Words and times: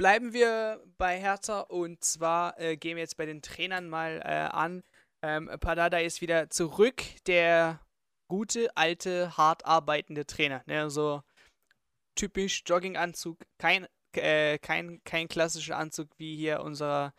bleiben 0.00 0.32
wir 0.32 0.82
bei 0.96 1.20
Hertha 1.20 1.60
und 1.60 2.02
zwar 2.02 2.58
äh, 2.58 2.78
gehen 2.78 2.96
wir 2.96 3.02
jetzt 3.02 3.18
bei 3.18 3.26
den 3.26 3.42
Trainern 3.42 3.90
mal 3.90 4.22
äh, 4.24 4.48
an. 4.50 4.82
Ähm, 5.22 5.50
Padada 5.60 5.98
ist 5.98 6.22
wieder 6.22 6.48
zurück, 6.48 7.02
der 7.26 7.80
gute, 8.26 8.74
alte, 8.78 9.36
hart 9.36 9.66
arbeitende 9.66 10.24
Trainer. 10.24 10.62
Ne? 10.64 10.88
So 10.88 11.20
typisch 12.14 12.62
Jogginganzug, 12.64 13.44
kein, 13.58 13.86
äh, 14.16 14.56
kein, 14.60 15.04
kein 15.04 15.28
klassischer 15.28 15.76
Anzug 15.76 16.08
wie 16.16 16.34
hier 16.34 16.62
unser, 16.62 17.12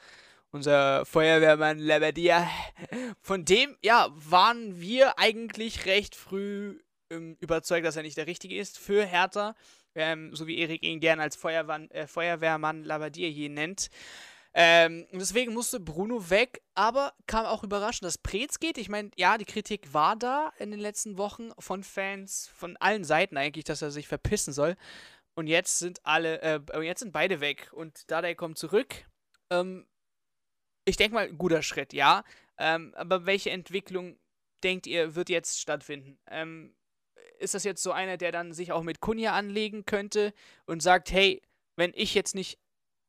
unser 0.50 1.06
Feuerwehrmann 1.06 1.78
Labadia. 1.78 2.50
Von 3.22 3.46
dem, 3.46 3.78
ja, 3.84 4.08
waren 4.16 4.82
wir 4.82 5.20
eigentlich 5.20 5.86
recht 5.86 6.16
früh 6.16 6.82
ähm, 7.12 7.38
überzeugt, 7.42 7.86
dass 7.86 7.96
er 7.96 8.02
nicht 8.02 8.18
der 8.18 8.26
Richtige 8.26 8.58
ist 8.58 8.80
für 8.80 9.06
Hertha 9.06 9.54
ähm, 9.96 10.36
so 10.36 10.48
wie 10.48 10.58
Erik 10.58 10.84
ihn 10.84 11.00
gern 11.00 11.20
als 11.20 11.36
Feuerwehrmann, 11.36 11.92
äh, 11.92 12.08
Feuerwehrmann 12.08 12.84
Labadier 12.84 13.30
hier 13.30 13.50
nennt. 13.50 13.90
Ähm, 14.54 15.08
deswegen 15.14 15.54
musste 15.54 15.80
Bruno 15.80 16.30
weg, 16.30 16.62
aber 16.76 17.14
kam 17.26 17.46
auch 17.46 17.64
überraschend, 17.64 18.06
dass 18.06 18.18
Preetz 18.18 18.60
geht. 18.60 18.78
Ich 18.78 18.90
meine, 18.90 19.10
ja, 19.16 19.38
die 19.38 19.46
Kritik 19.46 19.94
war 19.94 20.18
da 20.18 20.52
in 20.60 20.72
den 20.72 20.80
letzten 20.80 21.18
Wochen 21.18 21.52
von 21.58 21.84
Fans, 21.84 22.50
von 22.54 22.76
allen 22.78 23.06
Seiten 23.06 23.38
eigentlich, 23.38 23.64
dass 23.64 23.82
er 23.82 23.92
sich 23.92 24.08
verpissen 24.08 24.52
soll. 24.52 24.76
Und 25.36 25.48
jetzt 25.48 25.80
sind 25.80 26.06
alle, 26.06 26.42
äh, 26.42 26.82
jetzt 26.82 27.00
sind 27.00 27.14
beide 27.14 27.40
weg 27.40 27.72
und 27.72 28.12
Dardai 28.12 28.36
kommt 28.36 28.58
zurück. 28.58 29.08
Ähm, 29.50 29.88
ich 30.84 30.98
denke 30.98 31.14
mal, 31.16 31.32
guter 31.32 31.64
Schritt, 31.64 31.94
ja. 31.94 32.24
Ähm, 32.58 32.94
aber 32.96 33.26
welche 33.26 33.52
Entwicklung 33.52 34.20
denkt 34.64 34.86
ihr, 34.86 35.16
wird 35.16 35.30
jetzt 35.30 35.62
stattfinden? 35.62 36.20
Ähm, 36.28 36.76
ist 37.42 37.54
das 37.54 37.64
jetzt 37.64 37.84
so 37.84 37.92
einer, 37.92 38.18
der 38.18 38.32
dann 38.32 38.54
sich 38.54 38.72
auch 38.72 38.84
mit 38.84 39.02
Kunja 39.02 39.34
anlegen 39.34 39.86
könnte 39.86 40.34
und 40.66 40.82
sagt, 40.82 41.12
hey, 41.12 41.42
wenn 41.76 41.92
ich 41.96 42.14
jetzt 42.14 42.36
nicht, 42.36 42.60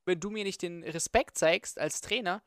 wenn 0.06 0.20
du 0.20 0.30
mir 0.30 0.44
nicht 0.44 0.62
den 0.62 0.82
Respekt 0.82 1.38
zeigst 1.38 1.78
als 1.78 2.00
Trainer, 2.00 2.42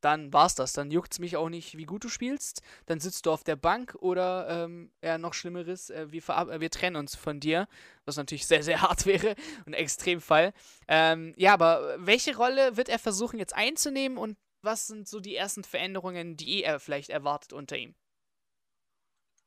dann 0.00 0.32
war's 0.32 0.54
das. 0.54 0.72
Dann 0.72 0.90
juckt 0.90 1.12
es 1.12 1.18
mich 1.18 1.36
auch 1.36 1.48
nicht, 1.48 1.76
wie 1.76 1.84
gut 1.84 2.04
du 2.04 2.08
spielst. 2.08 2.62
Dann 2.86 3.00
sitzt 3.00 3.26
du 3.26 3.32
auf 3.32 3.44
der 3.44 3.56
Bank 3.56 3.96
oder 3.98 4.64
ähm, 4.64 4.92
ja, 5.02 5.18
noch 5.18 5.34
Schlimmeres, 5.34 5.90
äh, 5.90 6.06
wir, 6.10 6.22
äh, 6.28 6.60
wir 6.60 6.70
trennen 6.70 6.96
uns 6.96 7.16
von 7.16 7.40
dir. 7.40 7.68
Was 8.04 8.16
natürlich 8.16 8.46
sehr, 8.46 8.62
sehr 8.62 8.82
hart 8.82 9.06
wäre 9.06 9.34
und 9.66 9.74
Extremfall. 9.74 10.52
Ähm, 10.86 11.34
ja, 11.36 11.52
aber 11.52 11.96
welche 11.98 12.36
Rolle 12.36 12.76
wird 12.76 12.88
er 12.88 12.98
versuchen 12.98 13.38
jetzt 13.38 13.54
einzunehmen 13.54 14.18
und 14.18 14.36
was 14.62 14.88
sind 14.88 15.08
so 15.08 15.20
die 15.20 15.36
ersten 15.36 15.64
Veränderungen, 15.64 16.36
die 16.36 16.64
er 16.64 16.80
vielleicht 16.80 17.10
erwartet 17.10 17.52
unter 17.52 17.76
ihm? 17.76 17.94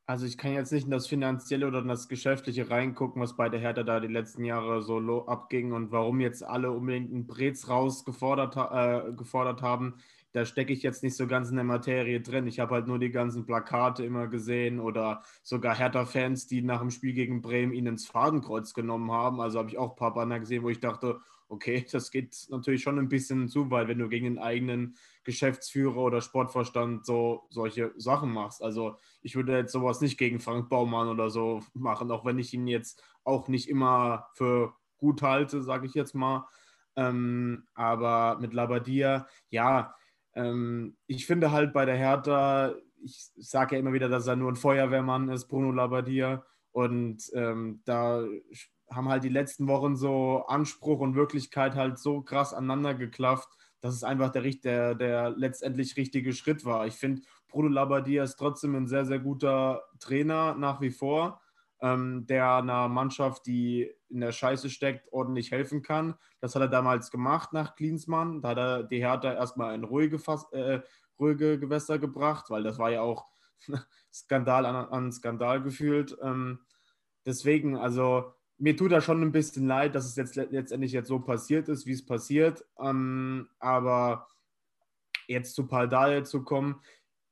Also 0.05 0.25
ich 0.25 0.37
kann 0.37 0.53
jetzt 0.53 0.71
nicht 0.73 0.85
in 0.85 0.91
das 0.91 1.07
Finanzielle 1.07 1.67
oder 1.67 1.79
in 1.79 1.87
das 1.87 2.09
Geschäftliche 2.09 2.69
reingucken, 2.69 3.21
was 3.21 3.35
bei 3.35 3.49
der 3.49 3.59
Hertha 3.59 3.83
da 3.83 3.99
die 3.99 4.07
letzten 4.07 4.43
Jahre 4.43 4.81
so 4.81 5.25
abging 5.27 5.71
und 5.71 5.91
warum 5.91 6.19
jetzt 6.19 6.43
alle 6.43 6.71
unbedingt 6.71 7.13
einen 7.13 7.27
Brez 7.27 7.69
rausgefordert 7.69 8.57
äh, 8.57 9.13
gefordert 9.13 9.61
haben. 9.61 9.95
Da 10.33 10.45
stecke 10.45 10.71
ich 10.73 10.81
jetzt 10.81 11.03
nicht 11.03 11.15
so 11.15 11.27
ganz 11.27 11.49
in 11.49 11.55
der 11.55 11.65
Materie 11.65 12.21
drin. 12.21 12.47
Ich 12.47 12.59
habe 12.59 12.75
halt 12.75 12.87
nur 12.87 12.99
die 12.99 13.11
ganzen 13.11 13.45
Plakate 13.45 14.05
immer 14.05 14.27
gesehen 14.27 14.79
oder 14.79 15.23
sogar 15.43 15.75
Hertha-Fans, 15.75 16.47
die 16.47 16.61
nach 16.61 16.79
dem 16.79 16.89
Spiel 16.89 17.13
gegen 17.13 17.41
Bremen 17.41 17.73
ihn 17.73 17.85
ins 17.85 18.07
Fadenkreuz 18.07 18.73
genommen 18.73 19.11
haben. 19.11 19.41
Also 19.41 19.59
habe 19.59 19.69
ich 19.69 19.77
auch 19.77 19.91
ein 19.91 19.97
paar 19.97 20.13
Banner 20.13 20.39
gesehen, 20.39 20.63
wo 20.63 20.69
ich 20.69 20.79
dachte, 20.79 21.19
okay, 21.51 21.85
das 21.91 22.11
geht 22.11 22.47
natürlich 22.49 22.81
schon 22.81 22.97
ein 22.97 23.09
bisschen 23.09 23.47
zu 23.49 23.69
weit, 23.69 23.87
wenn 23.87 23.99
du 23.99 24.09
gegen 24.09 24.25
den 24.25 24.39
eigenen 24.39 24.95
Geschäftsführer 25.23 25.97
oder 25.97 26.21
Sportverstand 26.21 27.05
so 27.05 27.43
solche 27.49 27.93
Sachen 27.97 28.31
machst. 28.31 28.63
Also 28.63 28.97
ich 29.21 29.35
würde 29.35 29.55
jetzt 29.55 29.73
sowas 29.73 30.01
nicht 30.01 30.17
gegen 30.17 30.39
Frank 30.39 30.69
Baumann 30.69 31.09
oder 31.09 31.29
so 31.29 31.61
machen, 31.73 32.09
auch 32.11 32.25
wenn 32.25 32.39
ich 32.39 32.53
ihn 32.53 32.67
jetzt 32.67 33.03
auch 33.23 33.47
nicht 33.47 33.69
immer 33.69 34.29
für 34.33 34.73
gut 34.97 35.21
halte, 35.21 35.61
sage 35.61 35.85
ich 35.85 35.93
jetzt 35.93 36.15
mal. 36.15 36.47
Ähm, 36.95 37.67
aber 37.73 38.37
mit 38.39 38.53
Labadia, 38.53 39.27
ja, 39.49 39.95
ähm, 40.33 40.97
ich 41.07 41.25
finde 41.25 41.51
halt 41.51 41.73
bei 41.73 41.85
der 41.85 41.95
Hertha, 41.95 42.75
ich 43.03 43.31
sage 43.35 43.75
ja 43.75 43.79
immer 43.79 43.93
wieder, 43.93 44.09
dass 44.09 44.27
er 44.27 44.35
nur 44.35 44.51
ein 44.51 44.55
Feuerwehrmann 44.55 45.29
ist, 45.29 45.47
Bruno 45.47 45.71
Labadia. 45.71 46.45
Und 46.71 47.29
ähm, 47.33 47.81
da 47.83 48.23
haben 48.91 49.09
halt 49.09 49.23
die 49.23 49.29
letzten 49.29 49.67
Wochen 49.67 49.95
so 49.95 50.45
Anspruch 50.47 50.99
und 50.99 51.15
Wirklichkeit 51.15 51.75
halt 51.75 51.97
so 51.97 52.21
krass 52.21 52.53
aneinander 52.53 52.93
geklafft, 52.93 53.49
dass 53.79 53.95
es 53.95 54.03
einfach 54.03 54.31
der, 54.31 54.41
der, 54.41 54.95
der 54.95 55.29
letztendlich 55.31 55.97
richtige 55.97 56.33
Schritt 56.33 56.65
war. 56.65 56.85
Ich 56.85 56.95
finde, 56.95 57.21
Bruno 57.47 57.69
Labbadia 57.69 58.23
ist 58.23 58.35
trotzdem 58.35 58.75
ein 58.75 58.87
sehr, 58.87 59.05
sehr 59.05 59.19
guter 59.19 59.83
Trainer 59.99 60.55
nach 60.55 60.81
wie 60.81 60.91
vor, 60.91 61.41
ähm, 61.81 62.25
der 62.27 62.57
einer 62.57 62.87
Mannschaft, 62.89 63.45
die 63.45 63.91
in 64.09 64.21
der 64.21 64.31
Scheiße 64.31 64.69
steckt, 64.69 65.11
ordentlich 65.11 65.51
helfen 65.51 65.81
kann. 65.81 66.15
Das 66.39 66.55
hat 66.55 66.61
er 66.61 66.67
damals 66.67 67.11
gemacht 67.11 67.53
nach 67.53 67.75
Klinsmann. 67.75 68.41
Da 68.41 68.49
hat 68.49 68.57
er 68.57 68.83
die 68.83 68.99
Hertha 68.99 69.33
erstmal 69.33 69.73
in 69.73 69.83
ruhige, 69.83 70.17
äh, 70.51 70.81
ruhige 71.19 71.59
Gewässer 71.59 71.97
gebracht, 71.97 72.49
weil 72.49 72.63
das 72.63 72.77
war 72.77 72.91
ja 72.91 73.01
auch 73.01 73.25
Skandal 74.13 74.65
an, 74.65 74.75
an 74.75 75.11
Skandal 75.11 75.61
gefühlt. 75.61 76.15
Ähm, 76.21 76.59
deswegen, 77.25 77.77
also 77.77 78.33
mir 78.61 78.77
tut 78.77 78.91
das 78.91 79.03
schon 79.03 79.21
ein 79.23 79.31
bisschen 79.31 79.65
leid, 79.65 79.95
dass 79.95 80.05
es 80.05 80.15
jetzt 80.15 80.35
letztendlich 80.35 80.91
jetzt 80.91 81.07
so 81.07 81.19
passiert 81.19 81.67
ist, 81.67 81.87
wie 81.87 81.93
es 81.93 82.05
passiert. 82.05 82.63
Ähm, 82.79 83.49
aber 83.59 84.27
jetzt 85.27 85.55
zu 85.55 85.67
Paldal 85.67 86.25
zu 86.25 86.43
kommen, 86.43 86.79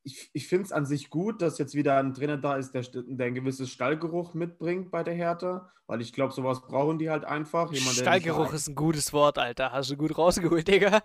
ich, 0.02 0.32
ich 0.34 0.48
finde 0.48 0.66
es 0.66 0.72
an 0.72 0.88
sich 0.88 1.12
gut, 1.12 1.42
dass 1.44 1.60
jetzt 1.60 1.76
wieder 1.76 1.98
ein 1.98 2.16
Trainer 2.16 2.38
da 2.38 2.56
ist, 2.56 2.72
der, 2.72 2.84
der 2.84 3.28
ein 3.28 3.36
gewisses 3.36 3.70
Stallgeruch 3.70 4.34
mitbringt 4.34 4.90
bei 4.90 5.04
der 5.04 5.14
Hertha, 5.14 5.72
weil 5.86 6.02
ich 6.02 6.14
glaube, 6.14 6.34
sowas 6.34 6.62
brauchen 6.62 6.98
die 6.98 7.12
halt 7.12 7.26
einfach. 7.26 7.72
Jemand, 7.72 7.96
Stallgeruch 7.96 8.52
ist 8.52 8.68
ein 8.68 8.76
gutes 8.76 9.14
Wort, 9.14 9.38
Alter. 9.38 9.72
Hast 9.72 9.92
du 9.92 9.98
gut 9.98 10.18
rausgeholt, 10.18 10.68
Digga. 10.68 11.04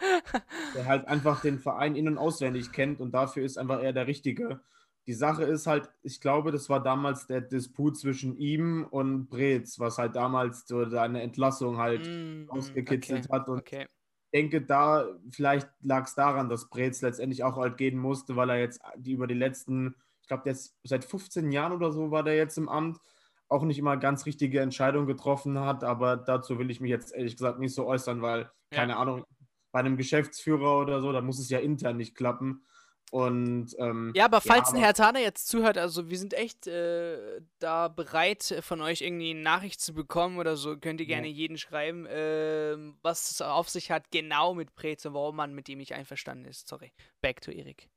der 0.74 0.86
halt 0.86 1.06
einfach 1.06 1.42
den 1.42 1.58
Verein 1.58 1.96
in- 1.96 2.08
und 2.08 2.16
auswendig 2.16 2.72
kennt 2.72 3.00
und 3.00 3.12
dafür 3.12 3.44
ist 3.44 3.58
einfach 3.58 3.82
er 3.82 3.92
der 3.92 4.06
Richtige. 4.06 4.60
Die 5.06 5.12
Sache 5.12 5.44
ist 5.44 5.66
halt, 5.66 5.90
ich 6.02 6.20
glaube, 6.20 6.50
das 6.50 6.70
war 6.70 6.82
damals 6.82 7.26
der 7.26 7.42
Disput 7.42 7.98
zwischen 7.98 8.36
ihm 8.38 8.86
und 8.90 9.28
Brez, 9.28 9.78
was 9.78 9.98
halt 9.98 10.16
damals 10.16 10.66
so 10.66 10.88
seine 10.88 11.20
Entlassung 11.20 11.76
halt 11.76 12.06
mm, 12.06 12.48
ausgekitzelt 12.48 13.26
okay, 13.26 13.32
hat. 13.32 13.48
Und 13.48 13.58
okay. 13.58 13.82
ich 13.82 14.40
denke, 14.40 14.62
da, 14.62 15.06
vielleicht 15.30 15.68
lag 15.82 16.06
es 16.06 16.14
daran, 16.14 16.48
dass 16.48 16.70
Brez 16.70 17.02
letztendlich 17.02 17.44
auch 17.44 17.56
halt 17.56 17.76
gehen 17.76 17.98
musste, 17.98 18.34
weil 18.36 18.48
er 18.48 18.58
jetzt 18.58 18.80
die 18.96 19.12
über 19.12 19.26
die 19.26 19.34
letzten, 19.34 19.94
ich 20.22 20.28
glaube, 20.28 20.48
jetzt 20.48 20.74
seit 20.84 21.04
15 21.04 21.52
Jahren 21.52 21.72
oder 21.72 21.92
so 21.92 22.10
war 22.10 22.22
der 22.22 22.36
jetzt 22.36 22.56
im 22.56 22.70
Amt, 22.70 22.98
auch 23.48 23.64
nicht 23.64 23.78
immer 23.78 23.98
ganz 23.98 24.24
richtige 24.24 24.60
Entscheidungen 24.60 25.06
getroffen 25.06 25.60
hat. 25.60 25.84
Aber 25.84 26.16
dazu 26.16 26.58
will 26.58 26.70
ich 26.70 26.80
mich 26.80 26.90
jetzt 26.90 27.14
ehrlich 27.14 27.36
gesagt 27.36 27.58
nicht 27.58 27.74
so 27.74 27.86
äußern, 27.86 28.22
weil, 28.22 28.40
ja. 28.40 28.50
keine 28.70 28.96
Ahnung, 28.96 29.24
bei 29.70 29.80
einem 29.80 29.96
Geschäftsführer 29.96 30.78
oder 30.78 31.00
so, 31.00 31.12
da 31.12 31.20
muss 31.20 31.38
es 31.38 31.50
ja 31.50 31.58
intern 31.58 31.96
nicht 31.96 32.14
klappen. 32.14 32.62
Und, 33.10 33.76
ähm, 33.78 34.12
ja, 34.16 34.24
aber 34.24 34.40
falls 34.40 34.70
ja, 34.70 34.76
ein 34.76 34.82
Herr 34.82 34.94
Taner 34.94 35.20
jetzt 35.20 35.46
zuhört, 35.46 35.78
also 35.78 36.10
wir 36.10 36.18
sind 36.18 36.34
echt 36.34 36.66
äh, 36.66 37.42
da 37.60 37.86
bereit, 37.88 38.56
von 38.62 38.80
euch 38.80 39.02
irgendwie 39.02 39.30
eine 39.30 39.40
Nachricht 39.40 39.80
zu 39.80 39.94
bekommen 39.94 40.38
oder 40.38 40.56
so, 40.56 40.76
könnt 40.76 41.00
ihr 41.00 41.06
gerne 41.06 41.28
ja. 41.28 41.32
jeden 41.32 41.56
schreiben, 41.56 42.06
äh, 42.06 42.76
was 43.02 43.30
es 43.30 43.40
auf 43.40 43.68
sich 43.68 43.92
hat, 43.92 44.10
genau 44.10 44.54
mit 44.54 44.74
Prez 44.74 45.06
und 45.06 45.14
warum 45.14 45.36
man 45.36 45.54
mit 45.54 45.68
dem 45.68 45.78
nicht 45.78 45.94
einverstanden 45.94 46.46
ist. 46.46 46.66
Sorry. 46.66 46.92
Back 47.20 47.40
to 47.40 47.52
Erik 47.52 47.88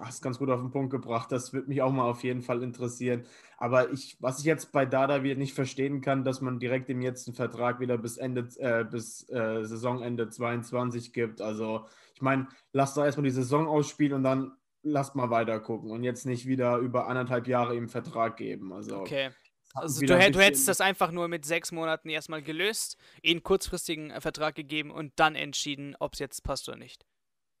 hast 0.00 0.22
ganz 0.22 0.38
gut 0.38 0.50
auf 0.50 0.60
den 0.60 0.70
Punkt 0.70 0.90
gebracht. 0.90 1.30
Das 1.30 1.52
würde 1.52 1.68
mich 1.68 1.82
auch 1.82 1.92
mal 1.92 2.08
auf 2.08 2.24
jeden 2.24 2.42
Fall 2.42 2.62
interessieren. 2.62 3.24
Aber 3.56 3.92
ich, 3.92 4.16
was 4.20 4.40
ich 4.40 4.44
jetzt 4.44 4.72
bei 4.72 4.84
Dada 4.84 5.22
wieder 5.22 5.36
nicht 5.36 5.54
verstehen 5.54 6.00
kann, 6.00 6.24
dass 6.24 6.40
man 6.40 6.58
direkt 6.58 6.88
dem 6.88 7.02
jetzt 7.02 7.28
einen 7.28 7.36
Vertrag 7.36 7.80
wieder 7.80 7.98
bis 7.98 8.16
Ende, 8.16 8.48
äh, 8.58 8.84
bis 8.84 9.28
äh, 9.30 9.64
Saisonende 9.64 10.28
22 10.28 11.12
gibt. 11.12 11.40
Also 11.40 11.86
ich 12.14 12.22
meine, 12.22 12.48
lasst 12.72 12.96
doch 12.96 13.04
erstmal 13.04 13.24
die 13.24 13.30
Saison 13.30 13.66
ausspielen 13.66 14.14
und 14.14 14.22
dann 14.22 14.52
lasst 14.82 15.14
mal 15.14 15.30
weiter 15.30 15.58
gucken 15.60 15.90
und 15.90 16.04
jetzt 16.04 16.26
nicht 16.26 16.46
wieder 16.46 16.78
über 16.78 17.08
anderthalb 17.08 17.48
Jahre 17.48 17.74
im 17.74 17.88
Vertrag 17.88 18.36
geben. 18.36 18.72
Also 18.72 18.98
okay. 18.98 19.30
Also 19.76 20.02
du, 20.02 20.06
du, 20.06 20.16
hättest 20.16 20.68
das 20.68 20.80
einfach 20.80 21.10
nur 21.10 21.26
mit 21.26 21.44
sechs 21.44 21.72
Monaten 21.72 22.08
erstmal 22.08 22.42
gelöst, 22.42 22.96
ihnen 23.22 23.42
kurzfristigen 23.42 24.12
äh, 24.12 24.20
Vertrag 24.20 24.54
gegeben 24.54 24.92
und 24.92 25.12
dann 25.16 25.34
entschieden, 25.34 25.96
ob 25.98 26.12
es 26.12 26.20
jetzt 26.20 26.44
passt 26.44 26.68
oder 26.68 26.78
nicht. 26.78 27.04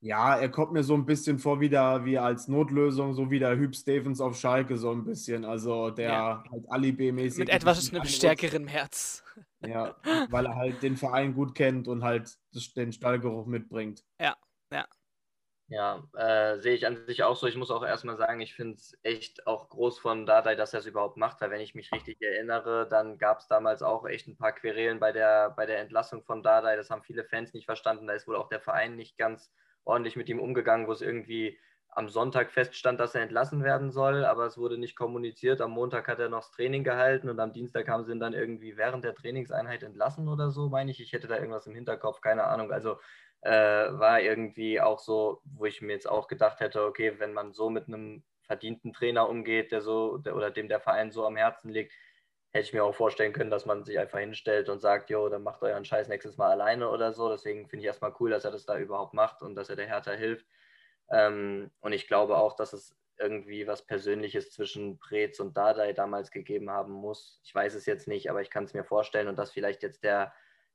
Ja, 0.00 0.36
er 0.36 0.50
kommt 0.50 0.72
mir 0.72 0.84
so 0.84 0.94
ein 0.94 1.06
bisschen 1.06 1.38
vor 1.38 1.60
wieder 1.60 2.04
wie 2.04 2.18
als 2.18 2.46
Notlösung, 2.46 3.14
so 3.14 3.30
wie 3.30 3.38
der 3.38 3.56
Hüb 3.56 3.74
Stevens 3.74 4.20
auf 4.20 4.38
Schalke 4.38 4.76
so 4.76 4.92
ein 4.92 5.04
bisschen. 5.04 5.44
Also 5.44 5.90
der 5.90 6.08
ja. 6.08 6.44
halt 6.52 6.70
Alibi-mäßig. 6.70 7.38
Mit 7.38 7.48
etwas 7.48 7.92
einem 7.92 8.04
stärkeren 8.04 8.68
Herz. 8.68 9.24
Ja, 9.68 9.96
weil 10.30 10.46
er 10.46 10.56
halt 10.56 10.82
den 10.82 10.96
Verein 10.96 11.34
gut 11.34 11.54
kennt 11.54 11.88
und 11.88 12.02
halt 12.04 12.36
den 12.76 12.92
Stallgeruch 12.92 13.46
mitbringt. 13.46 14.04
Ja, 14.20 14.36
ja. 14.70 14.86
Ja, 15.68 16.06
äh, 16.14 16.58
sehe 16.58 16.74
ich 16.74 16.86
an 16.86 17.06
sich 17.06 17.22
auch 17.22 17.36
so. 17.36 17.46
Ich 17.46 17.56
muss 17.56 17.70
auch 17.70 17.82
erstmal 17.82 18.18
sagen, 18.18 18.40
ich 18.42 18.54
finde 18.54 18.74
es 18.74 18.98
echt 19.02 19.46
auch 19.46 19.70
groß 19.70 19.98
von 19.98 20.26
Dardai, 20.26 20.56
dass 20.56 20.74
er 20.74 20.80
es 20.80 20.86
überhaupt 20.86 21.16
macht, 21.16 21.40
weil 21.40 21.50
wenn 21.50 21.62
ich 21.62 21.74
mich 21.74 21.90
richtig 21.90 22.20
erinnere, 22.20 22.86
dann 22.86 23.16
gab 23.16 23.38
es 23.38 23.48
damals 23.48 23.82
auch 23.82 24.06
echt 24.06 24.28
ein 24.28 24.36
paar 24.36 24.52
Querelen 24.52 25.00
bei 25.00 25.10
der, 25.12 25.50
bei 25.50 25.64
der 25.64 25.78
Entlassung 25.78 26.22
von 26.22 26.42
Dardai. 26.42 26.76
Das 26.76 26.90
haben 26.90 27.02
viele 27.02 27.24
Fans 27.24 27.54
nicht 27.54 27.64
verstanden. 27.64 28.06
Da 28.06 28.12
ist 28.12 28.28
wohl 28.28 28.36
auch 28.36 28.50
der 28.50 28.60
Verein 28.60 28.94
nicht 28.94 29.16
ganz 29.16 29.54
ordentlich 29.84 30.16
mit 30.16 30.28
ihm 30.28 30.38
umgegangen, 30.38 30.86
wo 30.86 30.92
es 30.92 31.00
irgendwie 31.00 31.58
am 31.94 32.08
Sonntag 32.08 32.50
feststand, 32.50 32.98
dass 33.00 33.14
er 33.14 33.22
entlassen 33.22 33.62
werden 33.62 33.90
soll, 33.90 34.24
aber 34.24 34.46
es 34.46 34.58
wurde 34.58 34.78
nicht 34.78 34.96
kommuniziert. 34.96 35.60
Am 35.60 35.70
Montag 35.70 36.08
hat 36.08 36.18
er 36.18 36.28
noch 36.28 36.40
das 36.40 36.50
Training 36.50 36.84
gehalten 36.84 37.28
und 37.28 37.38
am 37.40 37.52
Dienstag 37.52 37.88
haben 37.88 38.04
sie 38.04 38.12
ihn 38.12 38.20
dann 38.20 38.32
irgendwie 38.34 38.76
während 38.76 39.04
der 39.04 39.14
Trainingseinheit 39.14 39.82
entlassen 39.82 40.28
oder 40.28 40.50
so, 40.50 40.68
meine 40.68 40.90
ich. 40.90 41.00
Ich 41.00 41.12
hätte 41.12 41.28
da 41.28 41.36
irgendwas 41.36 41.66
im 41.66 41.74
Hinterkopf, 41.74 42.20
keine 42.20 42.44
Ahnung. 42.44 42.72
Also 42.72 42.98
äh, 43.42 43.50
war 43.50 44.20
irgendwie 44.20 44.80
auch 44.80 44.98
so, 44.98 45.40
wo 45.44 45.66
ich 45.66 45.82
mir 45.82 45.92
jetzt 45.92 46.08
auch 46.08 46.28
gedacht 46.28 46.60
hätte, 46.60 46.84
okay, 46.84 47.18
wenn 47.18 47.32
man 47.32 47.52
so 47.52 47.70
mit 47.70 47.86
einem 47.88 48.24
verdienten 48.42 48.92
Trainer 48.92 49.28
umgeht, 49.28 49.72
der 49.72 49.80
so 49.80 50.18
der, 50.18 50.36
oder 50.36 50.50
dem 50.50 50.68
der 50.68 50.80
Verein 50.80 51.12
so 51.12 51.24
am 51.26 51.36
Herzen 51.36 51.70
liegt, 51.70 51.92
hätte 52.52 52.66
ich 52.66 52.72
mir 52.72 52.84
auch 52.84 52.94
vorstellen 52.94 53.32
können, 53.32 53.50
dass 53.50 53.66
man 53.66 53.84
sich 53.84 53.98
einfach 53.98 54.18
hinstellt 54.20 54.68
und 54.68 54.80
sagt, 54.80 55.10
jo, 55.10 55.28
dann 55.28 55.42
macht 55.42 55.62
euren 55.62 55.84
Scheiß 55.84 56.08
nächstes 56.08 56.36
Mal 56.36 56.52
alleine 56.52 56.88
oder 56.90 57.12
so. 57.12 57.28
Deswegen 57.28 57.68
finde 57.68 57.82
ich 57.82 57.86
erstmal 57.86 58.14
cool, 58.20 58.30
dass 58.30 58.44
er 58.44 58.52
das 58.52 58.64
da 58.64 58.78
überhaupt 58.78 59.14
macht 59.14 59.42
und 59.42 59.56
dass 59.56 59.68
er 59.70 59.76
der 59.76 59.86
Hertha 59.88 60.12
hilft. 60.12 60.46
Ähm, 61.10 61.70
und 61.80 61.92
ich 61.92 62.06
glaube 62.06 62.36
auch, 62.36 62.56
dass 62.56 62.72
es 62.72 62.96
irgendwie 63.18 63.66
was 63.66 63.86
Persönliches 63.86 64.50
zwischen 64.50 64.98
Preetz 64.98 65.40
und 65.40 65.56
Dardai 65.56 65.92
damals 65.92 66.30
gegeben 66.30 66.70
haben 66.70 66.92
muss. 66.92 67.40
Ich 67.44 67.54
weiß 67.54 67.74
es 67.74 67.86
jetzt 67.86 68.08
nicht, 68.08 68.30
aber 68.30 68.42
ich 68.42 68.50
kann 68.50 68.64
es 68.64 68.74
mir 68.74 68.84
vorstellen 68.84 69.28
und 69.28 69.38
dass 69.38 69.52
vielleicht 69.52 69.82
jetzt 69.82 70.02
der, 70.02 70.32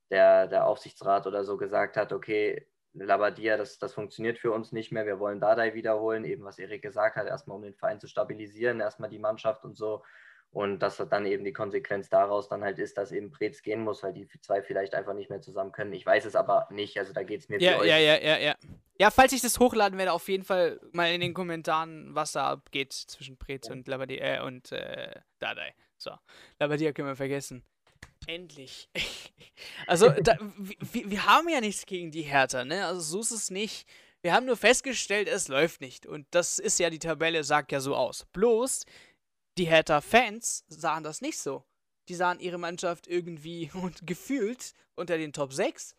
der, 0.10 0.48
der 0.48 0.66
Aufsichtsrat 0.66 1.28
oder 1.28 1.44
so 1.44 1.58
gesagt 1.58 1.98
hat, 1.98 2.14
okay, 2.14 2.68
Labadia, 2.94 3.58
das, 3.58 3.78
das 3.78 3.94
funktioniert 3.94 4.40
für 4.40 4.52
uns 4.52 4.72
nicht 4.72 4.92
mehr, 4.92 5.06
wir 5.06 5.20
wollen 5.20 5.40
Dardai 5.40 5.74
wiederholen, 5.74 6.26
eben 6.26 6.44
was 6.44 6.60
Erik 6.60 6.82
gesagt 6.82 7.18
hat, 7.18 7.28
erstmal 7.28 7.58
um 7.58 7.64
den 7.64 7.76
Verein 7.76 8.00
zu 8.00 8.08
stabilisieren, 8.08 8.80
erstmal 8.80 9.10
die 9.10 9.20
Mannschaft 9.20 9.64
und 9.64 9.78
so. 9.78 10.04
Und 10.52 10.80
dass 10.80 10.98
dann 10.98 11.28
eben 11.28 11.44
die 11.44 11.54
Konsequenz 11.54 12.10
daraus 12.10 12.50
dann 12.50 12.64
halt 12.64 12.80
ist, 12.80 12.98
dass 12.98 13.12
eben 13.12 13.30
Preetz 13.30 13.62
gehen 13.62 13.84
muss, 13.84 14.02
weil 14.02 14.14
die 14.14 14.28
zwei 14.42 14.64
vielleicht 14.64 14.96
einfach 14.96 15.14
nicht 15.14 15.30
mehr 15.30 15.42
zusammen 15.42 15.72
können. 15.72 15.94
Ich 15.94 16.04
weiß 16.04 16.26
es 16.26 16.36
aber 16.36 16.68
nicht, 16.72 16.98
also 16.98 17.14
da 17.14 17.22
geht 17.22 17.42
es 17.42 17.50
mir 17.50 17.60
ja, 17.60 17.78
für 17.78 17.86
ja, 17.86 17.96
euch. 17.96 18.04
Ja, 18.04 18.18
ja, 18.18 18.38
ja, 18.38 18.56
ja. 18.98 19.12
falls 19.12 19.32
ich 19.32 19.42
das 19.42 19.60
hochladen 19.60 20.00
werde, 20.00 20.12
auf 20.12 20.28
jeden 20.28 20.44
Fall 20.44 20.80
mal 20.92 21.14
in 21.14 21.22
den 21.22 21.36
Kommentaren, 21.36 22.16
was 22.16 22.32
da 22.32 22.50
abgeht 22.50 22.94
zwischen 22.94 23.38
Preetz 23.38 23.68
ja. 23.68 23.74
und 23.74 23.88
Labadia 23.88 24.38
äh, 24.38 24.42
und 24.42 24.72
äh, 24.72 25.12
Dadai. 25.38 25.76
So, 25.98 26.12
Labadia 26.60 26.94
können 26.94 27.10
wir 27.10 27.16
vergessen. 27.16 27.64
Endlich. 28.26 28.90
also, 29.88 30.10
da, 30.10 30.38
wir, 30.58 31.12
wir 31.12 31.26
haben 31.26 31.48
ja 31.50 31.62
nichts 31.62 31.86
gegen 31.86 32.10
die 32.10 32.24
Hertha, 32.24 32.66
ne? 32.66 32.86
Also 32.86 33.02
so 33.02 33.20
ist 33.20 33.32
es 33.32 33.52
nicht. 33.52 33.88
Wir 34.22 34.34
haben 34.34 34.46
nur 34.46 34.58
festgestellt, 34.58 35.30
es 35.30 35.48
läuft 35.48 35.80
nicht. 35.80 36.06
Und 36.06 36.28
das 36.32 36.60
ist 36.60 36.80
ja, 36.80 36.90
die 36.90 37.00
Tabelle 37.00 37.44
sagt 37.44 37.72
ja 37.72 37.80
so 37.80 37.96
aus. 37.96 38.26
Bloß, 38.34 38.86
die 39.60 39.68
Hertha-Fans 39.68 40.64
sahen 40.70 41.04
das 41.04 41.22
nicht 41.22 41.38
so. 41.38 41.66
Die 42.08 42.16
sahen 42.16 42.40
ihre 42.40 42.58
Mannschaft 42.58 43.08
irgendwie 43.08 43.70
und 43.76 44.08
gefühlt 44.08 44.74
unter 44.96 45.18
den 45.18 45.34
Top 45.34 45.54
6, 45.54 45.96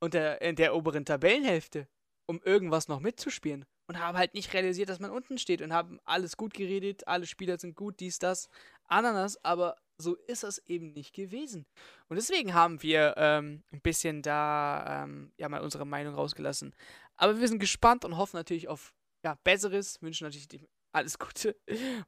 unter, 0.00 0.40
in 0.42 0.56
der 0.56 0.74
oberen 0.74 1.04
Tabellenhälfte, 1.04 1.86
um 2.26 2.40
irgendwas 2.42 2.88
noch 2.88 3.00
mitzuspielen. 3.00 3.66
Und 3.86 4.00
haben 4.00 4.18
halt 4.18 4.34
nicht 4.34 4.52
realisiert, 4.52 4.90
dass 4.90 5.00
man 5.00 5.10
unten 5.10 5.38
steht 5.38 5.62
und 5.62 5.72
haben 5.72 5.98
alles 6.04 6.36
gut 6.36 6.52
geredet, 6.52 7.06
alle 7.08 7.26
Spieler 7.26 7.58
sind 7.58 7.74
gut, 7.74 8.00
dies, 8.00 8.18
das, 8.18 8.48
Ananas, 8.84 9.42
aber 9.44 9.76
so 9.96 10.14
ist 10.26 10.44
es 10.44 10.58
eben 10.66 10.92
nicht 10.92 11.14
gewesen. 11.14 11.66
Und 12.08 12.16
deswegen 12.16 12.52
haben 12.52 12.82
wir 12.82 13.14
ähm, 13.16 13.62
ein 13.72 13.80
bisschen 13.80 14.20
da 14.20 15.04
ähm, 15.04 15.32
ja 15.38 15.48
mal 15.48 15.62
unsere 15.62 15.86
Meinung 15.86 16.14
rausgelassen. 16.14 16.74
Aber 17.16 17.40
wir 17.40 17.48
sind 17.48 17.60
gespannt 17.60 18.04
und 18.04 18.18
hoffen 18.18 18.36
natürlich 18.36 18.68
auf 18.68 18.94
ja, 19.24 19.38
Besseres, 19.42 20.00
wünschen 20.02 20.24
natürlich 20.24 20.48
die 20.48 20.68
alles 20.92 21.18
Gute. 21.18 21.56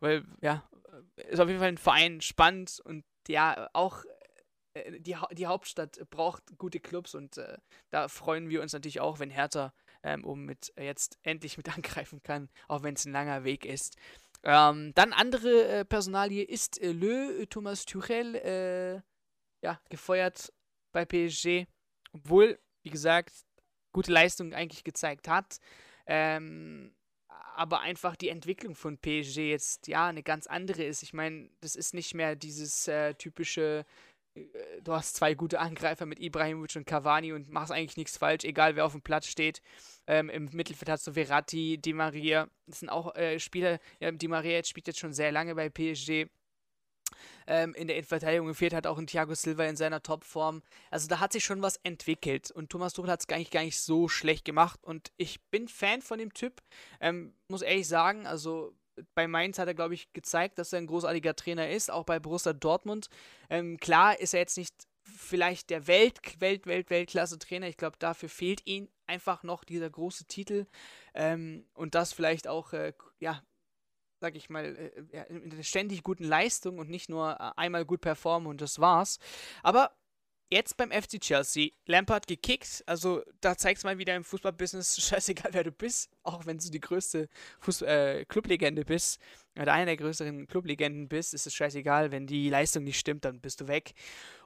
Weil, 0.00 0.24
ja, 0.40 0.68
ist 1.28 1.40
auf 1.40 1.48
jeden 1.48 1.60
Fall 1.60 1.68
ein 1.68 1.78
Verein 1.78 2.20
spannend 2.20 2.80
und 2.84 3.04
ja, 3.28 3.68
auch 3.72 4.04
äh, 4.74 5.00
die, 5.00 5.16
die 5.32 5.46
Hauptstadt 5.46 6.00
braucht 6.10 6.42
gute 6.58 6.80
Clubs 6.80 7.14
und 7.14 7.38
äh, 7.38 7.58
da 7.90 8.08
freuen 8.08 8.48
wir 8.48 8.62
uns 8.62 8.72
natürlich 8.72 9.00
auch, 9.00 9.18
wenn 9.18 9.30
Hertha 9.30 9.72
ähm, 10.02 10.24
um 10.24 10.44
mit 10.44 10.72
äh, 10.76 10.84
jetzt 10.84 11.18
endlich 11.22 11.56
mit 11.56 11.68
angreifen 11.76 12.22
kann, 12.22 12.48
auch 12.68 12.82
wenn 12.82 12.94
es 12.94 13.04
ein 13.04 13.12
langer 13.12 13.44
Weg 13.44 13.64
ist. 13.64 13.96
Ähm, 14.42 14.92
dann 14.94 15.12
andere 15.12 15.68
äh, 15.68 15.84
Personalie 15.84 16.42
ist 16.44 16.80
äh, 16.80 16.92
Lö, 16.92 17.44
Thomas 17.46 17.84
Tuchel, 17.84 18.34
äh, 18.36 19.02
ja, 19.62 19.80
gefeuert 19.90 20.52
bei 20.92 21.04
PSG, 21.04 21.66
obwohl, 22.12 22.58
wie 22.82 22.90
gesagt, 22.90 23.32
gute 23.92 24.12
Leistung 24.12 24.54
eigentlich 24.54 24.82
gezeigt 24.84 25.28
hat. 25.28 25.58
Ähm, 26.06 26.94
aber 27.56 27.80
einfach 27.80 28.16
die 28.16 28.28
Entwicklung 28.28 28.74
von 28.74 28.98
PSG 28.98 29.50
jetzt 29.50 29.88
ja 29.88 30.06
eine 30.06 30.22
ganz 30.22 30.46
andere 30.46 30.84
ist. 30.84 31.02
Ich 31.02 31.12
meine, 31.12 31.50
das 31.60 31.76
ist 31.76 31.94
nicht 31.94 32.14
mehr 32.14 32.36
dieses 32.36 32.88
äh, 32.88 33.14
typische, 33.14 33.84
äh, 34.34 34.40
du 34.82 34.92
hast 34.92 35.16
zwei 35.16 35.34
gute 35.34 35.60
Angreifer 35.60 36.06
mit 36.06 36.20
Ibrahimovic 36.20 36.76
und 36.76 36.86
Cavani 36.86 37.32
und 37.32 37.50
machst 37.50 37.72
eigentlich 37.72 37.96
nichts 37.96 38.16
falsch, 38.16 38.44
egal 38.44 38.76
wer 38.76 38.86
auf 38.86 38.92
dem 38.92 39.02
Platz 39.02 39.26
steht. 39.26 39.60
Ähm, 40.06 40.30
Im 40.30 40.48
Mittelfeld 40.52 40.88
hast 40.88 41.06
du 41.06 41.12
Verratti, 41.12 41.78
Di 41.78 41.92
Maria. 41.92 42.48
Das 42.66 42.80
sind 42.80 42.88
auch 42.88 43.14
äh, 43.14 43.38
Spieler, 43.38 43.78
ja, 44.00 44.10
Di 44.10 44.28
Maria 44.28 44.62
spielt 44.64 44.86
jetzt 44.86 44.98
schon 44.98 45.12
sehr 45.12 45.32
lange 45.32 45.54
bei 45.54 45.68
PSG 45.68 46.28
ähm, 47.46 47.74
in 47.74 47.86
der 47.86 47.96
Innenverteidigung 47.96 48.54
fehlt 48.54 48.74
hat 48.74 48.86
auch 48.86 48.98
ein 48.98 49.06
Thiago 49.06 49.34
Silva 49.34 49.64
in 49.64 49.76
seiner 49.76 50.02
Topform. 50.02 50.62
Also 50.90 51.08
da 51.08 51.20
hat 51.20 51.32
sich 51.32 51.44
schon 51.44 51.62
was 51.62 51.76
entwickelt 51.82 52.50
und 52.50 52.70
Thomas 52.70 52.92
Tuchel 52.92 53.10
hat 53.10 53.20
es 53.20 53.26
gar 53.26 53.38
nicht, 53.38 53.50
gar 53.50 53.62
nicht 53.62 53.80
so 53.80 54.08
schlecht 54.08 54.44
gemacht 54.44 54.80
und 54.82 55.12
ich 55.16 55.40
bin 55.50 55.68
Fan 55.68 56.02
von 56.02 56.18
dem 56.18 56.34
Typ, 56.34 56.62
ähm, 57.00 57.34
muss 57.48 57.62
ehrlich 57.62 57.88
sagen, 57.88 58.26
also 58.26 58.74
bei 59.14 59.26
Mainz 59.26 59.58
hat 59.58 59.68
er, 59.68 59.74
glaube 59.74 59.94
ich, 59.94 60.12
gezeigt, 60.12 60.58
dass 60.58 60.72
er 60.72 60.78
ein 60.78 60.86
großartiger 60.86 61.34
Trainer 61.34 61.70
ist, 61.70 61.90
auch 61.90 62.04
bei 62.04 62.18
Borussia 62.18 62.52
Dortmund. 62.52 63.08
Ähm, 63.48 63.78
klar 63.78 64.18
ist 64.18 64.34
er 64.34 64.40
jetzt 64.40 64.58
nicht 64.58 64.74
vielleicht 65.02 65.70
der 65.70 65.86
Welt, 65.86 66.20
Welt, 66.38 66.66
Welt, 66.66 66.90
Weltklasse-Trainer. 66.90 67.68
Ich 67.68 67.76
glaube, 67.76 67.96
dafür 67.98 68.28
fehlt 68.28 68.66
ihm 68.66 68.88
einfach 69.06 69.42
noch 69.42 69.64
dieser 69.64 69.90
große 69.90 70.26
Titel 70.26 70.66
ähm, 71.14 71.66
und 71.74 71.94
das 71.94 72.12
vielleicht 72.12 72.46
auch, 72.46 72.72
äh, 72.72 72.92
ja, 73.18 73.42
sag 74.20 74.36
ich 74.36 74.50
mal, 74.50 74.64
äh, 75.10 75.24
in 75.28 75.52
einer 75.52 75.62
ständig 75.62 76.02
guten 76.02 76.24
Leistung 76.24 76.78
und 76.78 76.90
nicht 76.90 77.08
nur 77.08 77.32
äh, 77.32 77.50
einmal 77.56 77.84
gut 77.84 78.00
performen 78.02 78.48
und 78.48 78.60
das 78.60 78.78
war's. 78.78 79.18
Aber 79.62 79.90
jetzt 80.50 80.76
beim 80.76 80.90
FC 80.90 81.20
Chelsea, 81.20 81.70
Lampard 81.86 82.26
gekickt, 82.26 82.82
also 82.86 83.22
da 83.40 83.56
zeigst 83.56 83.84
mal 83.84 83.98
wieder 83.98 84.16
im 84.16 84.24
Fußballbusiness, 84.24 85.00
scheißegal 85.00 85.52
wer 85.54 85.64
du 85.64 85.72
bist, 85.72 86.10
auch 86.22 86.46
wenn 86.46 86.58
du 86.58 86.70
die 86.70 86.80
größte 86.80 87.28
Fuß 87.60 87.82
äh, 87.82 88.24
Clublegende 88.26 88.84
bist 88.84 89.20
oder 89.58 89.72
einer 89.72 89.86
der 89.86 89.96
größeren 89.96 90.46
Clublegenden 90.46 91.08
bist, 91.08 91.34
ist 91.34 91.46
es 91.46 91.54
scheißegal, 91.54 92.10
wenn 92.10 92.26
die 92.26 92.50
Leistung 92.50 92.84
nicht 92.84 92.98
stimmt, 92.98 93.24
dann 93.24 93.40
bist 93.40 93.60
du 93.60 93.68
weg. 93.68 93.92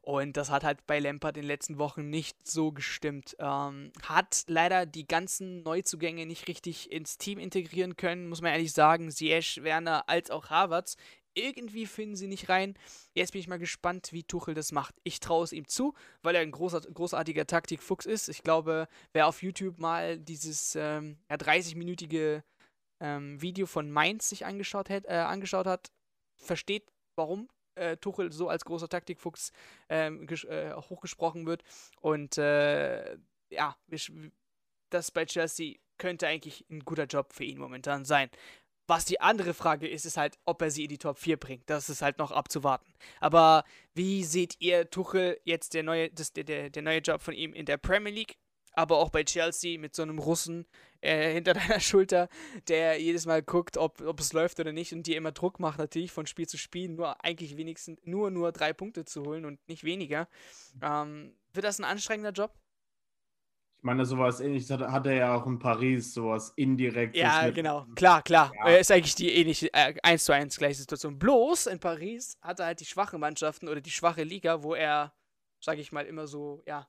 Und 0.01 0.37
das 0.37 0.51
hat 0.51 0.65
halt 0.65 0.87
bei 0.87 0.99
Lampard 0.99 1.37
in 1.39 1.45
den 1.45 1.49
letzten 1.49 1.79
Wochen 1.79 2.11
nicht 2.11 2.47
so 2.47 2.73
gestimmt. 2.73 3.37
Ähm, 3.39 3.91
hat 4.03 4.45
leider 4.49 4.85
die 4.85 5.07
ganzen 5.07 5.63
Neuzugänge 5.63 6.27
nicht 6.27 6.47
richtig 6.47 6.93
ins 6.93 7.17
Team 7.17 7.39
integrieren 7.39 7.97
können, 7.97 8.29
muss 8.29 8.43
man 8.43 8.53
ehrlich 8.53 8.73
sagen. 8.73 9.11
Ziyech, 9.11 9.63
Werner 9.63 10.07
als 10.09 10.31
auch 10.31 10.51
Havertz 10.51 10.97
irgendwie 11.35 11.87
finden 11.87 12.17
sie 12.17 12.27
nicht 12.27 12.49
rein. 12.49 12.75
Jetzt 13.13 13.33
bin 13.33 13.41
ich 13.41 13.49
mal 13.49 13.59
gespannt, 13.59 14.13
wie 14.13 14.25
Tuchel 14.25 14.55
das 14.55 14.73
macht. 14.73 14.95
Ich 15.05 15.21
traue 15.21 15.45
es 15.45 15.53
ihm 15.53 15.69
zu, 15.69 15.95
weil 16.23 16.35
er 16.35 16.43
ein 16.43 16.51
großer, 16.51 16.81
großartiger 16.81 17.47
Taktikfuchs 17.47 18.07
ist. 18.07 18.29
Ich 18.29 18.43
glaube, 18.43 18.89
wer 19.13 19.27
auf 19.27 19.43
YouTube 19.43 19.79
mal 19.79 20.19
dieses 20.19 20.77
ähm, 20.77 21.19
ja, 21.31 21.37
30-minütige 21.37 22.43
ähm, 23.01 23.41
Video 23.41 23.67
von 23.67 23.91
Mainz 23.91 24.29
sich 24.29 24.47
angeschaut, 24.47 24.91
hat, 24.91 25.05
äh, 25.07 25.15
angeschaut 25.15 25.67
hat, 25.67 25.91
versteht, 26.37 26.91
warum 27.17 27.49
äh, 27.75 27.97
Tuchel 27.97 28.33
so 28.33 28.49
als 28.49 28.65
großer 28.65 28.89
Taktikfuchs 28.89 29.53
ähm, 29.89 30.27
äh, 30.29 30.75
hochgesprochen 30.75 31.47
wird. 31.47 31.63
Und 32.01 32.39
äh, 32.39 33.17
ja, 33.51 33.77
das 34.91 35.11
bei 35.11 35.25
Chelsea 35.27 35.77
könnte 35.99 36.27
eigentlich 36.27 36.65
ein 36.71 36.81
guter 36.81 37.05
Job 37.05 37.33
für 37.33 37.45
ihn 37.45 37.59
momentan 37.59 38.05
sein. 38.05 38.31
Was 38.87 39.05
die 39.07 39.21
andere 39.21 39.55
Frage 39.55 39.89
ist, 39.89 40.05
ist 40.05 40.17
halt, 40.17 40.39
ob 40.45 40.61
er 40.61 40.71
sie 40.71 40.85
in 40.85 40.91
die 40.91 40.99
Top 40.99 41.19
4 41.19 41.39
bringt. 41.39 41.71
Das 41.71 41.89
ist 41.89 42.03
halt 42.03 42.19
noch 42.19 42.31
abzuwarten. 42.31 42.93
Aber 43.21 43.65
wie 43.95 44.25
seht 44.25 44.57
ihr 44.61 44.91
Tuchel 44.91 45.41
jetzt 45.45 45.75
der 45.75 45.83
neue, 45.83 46.11
das, 46.11 46.33
der, 46.33 46.69
der 46.69 46.83
neue 46.83 46.99
Job 46.99 47.23
von 47.23 47.35
ihm 47.35 47.55
in 47.55 47.67
der 47.67 47.79
Premier 47.79 48.13
League? 48.13 48.37
Aber 48.77 48.99
auch 48.99 49.11
bei 49.11 49.23
Chelsea 49.23 49.79
mit 49.79 49.95
so 49.95 50.03
einem 50.03 50.19
Russen 50.19 50.67
äh, 51.01 51.33
hinter 51.33 51.55
deiner 51.55 51.81
Schulter, 51.81 52.29
der 52.69 53.01
jedes 53.01 53.25
Mal 53.25 53.43
guckt, 53.43 53.77
ob, 53.77 54.01
ob 54.01 54.21
es 54.21 54.33
läuft 54.33 54.59
oder 54.61 54.73
nicht 54.73 54.93
und 54.93 55.07
dir 55.07 55.17
immer 55.17 55.33
Druck 55.33 55.61
macht, 55.61 55.79
natürlich 55.79 56.13
von 56.13 56.27
Spiel 56.27 56.49
zu 56.49 56.59
Spiel, 56.59 56.89
nur 56.89 57.25
eigentlich 57.25 57.57
wenigstens 57.57 58.01
nur, 58.05 58.31
nur 58.31 58.53
drei 58.53 58.73
Punkte 58.73 59.05
zu 59.05 59.25
holen 59.25 59.45
und 59.45 59.67
nicht 59.69 59.85
weniger. 59.85 60.29
Ähm, 60.83 61.35
wird 61.53 61.65
das 61.65 61.79
ein 61.79 61.85
anstrengender 61.85 62.33
Job? 62.33 62.53
Ich 63.85 63.87
meine, 63.87 64.07
sowas 64.07 64.41
ähnliches 64.41 64.71
hat, 64.71 64.81
hat, 64.81 65.07
er 65.07 65.13
ja 65.13 65.35
auch 65.35 65.47
in 65.47 65.59
Paris, 65.59 66.15
sowas 66.15 66.55
indirektes. 66.57 67.21
Ja, 67.21 67.51
genau. 67.51 67.85
Klar, 67.95 68.23
klar. 68.23 68.51
Ja. 68.57 68.77
Ist 68.77 68.91
eigentlich 68.91 69.15
die 69.15 69.31
ähnliche, 69.31 69.71
äh, 69.75 69.93
1 70.03 70.25
zu 70.25 70.33
1 70.33 70.57
gleiche 70.57 70.77
Situation. 70.77 71.19
Bloß 71.19 71.67
in 71.67 71.79
Paris 71.79 72.39
hat 72.41 72.61
er 72.61 72.65
halt 72.65 72.81
die 72.81 72.87
schwachen 72.87 73.21
Mannschaften 73.21 73.69
oder 73.69 73.83
die 73.83 73.91
schwache 73.91 74.23
Liga, 74.23 74.63
wo 74.63 74.75
er, 74.75 75.13
sage 75.61 75.83
ich 75.83 75.93
mal, 75.93 76.07
immer 76.07 76.27
so, 76.27 76.63
ja, 76.67 76.89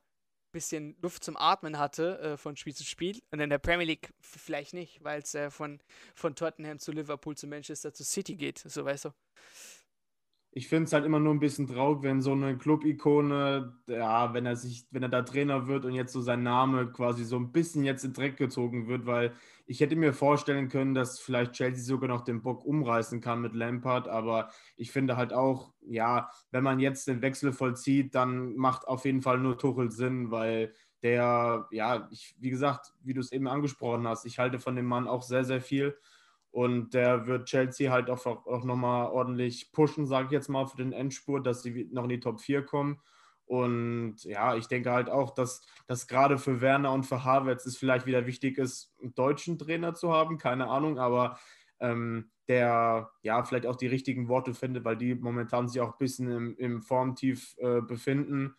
bisschen 0.53 0.95
Luft 1.01 1.25
zum 1.25 1.35
Atmen 1.35 1.77
hatte 1.77 2.17
äh, 2.19 2.37
von 2.37 2.55
Spiel 2.55 2.73
zu 2.73 2.85
Spiel. 2.85 3.21
Und 3.29 3.41
in 3.41 3.49
der 3.49 3.57
Premier 3.57 3.87
League 3.87 4.13
vielleicht 4.21 4.73
nicht, 4.73 5.03
weil 5.03 5.21
es 5.21 5.35
äh, 5.35 5.51
von, 5.51 5.81
von 6.13 6.33
Tottenham 6.33 6.79
zu 6.79 6.93
Liverpool 6.93 7.35
zu 7.35 7.45
Manchester 7.45 7.93
zu 7.93 8.05
City 8.05 8.37
geht, 8.37 8.59
so 8.59 8.85
weißt 8.85 9.03
du. 9.03 9.09
Ich 10.57 10.69
finde 10.69 10.85
es 10.85 10.93
halt 10.93 11.03
immer 11.03 11.19
nur 11.19 11.33
ein 11.33 11.41
bisschen 11.41 11.67
traurig, 11.67 12.01
wenn 12.01 12.21
so 12.21 12.31
eine 12.31 12.57
Club-Ikone, 12.57 13.73
ja, 13.87 14.33
wenn 14.33 14.45
er 14.45 14.55
sich, 14.55 14.87
wenn 14.89 15.03
er 15.03 15.09
da 15.09 15.21
Trainer 15.21 15.67
wird 15.67 15.83
und 15.83 15.91
jetzt 15.93 16.13
so 16.13 16.21
sein 16.21 16.43
Name 16.43 16.87
quasi 16.93 17.25
so 17.25 17.35
ein 17.35 17.51
bisschen 17.51 17.83
jetzt 17.83 18.05
in 18.05 18.13
Dreck 18.13 18.37
gezogen 18.37 18.87
wird, 18.87 19.05
weil 19.05 19.33
ich 19.65 19.81
hätte 19.81 19.97
mir 19.97 20.13
vorstellen 20.13 20.69
können, 20.69 20.93
dass 20.93 21.19
vielleicht 21.19 21.51
Chelsea 21.53 21.83
sogar 21.83 22.07
noch 22.07 22.21
den 22.21 22.41
Bock 22.41 22.63
umreißen 22.63 23.19
kann 23.19 23.41
mit 23.41 23.53
Lampard, 23.53 24.07
aber 24.07 24.49
ich 24.77 24.91
finde 24.93 25.17
halt 25.17 25.33
auch, 25.33 25.73
ja, 25.81 26.29
wenn 26.51 26.63
man 26.63 26.79
jetzt 26.79 27.05
den 27.09 27.21
Wechsel 27.21 27.51
vollzieht, 27.51 28.15
dann 28.15 28.55
macht 28.55 28.87
auf 28.87 29.03
jeden 29.03 29.21
Fall 29.21 29.39
nur 29.39 29.57
Tuchel 29.57 29.91
Sinn, 29.91 30.31
weil 30.31 30.73
der, 31.03 31.67
ja, 31.71 32.07
ich, 32.11 32.33
wie 32.39 32.49
gesagt, 32.49 32.93
wie 33.03 33.13
du 33.13 33.19
es 33.19 33.33
eben 33.33 33.49
angesprochen 33.49 34.07
hast, 34.07 34.23
ich 34.25 34.39
halte 34.39 34.59
von 34.59 34.77
dem 34.77 34.85
Mann 34.85 35.09
auch 35.09 35.21
sehr, 35.21 35.43
sehr 35.43 35.59
viel. 35.59 35.97
Und 36.55 36.93
der 36.93 37.27
wird 37.27 37.49
Chelsea 37.49 37.91
halt 37.91 38.09
auch, 38.09 38.25
auch 38.25 38.63
nochmal 38.63 39.07
ordentlich 39.07 39.73
pushen, 39.73 40.07
sage 40.07 40.27
ich 40.27 40.31
jetzt 40.31 40.47
mal, 40.47 40.65
für 40.65 40.77
den 40.77 40.93
Endspurt, 40.93 41.45
dass 41.45 41.63
sie 41.63 41.89
noch 41.91 42.03
in 42.03 42.09
die 42.11 42.21
Top 42.21 42.39
4 42.39 42.63
kommen. 42.63 43.01
Und 43.43 44.23
ja, 44.23 44.55
ich 44.55 44.67
denke 44.67 44.93
halt 44.93 45.09
auch, 45.09 45.31
dass 45.31 45.67
das 45.85 46.07
gerade 46.07 46.37
für 46.37 46.61
Werner 46.61 46.93
und 46.93 47.03
für 47.03 47.25
Havertz 47.25 47.65
es 47.65 47.75
vielleicht 47.75 48.05
wieder 48.05 48.25
wichtig 48.25 48.57
ist, 48.57 48.95
einen 49.01 49.13
deutschen 49.15 49.59
Trainer 49.59 49.95
zu 49.95 50.13
haben, 50.13 50.37
keine 50.37 50.69
Ahnung, 50.69 50.97
aber 50.97 51.37
ähm, 51.81 52.31
der 52.47 53.11
ja 53.21 53.43
vielleicht 53.43 53.65
auch 53.65 53.75
die 53.75 53.87
richtigen 53.87 54.29
Worte 54.29 54.53
findet, 54.53 54.85
weil 54.85 54.95
die 54.95 55.13
momentan 55.13 55.67
sich 55.67 55.81
auch 55.81 55.91
ein 55.91 55.99
bisschen 55.99 56.31
im, 56.31 56.55
im 56.57 56.81
Formtief 56.81 57.57
äh, 57.57 57.81
befinden 57.81 58.55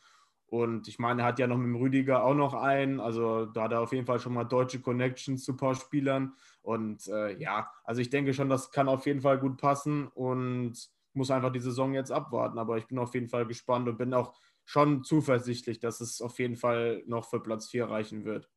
und 0.48 0.86
ich 0.86 0.98
meine, 0.98 1.22
er 1.22 1.28
hat 1.28 1.38
ja 1.38 1.46
noch 1.46 1.56
mit 1.56 1.66
dem 1.66 1.76
Rüdiger 1.76 2.24
auch 2.24 2.34
noch 2.34 2.54
einen. 2.54 3.00
Also 3.00 3.46
da 3.46 3.64
hat 3.64 3.72
er 3.72 3.80
auf 3.80 3.92
jeden 3.92 4.06
Fall 4.06 4.20
schon 4.20 4.34
mal 4.34 4.44
deutsche 4.44 4.80
Connections 4.80 5.44
zu 5.44 5.52
ein 5.52 5.56
paar 5.56 5.74
Spielern. 5.74 6.34
Und 6.66 7.06
äh, 7.06 7.38
ja, 7.38 7.70
also 7.84 8.00
ich 8.00 8.10
denke 8.10 8.34
schon, 8.34 8.48
das 8.48 8.72
kann 8.72 8.88
auf 8.88 9.06
jeden 9.06 9.20
Fall 9.20 9.38
gut 9.38 9.56
passen 9.56 10.08
und 10.08 10.74
muss 11.12 11.30
einfach 11.30 11.52
die 11.52 11.60
Saison 11.60 11.94
jetzt 11.94 12.10
abwarten. 12.10 12.58
Aber 12.58 12.76
ich 12.76 12.88
bin 12.88 12.98
auf 12.98 13.14
jeden 13.14 13.28
Fall 13.28 13.46
gespannt 13.46 13.88
und 13.88 13.98
bin 13.98 14.12
auch 14.12 14.34
schon 14.64 15.04
zuversichtlich, 15.04 15.78
dass 15.78 16.00
es 16.00 16.20
auf 16.20 16.40
jeden 16.40 16.56
Fall 16.56 17.04
noch 17.06 17.30
für 17.30 17.40
Platz 17.40 17.68
4 17.68 17.88
reichen 17.88 18.24
wird. 18.24 18.50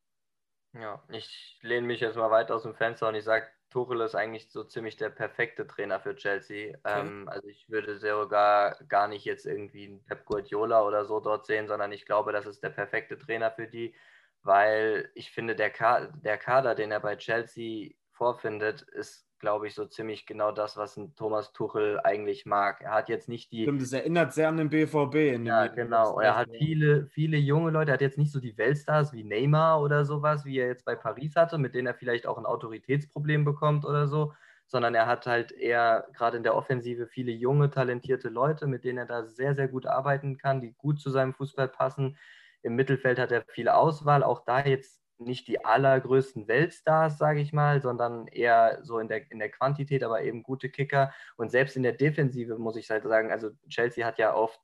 Ja, 0.72 1.04
ich 1.08 1.60
lehne 1.62 1.86
mich 1.86 2.00
jetzt 2.00 2.16
mal 2.16 2.32
weit 2.32 2.50
aus 2.50 2.64
dem 2.64 2.74
Fenster 2.74 3.08
und 3.08 3.14
ich 3.14 3.22
sage, 3.22 3.46
Tuchel 3.70 4.00
ist 4.00 4.16
eigentlich 4.16 4.50
so 4.50 4.64
ziemlich 4.64 4.96
der 4.96 5.10
perfekte 5.10 5.68
Trainer 5.68 6.00
für 6.00 6.16
Chelsea. 6.16 6.76
Okay. 6.82 7.00
Ähm, 7.00 7.28
also 7.28 7.46
ich 7.46 7.68
würde 7.68 7.96
sogar 7.96 8.76
gar 8.88 9.06
nicht 9.06 9.24
jetzt 9.24 9.46
irgendwie 9.46 9.86
einen 9.86 10.04
Pep 10.04 10.24
Guardiola 10.24 10.82
oder 10.82 11.04
so 11.04 11.20
dort 11.20 11.46
sehen, 11.46 11.68
sondern 11.68 11.92
ich 11.92 12.06
glaube, 12.06 12.32
das 12.32 12.46
ist 12.46 12.64
der 12.64 12.70
perfekte 12.70 13.16
Trainer 13.18 13.52
für 13.52 13.68
die, 13.68 13.94
weil 14.42 15.12
ich 15.14 15.30
finde, 15.30 15.54
der, 15.54 15.70
Ka 15.70 16.06
der 16.06 16.38
Kader, 16.38 16.74
den 16.74 16.90
er 16.90 16.98
bei 16.98 17.14
Chelsea 17.14 17.92
vorfindet, 18.20 18.82
ist 18.82 19.26
glaube 19.40 19.66
ich, 19.66 19.74
so 19.74 19.86
ziemlich 19.86 20.26
genau 20.26 20.52
das, 20.52 20.76
was 20.76 20.96
ein 20.98 21.14
Thomas 21.16 21.52
Tuchel 21.52 21.98
eigentlich 22.04 22.44
mag. 22.44 22.82
Er 22.82 22.92
hat 22.92 23.08
jetzt 23.08 23.28
nicht 23.28 23.50
die. 23.50 23.62
Stimmt, 23.62 23.80
das 23.80 23.92
erinnert 23.92 24.34
sehr 24.34 24.48
an 24.48 24.58
den 24.58 24.68
BVB. 24.68 25.14
In 25.34 25.46
ja, 25.46 25.66
genau. 25.66 26.20
Er 26.20 26.36
hat 26.36 26.48
viele, 26.56 27.06
viele 27.06 27.38
junge 27.38 27.70
Leute. 27.70 27.90
Er 27.90 27.94
hat 27.94 28.02
jetzt 28.02 28.18
nicht 28.18 28.30
so 28.30 28.38
die 28.38 28.56
Weltstars 28.56 29.12
wie 29.12 29.24
Neymar 29.24 29.80
oder 29.80 30.04
sowas, 30.04 30.44
wie 30.44 30.58
er 30.58 30.66
jetzt 30.66 30.84
bei 30.84 30.94
Paris 30.94 31.34
hatte, 31.36 31.58
mit 31.58 31.74
denen 31.74 31.86
er 31.86 31.94
vielleicht 31.94 32.26
auch 32.26 32.38
ein 32.38 32.46
Autoritätsproblem 32.46 33.44
bekommt 33.44 33.84
oder 33.84 34.06
so. 34.06 34.34
Sondern 34.66 34.94
er 34.94 35.06
hat 35.06 35.26
halt 35.26 35.50
eher 35.52 36.06
gerade 36.12 36.36
in 36.36 36.42
der 36.42 36.54
Offensive 36.54 37.08
viele 37.08 37.32
junge, 37.32 37.70
talentierte 37.70 38.28
Leute, 38.28 38.66
mit 38.66 38.84
denen 38.84 38.98
er 38.98 39.06
da 39.06 39.24
sehr, 39.24 39.54
sehr 39.54 39.68
gut 39.68 39.86
arbeiten 39.86 40.36
kann, 40.36 40.60
die 40.60 40.74
gut 40.74 41.00
zu 41.00 41.10
seinem 41.10 41.34
Fußball 41.34 41.68
passen. 41.68 42.18
Im 42.62 42.76
Mittelfeld 42.76 43.18
hat 43.18 43.32
er 43.32 43.42
viel 43.48 43.68
Auswahl. 43.68 44.22
Auch 44.22 44.44
da 44.44 44.60
jetzt 44.64 44.99
nicht 45.20 45.48
die 45.48 45.64
allergrößten 45.64 46.48
Weltstars, 46.48 47.18
sage 47.18 47.40
ich 47.40 47.52
mal, 47.52 47.80
sondern 47.80 48.26
eher 48.26 48.78
so 48.82 48.98
in 48.98 49.08
der, 49.08 49.30
in 49.30 49.38
der 49.38 49.50
Quantität, 49.50 50.02
aber 50.02 50.22
eben 50.22 50.42
gute 50.42 50.70
Kicker. 50.70 51.12
Und 51.36 51.50
selbst 51.50 51.76
in 51.76 51.82
der 51.82 51.92
Defensive 51.92 52.58
muss 52.58 52.76
ich 52.76 52.90
halt 52.90 53.04
sagen, 53.04 53.30
also 53.30 53.50
Chelsea 53.68 54.06
hat 54.06 54.18
ja 54.18 54.34
oft, 54.34 54.60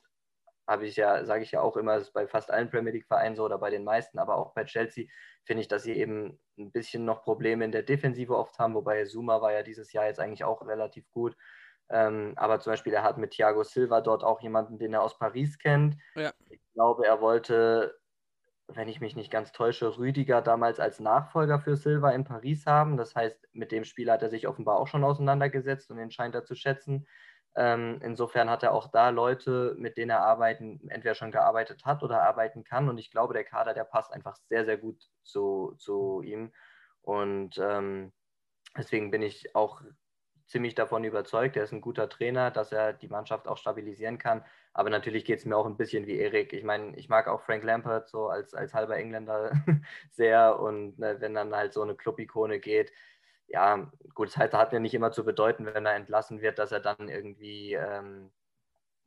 habe 0.66 0.86
ich 0.86 0.96
ja, 0.96 1.24
sage 1.24 1.42
ich 1.44 1.52
ja 1.52 1.60
auch 1.60 1.76
immer, 1.76 1.96
ist 1.96 2.12
bei 2.12 2.26
fast 2.26 2.50
allen 2.50 2.70
Premier 2.70 2.92
League-Vereinen 2.92 3.36
so 3.36 3.44
oder 3.44 3.58
bei 3.58 3.70
den 3.70 3.84
meisten, 3.84 4.18
aber 4.18 4.36
auch 4.36 4.54
bei 4.54 4.64
Chelsea 4.64 5.06
finde 5.44 5.60
ich, 5.60 5.68
dass 5.68 5.84
sie 5.84 5.94
eben 5.94 6.40
ein 6.58 6.72
bisschen 6.72 7.04
noch 7.04 7.22
Probleme 7.22 7.64
in 7.64 7.72
der 7.72 7.82
Defensive 7.82 8.36
oft 8.36 8.58
haben, 8.58 8.74
wobei 8.74 9.04
Zuma 9.04 9.40
war 9.40 9.52
ja 9.52 9.62
dieses 9.62 9.92
Jahr 9.92 10.06
jetzt 10.06 10.18
eigentlich 10.18 10.44
auch 10.44 10.66
relativ 10.66 11.08
gut. 11.10 11.36
Ähm, 11.88 12.32
aber 12.36 12.58
zum 12.58 12.72
Beispiel, 12.72 12.94
er 12.94 13.04
hat 13.04 13.16
mit 13.18 13.30
Thiago 13.30 13.62
Silva 13.62 14.00
dort 14.00 14.24
auch 14.24 14.40
jemanden, 14.40 14.78
den 14.78 14.92
er 14.92 15.02
aus 15.02 15.18
Paris 15.18 15.58
kennt. 15.58 15.96
Ja. 16.16 16.32
Ich 16.50 16.60
glaube, 16.74 17.06
er 17.06 17.20
wollte 17.20 17.96
wenn 18.68 18.88
ich 18.88 19.00
mich 19.00 19.16
nicht 19.16 19.30
ganz 19.30 19.52
täusche, 19.52 19.96
Rüdiger 19.96 20.42
damals 20.42 20.80
als 20.80 21.00
Nachfolger 21.00 21.60
für 21.60 21.76
Silva 21.76 22.10
in 22.10 22.24
Paris 22.24 22.66
haben. 22.66 22.96
Das 22.96 23.14
heißt, 23.14 23.48
mit 23.52 23.72
dem 23.72 23.84
Spieler 23.84 24.14
hat 24.14 24.22
er 24.22 24.30
sich 24.30 24.48
offenbar 24.48 24.78
auch 24.78 24.88
schon 24.88 25.04
auseinandergesetzt 25.04 25.90
und 25.90 25.98
den 25.98 26.10
scheint 26.10 26.34
er 26.34 26.44
zu 26.44 26.54
schätzen. 26.54 27.06
Ähm, 27.54 28.00
insofern 28.02 28.50
hat 28.50 28.62
er 28.62 28.72
auch 28.72 28.90
da 28.90 29.08
Leute, 29.08 29.74
mit 29.78 29.96
denen 29.96 30.10
er 30.10 30.20
arbeiten, 30.20 30.80
entweder 30.90 31.14
schon 31.14 31.30
gearbeitet 31.30 31.84
hat 31.86 32.02
oder 32.02 32.22
arbeiten 32.22 32.64
kann. 32.64 32.88
Und 32.88 32.98
ich 32.98 33.10
glaube, 33.10 33.34
der 33.34 33.44
Kader, 33.44 33.72
der 33.72 33.84
passt 33.84 34.12
einfach 34.12 34.36
sehr, 34.48 34.64
sehr 34.66 34.76
gut 34.76 35.02
zu, 35.22 35.74
zu 35.78 36.20
ihm. 36.22 36.52
Und 37.00 37.56
ähm, 37.58 38.12
deswegen 38.76 39.10
bin 39.10 39.22
ich 39.22 39.54
auch 39.54 39.80
ziemlich 40.46 40.74
davon 40.74 41.04
überzeugt. 41.04 41.56
Er 41.56 41.64
ist 41.64 41.72
ein 41.72 41.80
guter 41.80 42.08
Trainer, 42.08 42.50
dass 42.50 42.72
er 42.72 42.92
die 42.92 43.08
Mannschaft 43.08 43.48
auch 43.48 43.58
stabilisieren 43.58 44.18
kann. 44.18 44.44
Aber 44.72 44.90
natürlich 44.90 45.24
geht 45.24 45.40
es 45.40 45.44
mir 45.44 45.56
auch 45.56 45.66
ein 45.66 45.76
bisschen 45.76 46.06
wie 46.06 46.18
Erik. 46.18 46.52
Ich 46.52 46.64
meine, 46.64 46.96
ich 46.96 47.08
mag 47.08 47.28
auch 47.28 47.40
Frank 47.42 47.64
Lampard 47.64 48.08
so 48.08 48.28
als, 48.28 48.54
als 48.54 48.74
halber 48.74 48.96
Engländer 48.96 49.52
sehr. 50.10 50.58
Und 50.60 50.98
ne, 50.98 51.20
wenn 51.20 51.34
dann 51.34 51.54
halt 51.54 51.72
so 51.72 51.82
eine 51.82 51.94
Club-Ikone 51.94 52.60
geht, 52.60 52.92
ja, 53.48 53.90
gut, 54.14 54.28
es 54.28 54.36
hat, 54.36 54.54
hat 54.54 54.72
ja 54.72 54.80
nicht 54.80 54.94
immer 54.94 55.12
zu 55.12 55.24
bedeuten, 55.24 55.66
wenn 55.66 55.86
er 55.86 55.94
entlassen 55.94 56.40
wird, 56.40 56.58
dass 56.58 56.72
er 56.72 56.80
dann 56.80 57.08
irgendwie 57.08 57.74
ähm, 57.74 58.32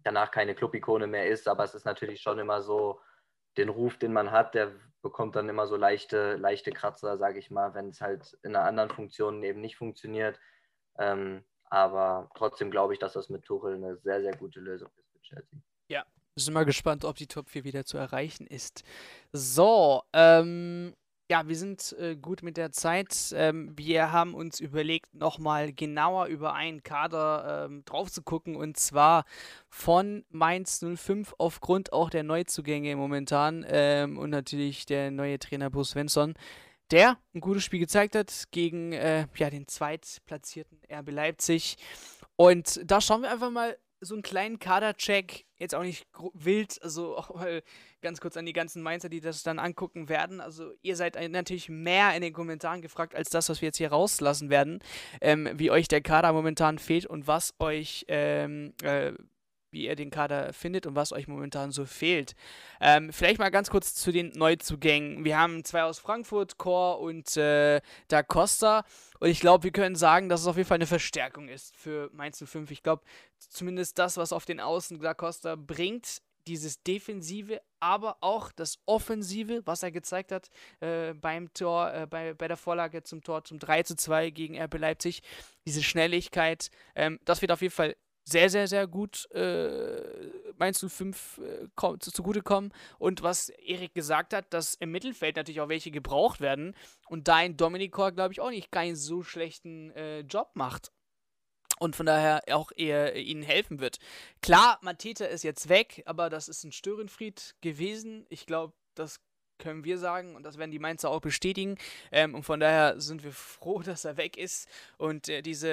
danach 0.03 0.31
keine 0.31 0.55
Club-Ikone 0.55 1.07
mehr 1.07 1.27
ist. 1.27 1.47
Aber 1.47 1.63
es 1.63 1.75
ist 1.75 1.85
natürlich 1.85 2.21
schon 2.21 2.39
immer 2.39 2.61
so, 2.61 2.99
den 3.57 3.69
Ruf, 3.69 3.97
den 3.97 4.13
man 4.13 4.31
hat, 4.31 4.55
der 4.55 4.71
bekommt 5.01 5.35
dann 5.35 5.49
immer 5.49 5.67
so 5.67 5.75
leichte, 5.75 6.35
leichte 6.35 6.71
Kratzer, 6.71 7.17
sage 7.17 7.39
ich 7.39 7.51
mal, 7.51 7.73
wenn 7.73 7.89
es 7.89 8.01
halt 8.01 8.37
in 8.43 8.55
einer 8.55 8.65
anderen 8.65 8.89
Funktion 8.89 9.43
eben 9.43 9.61
nicht 9.61 9.77
funktioniert. 9.77 10.39
Ähm, 10.99 11.43
aber 11.69 12.29
trotzdem 12.35 12.71
glaube 12.71 12.93
ich, 12.93 12.99
dass 12.99 13.13
das 13.13 13.29
mit 13.29 13.43
Tuchel 13.43 13.75
eine 13.75 13.97
sehr, 13.97 14.21
sehr 14.21 14.35
gute 14.35 14.59
Lösung 14.59 14.89
ist 14.97 15.11
für 15.11 15.21
Chelsea. 15.21 15.59
Ja, 15.87 16.05
sind 16.35 16.53
mal 16.53 16.65
gespannt, 16.65 17.05
ob 17.05 17.15
die 17.15 17.27
Top 17.27 17.49
4 17.49 17.63
wieder 17.63 17.85
zu 17.85 17.97
erreichen 17.97 18.47
ist. 18.47 18.83
So, 19.31 20.03
ähm, 20.13 20.93
ja, 21.31 21.47
wir 21.47 21.55
sind 21.55 21.95
äh, 21.99 22.15
gut 22.15 22.41
mit 22.41 22.57
der 22.57 22.71
Zeit. 22.71 23.31
Ähm, 23.35 23.77
wir 23.77 24.11
haben 24.11 24.33
uns 24.33 24.59
überlegt, 24.59 25.13
nochmal 25.13 25.71
genauer 25.71 26.25
über 26.25 26.55
einen 26.55 26.81
Kader 26.81 27.65
ähm, 27.65 27.83
drauf 27.85 28.11
zu 28.11 28.23
gucken 28.23 28.55
und 28.55 28.77
zwar 28.77 29.25
von 29.67 30.25
Mainz 30.29 30.83
05 30.83 31.35
aufgrund 31.37 31.93
auch 31.93 32.09
der 32.09 32.23
Neuzugänge 32.23 32.95
momentan 32.95 33.63
ähm, 33.69 34.17
und 34.17 34.31
natürlich 34.31 34.87
der 34.87 35.11
neue 35.11 35.37
Trainer 35.37 35.69
Bruce 35.69 35.91
Svensson 35.91 36.33
der 36.91 37.17
ein 37.33 37.41
gutes 37.41 37.63
Spiel 37.63 37.79
gezeigt 37.79 38.15
hat 38.15 38.45
gegen 38.51 38.93
äh, 38.93 39.27
ja, 39.35 39.49
den 39.49 39.67
zweitplatzierten 39.67 40.79
RB 40.91 41.11
Leipzig. 41.11 41.77
Und 42.35 42.79
da 42.83 43.01
schauen 43.01 43.21
wir 43.21 43.31
einfach 43.31 43.51
mal 43.51 43.77
so 44.01 44.15
einen 44.15 44.23
kleinen 44.23 44.59
Kadercheck, 44.59 45.45
jetzt 45.57 45.75
auch 45.75 45.83
nicht 45.83 46.07
wild, 46.33 46.81
also 46.81 47.17
auch 47.17 47.35
mal 47.35 47.61
ganz 48.01 48.21
kurz 48.21 48.37
an 48.37 48.45
die 48.45 48.53
ganzen 48.53 48.81
Mainzer, 48.81 49.09
die 49.09 49.19
das 49.19 49.43
dann 49.43 49.59
angucken 49.59 50.09
werden. 50.09 50.41
Also 50.41 50.71
ihr 50.81 50.95
seid 50.95 51.15
natürlich 51.29 51.69
mehr 51.69 52.15
in 52.15 52.21
den 52.21 52.33
Kommentaren 52.33 52.81
gefragt, 52.81 53.15
als 53.15 53.29
das, 53.29 53.49
was 53.49 53.61
wir 53.61 53.67
jetzt 53.67 53.77
hier 53.77 53.91
rauslassen 53.91 54.49
werden, 54.49 54.79
ähm, 55.21 55.49
wie 55.55 55.71
euch 55.71 55.87
der 55.87 56.01
Kader 56.01 56.33
momentan 56.33 56.79
fehlt 56.79 57.05
und 57.05 57.27
was 57.27 57.53
euch 57.59 58.05
ähm, 58.07 58.73
äh, 58.83 59.13
wie 59.71 59.85
ihr 59.85 59.95
den 59.95 60.09
Kader 60.09 60.53
findet 60.53 60.85
und 60.85 60.95
was 60.95 61.11
euch 61.11 61.27
momentan 61.27 61.71
so 61.71 61.85
fehlt. 61.85 62.35
Ähm, 62.81 63.11
vielleicht 63.13 63.39
mal 63.39 63.49
ganz 63.49 63.69
kurz 63.69 63.95
zu 63.95 64.11
den 64.11 64.29
Neuzugängen. 64.29 65.23
Wir 65.23 65.37
haben 65.37 65.63
zwei 65.63 65.83
aus 65.83 65.99
Frankfurt, 65.99 66.57
Chor 66.57 66.99
und 66.99 67.37
äh, 67.37 67.81
Da 68.07 68.23
Costa. 68.23 68.83
Und 69.19 69.29
ich 69.29 69.39
glaube, 69.39 69.65
wir 69.65 69.71
können 69.71 69.95
sagen, 69.95 70.29
dass 70.29 70.41
es 70.41 70.47
auf 70.47 70.57
jeden 70.57 70.67
Fall 70.67 70.75
eine 70.75 70.87
Verstärkung 70.87 71.47
ist 71.47 71.75
für 71.75 72.09
Mainz 72.13 72.43
05. 72.43 72.71
Ich 72.71 72.83
glaube, 72.83 73.03
zumindest 73.37 73.99
das, 73.99 74.17
was 74.17 74.33
auf 74.33 74.45
den 74.45 74.59
Außen 74.59 74.99
Da 74.99 75.13
Costa 75.13 75.55
bringt, 75.55 76.21
dieses 76.47 76.81
Defensive, 76.81 77.61
aber 77.79 78.17
auch 78.21 78.51
das 78.51 78.79
Offensive, 78.85 79.61
was 79.65 79.83
er 79.83 79.91
gezeigt 79.91 80.31
hat 80.31 80.49
äh, 80.79 81.13
beim 81.13 81.53
Tor, 81.53 81.93
äh, 81.93 82.07
bei, 82.07 82.33
bei 82.33 82.47
der 82.47 82.57
Vorlage 82.57 83.03
zum 83.03 83.23
Tor 83.23 83.43
zum 83.43 83.59
3 83.59 83.83
zu 83.83 83.95
2 83.95 84.31
gegen 84.31 84.59
RB 84.59 84.79
Leipzig. 84.79 85.21
Diese 85.65 85.83
Schnelligkeit, 85.83 86.71
ähm, 86.95 87.19
das 87.25 87.41
wird 87.41 87.51
auf 87.51 87.61
jeden 87.61 87.73
Fall 87.73 87.95
sehr, 88.29 88.49
sehr, 88.49 88.67
sehr 88.67 88.87
gut 88.87 89.29
äh, 89.31 90.01
Mainz 90.57 90.85
05 90.85 91.39
äh, 91.39 91.99
zugutekommen. 91.99 92.73
Und 92.97 93.23
was 93.23 93.49
Erik 93.49 93.93
gesagt 93.93 94.33
hat, 94.33 94.53
dass 94.53 94.75
im 94.75 94.91
Mittelfeld 94.91 95.35
natürlich 95.35 95.61
auch 95.61 95.69
welche 95.69 95.91
gebraucht 95.91 96.41
werden 96.41 96.75
und 97.07 97.27
da 97.27 97.37
ein 97.37 97.57
Dominikor, 97.57 98.11
glaube 98.11 98.33
ich, 98.33 98.41
auch 98.41 98.49
nicht 98.49 98.71
keinen 98.71 98.95
so 98.95 99.23
schlechten 99.23 99.91
äh, 99.91 100.19
Job 100.21 100.51
macht. 100.53 100.91
Und 101.79 101.95
von 101.95 102.05
daher 102.05 102.41
auch 102.51 102.71
eher 102.75 103.15
ihnen 103.15 103.41
helfen 103.41 103.79
wird. 103.79 103.99
Klar, 104.41 104.79
Mateta 104.81 105.25
ist 105.25 105.43
jetzt 105.43 105.69
weg, 105.69 106.03
aber 106.05 106.29
das 106.29 106.49
ist 106.49 106.65
ein 106.65 106.73
Störenfried 106.73 107.55
gewesen. 107.61 108.25
Ich 108.27 108.45
glaube, 108.45 108.73
das 108.95 109.21
können 109.59 109.83
wir 109.83 109.97
sagen 109.99 110.35
und 110.35 110.43
das 110.43 110.57
werden 110.57 110.71
die 110.71 110.79
Mainzer 110.79 111.09
auch 111.09 111.21
bestätigen. 111.21 111.77
Ähm, 112.11 112.33
und 112.33 112.43
von 112.43 112.59
daher 112.59 112.99
sind 112.99 113.23
wir 113.23 113.31
froh, 113.31 113.81
dass 113.85 114.05
er 114.05 114.17
weg 114.17 114.37
ist 114.37 114.67
und 114.97 115.29
äh, 115.29 115.41
diese 115.41 115.67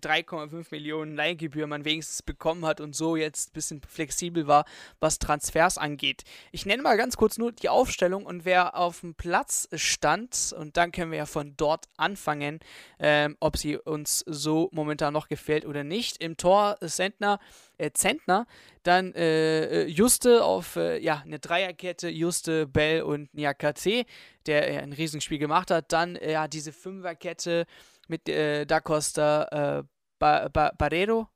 3,5 0.00 0.68
Millionen 0.70 1.14
Leihgebühr 1.14 1.66
man 1.66 1.84
wenigstens 1.84 2.22
bekommen 2.22 2.64
hat 2.64 2.80
und 2.80 2.96
so 2.96 3.16
jetzt 3.16 3.50
ein 3.50 3.52
bisschen 3.52 3.82
flexibel 3.86 4.46
war, 4.46 4.64
was 5.00 5.18
Transfers 5.18 5.76
angeht. 5.76 6.22
Ich 6.52 6.64
nenne 6.64 6.82
mal 6.82 6.96
ganz 6.96 7.16
kurz 7.16 7.36
nur 7.36 7.52
die 7.52 7.68
Aufstellung 7.68 8.24
und 8.24 8.44
wer 8.44 8.76
auf 8.76 9.00
dem 9.00 9.14
Platz 9.14 9.68
stand 9.74 10.54
und 10.56 10.76
dann 10.76 10.92
können 10.92 11.10
wir 11.10 11.18
ja 11.18 11.26
von 11.26 11.54
dort 11.56 11.86
anfangen, 11.96 12.60
ähm, 12.98 13.36
ob 13.40 13.56
sie 13.56 13.76
uns 13.76 14.20
so 14.26 14.68
momentan 14.72 15.12
noch 15.12 15.28
gefällt 15.28 15.66
oder 15.66 15.84
nicht. 15.84 16.22
Im 16.22 16.36
Tor 16.36 16.76
Sentner, 16.80 17.40
äh, 17.82 17.92
Zentner, 17.92 18.46
dann 18.82 19.12
äh, 19.14 19.84
äh, 19.84 19.86
Juste 19.86 20.44
auf 20.44 20.76
äh, 20.76 20.98
ja, 20.98 21.22
eine 21.24 21.38
Dreierkette, 21.38 22.08
Juste, 22.08 22.66
Bell 22.66 23.02
und 23.02 23.32
Niakate, 23.34 24.04
der 24.46 24.70
äh, 24.70 24.78
ein 24.78 24.92
Riesenspiel 24.92 25.38
gemacht 25.38 25.70
hat. 25.70 25.92
Dann 25.92 26.16
äh, 26.16 26.32
ja, 26.32 26.48
diese 26.48 26.72
Fünferkette 26.72 27.66
mit 28.08 28.28
äh, 28.28 28.64
Da 28.66 28.80
Costa, 28.80 29.84
ba 30.18 30.48
ba 30.48 30.72
Barrero 30.78 31.28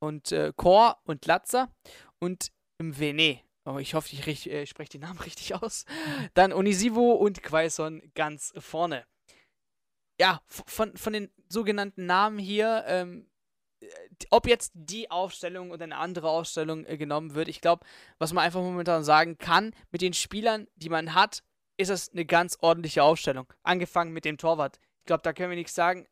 und 0.00 0.32
äh, 0.32 0.52
Chor 0.56 0.98
und 1.04 1.26
Latza 1.26 1.68
und 2.18 2.52
im 2.78 2.98
Vene. 2.98 3.40
Oh, 3.64 3.78
ich 3.78 3.94
hoffe, 3.94 4.14
ich 4.14 4.50
äh, 4.50 4.66
spreche 4.66 4.92
den 4.92 5.00
Namen 5.02 5.18
richtig 5.24 5.54
aus. 5.54 5.84
Dann 6.34 6.52
Onisivo 6.52 7.12
und 7.12 7.42
Quaison 7.42 8.02
ganz 8.14 8.52
vorne. 8.58 9.06
Ja, 10.20 10.42
von, 10.46 10.96
von 10.96 11.12
den 11.12 11.30
sogenannten 11.48 12.06
Namen 12.06 12.38
hier, 12.38 12.84
ähm, 12.86 13.26
ob 14.30 14.46
jetzt 14.46 14.72
die 14.74 15.10
Aufstellung 15.10 15.70
oder 15.70 15.84
eine 15.84 15.96
andere 15.96 16.28
Aufstellung 16.28 16.84
äh, 16.86 16.96
genommen 16.96 17.34
wird, 17.34 17.48
ich 17.48 17.60
glaube, 17.60 17.84
was 18.18 18.32
man 18.32 18.44
einfach 18.44 18.60
momentan 18.60 19.04
sagen 19.04 19.38
kann, 19.38 19.72
mit 19.90 20.02
den 20.02 20.14
Spielern, 20.14 20.68
die 20.76 20.88
man 20.88 21.14
hat, 21.14 21.42
ist 21.76 21.90
es 21.90 22.10
eine 22.10 22.24
ganz 22.24 22.56
ordentliche 22.60 23.02
Aufstellung. 23.02 23.52
Angefangen 23.62 24.12
mit 24.12 24.24
dem 24.24 24.38
Torwart. 24.38 24.78
Ich 25.00 25.06
glaube, 25.06 25.22
da 25.22 25.32
können 25.32 25.50
wir 25.50 25.56
nichts 25.56 25.74
sagen. 25.74 26.06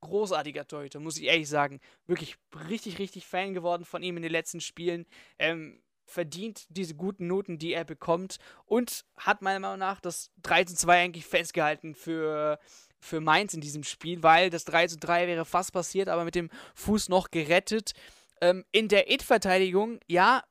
Großartiger 0.00 0.66
Torhüter, 0.66 1.00
muss 1.00 1.16
ich 1.16 1.24
ehrlich 1.24 1.48
sagen. 1.48 1.80
Wirklich 2.06 2.36
richtig, 2.68 2.98
richtig 2.98 3.26
Fan 3.26 3.54
geworden 3.54 3.84
von 3.84 4.02
ihm 4.02 4.16
in 4.16 4.22
den 4.22 4.32
letzten 4.32 4.60
Spielen. 4.60 5.06
Ähm, 5.38 5.82
verdient 6.06 6.66
diese 6.68 6.94
guten 6.94 7.26
Noten, 7.26 7.58
die 7.58 7.72
er 7.72 7.84
bekommt 7.84 8.36
und 8.66 9.04
hat 9.16 9.42
meiner 9.42 9.60
Meinung 9.60 9.78
nach 9.78 10.00
das 10.00 10.30
3 10.42 10.64
zu 10.64 10.76
2 10.76 11.02
eigentlich 11.02 11.26
festgehalten 11.26 11.94
für 11.94 12.58
für 13.04 13.20
Mainz 13.20 13.54
in 13.54 13.60
diesem 13.60 13.84
Spiel, 13.84 14.22
weil 14.22 14.50
das 14.50 14.64
3 14.64 14.88
zu 14.88 14.98
3 14.98 15.26
wäre 15.26 15.44
fast 15.44 15.72
passiert, 15.72 16.08
aber 16.08 16.24
mit 16.24 16.34
dem 16.34 16.50
Fuß 16.74 17.08
noch 17.08 17.30
gerettet. 17.30 17.92
Ähm, 18.40 18.64
in 18.72 18.88
der 18.88 19.10
It-Verteidigung, 19.10 20.00
ja, 20.08 20.42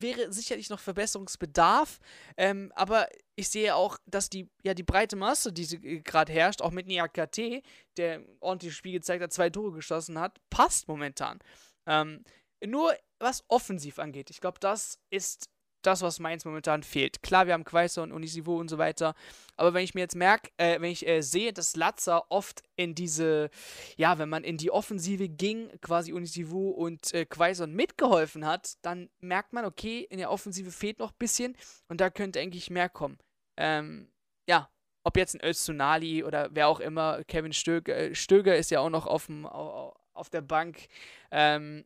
wäre 0.00 0.32
sicherlich 0.32 0.70
noch 0.70 0.80
Verbesserungsbedarf, 0.80 2.00
ähm, 2.36 2.72
aber 2.74 3.08
ich 3.36 3.48
sehe 3.48 3.74
auch, 3.74 3.98
dass 4.06 4.28
die, 4.28 4.50
ja, 4.62 4.74
die 4.74 4.82
breite 4.82 5.16
Masse, 5.16 5.52
die 5.52 6.02
gerade 6.02 6.32
herrscht, 6.32 6.62
auch 6.62 6.72
mit 6.72 6.86
Niakate, 6.86 7.62
der 7.96 8.22
ordentliches 8.40 8.76
Spiel 8.76 8.92
gezeigt 8.92 9.22
hat, 9.22 9.32
zwei 9.32 9.50
Tore 9.50 9.72
geschossen 9.72 10.18
hat, 10.18 10.38
passt 10.50 10.88
momentan. 10.88 11.38
Ähm, 11.86 12.24
nur 12.64 12.94
was 13.18 13.44
offensiv 13.48 13.98
angeht, 13.98 14.30
ich 14.30 14.40
glaube, 14.40 14.58
das 14.58 14.98
ist 15.10 15.48
das, 15.86 16.02
was 16.02 16.20
Mainz 16.20 16.44
momentan 16.44 16.82
fehlt. 16.82 17.22
Klar, 17.22 17.46
wir 17.46 17.54
haben 17.54 17.64
Quaiser 17.64 18.02
und 18.02 18.12
Unisivo 18.12 18.58
und 18.58 18.68
so 18.68 18.78
weiter, 18.78 19.14
aber 19.56 19.74
wenn 19.74 19.84
ich 19.84 19.94
mir 19.94 20.00
jetzt 20.02 20.16
merke, 20.16 20.50
äh, 20.56 20.80
wenn 20.80 20.90
ich 20.90 21.06
äh, 21.06 21.22
sehe, 21.22 21.52
dass 21.52 21.76
Latza 21.76 22.24
oft 22.28 22.62
in 22.76 22.94
diese, 22.94 23.50
ja, 23.96 24.18
wenn 24.18 24.28
man 24.28 24.44
in 24.44 24.56
die 24.56 24.70
Offensive 24.70 25.28
ging, 25.28 25.70
quasi 25.80 26.12
Unisivo 26.12 26.70
und 26.70 27.12
äh, 27.14 27.24
Quaison 27.24 27.72
mitgeholfen 27.72 28.46
hat, 28.46 28.74
dann 28.82 29.10
merkt 29.20 29.52
man, 29.52 29.64
okay, 29.64 30.06
in 30.10 30.18
der 30.18 30.30
Offensive 30.30 30.70
fehlt 30.70 30.98
noch 30.98 31.12
ein 31.12 31.18
bisschen 31.18 31.56
und 31.88 32.00
da 32.00 32.10
könnte 32.10 32.40
eigentlich 32.40 32.70
mehr 32.70 32.88
kommen. 32.88 33.18
Ähm, 33.56 34.08
ja, 34.48 34.68
ob 35.04 35.16
jetzt 35.16 35.34
ein 35.34 35.44
Öztunali 35.44 36.24
oder 36.24 36.48
wer 36.52 36.68
auch 36.68 36.80
immer, 36.80 37.22
Kevin 37.24 37.52
Stöger, 37.52 37.96
äh, 37.96 38.14
Stöger 38.14 38.56
ist 38.56 38.70
ja 38.70 38.80
auch 38.80 38.90
noch 38.90 39.06
auf, 39.06 39.26
dem, 39.26 39.46
auf 39.46 40.30
der 40.30 40.40
Bank. 40.40 40.86
Ähm, 41.30 41.84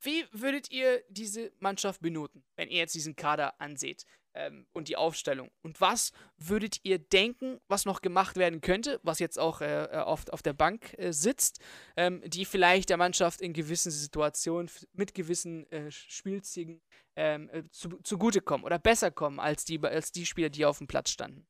wie 0.00 0.24
würdet 0.32 0.70
ihr 0.70 1.02
diese 1.08 1.52
Mannschaft 1.58 2.00
benoten, 2.00 2.44
wenn 2.56 2.68
ihr 2.68 2.78
jetzt 2.78 2.94
diesen 2.94 3.16
Kader 3.16 3.60
anseht 3.60 4.04
ähm, 4.34 4.66
und 4.72 4.88
die 4.88 4.96
Aufstellung? 4.96 5.50
Und 5.62 5.80
was 5.80 6.12
würdet 6.36 6.80
ihr 6.84 6.98
denken, 6.98 7.60
was 7.68 7.84
noch 7.84 8.00
gemacht 8.00 8.36
werden 8.36 8.60
könnte, 8.60 9.00
was 9.02 9.18
jetzt 9.18 9.38
auch 9.38 9.60
äh, 9.60 9.84
äh 9.84 9.98
oft 9.98 10.32
auf 10.32 10.42
der 10.42 10.52
Bank 10.52 10.94
äh, 10.98 11.12
sitzt, 11.12 11.60
ähm, 11.96 12.22
die 12.24 12.44
vielleicht 12.44 12.90
der 12.90 12.96
Mannschaft 12.96 13.40
in 13.40 13.52
gewissen 13.52 13.90
Situationen 13.90 14.70
mit 14.92 15.14
gewissen 15.14 15.70
äh, 15.72 15.90
Spielziegen 15.90 16.80
ähm, 17.16 17.50
äh, 17.50 17.64
zu, 17.70 17.88
zugutekommen 18.02 18.64
oder 18.64 18.78
besser 18.78 19.10
kommen 19.10 19.40
als 19.40 19.64
die, 19.64 19.80
als 19.82 20.12
die 20.12 20.26
Spieler, 20.26 20.50
die 20.50 20.64
auf 20.64 20.78
dem 20.78 20.86
Platz 20.86 21.10
standen? 21.10 21.46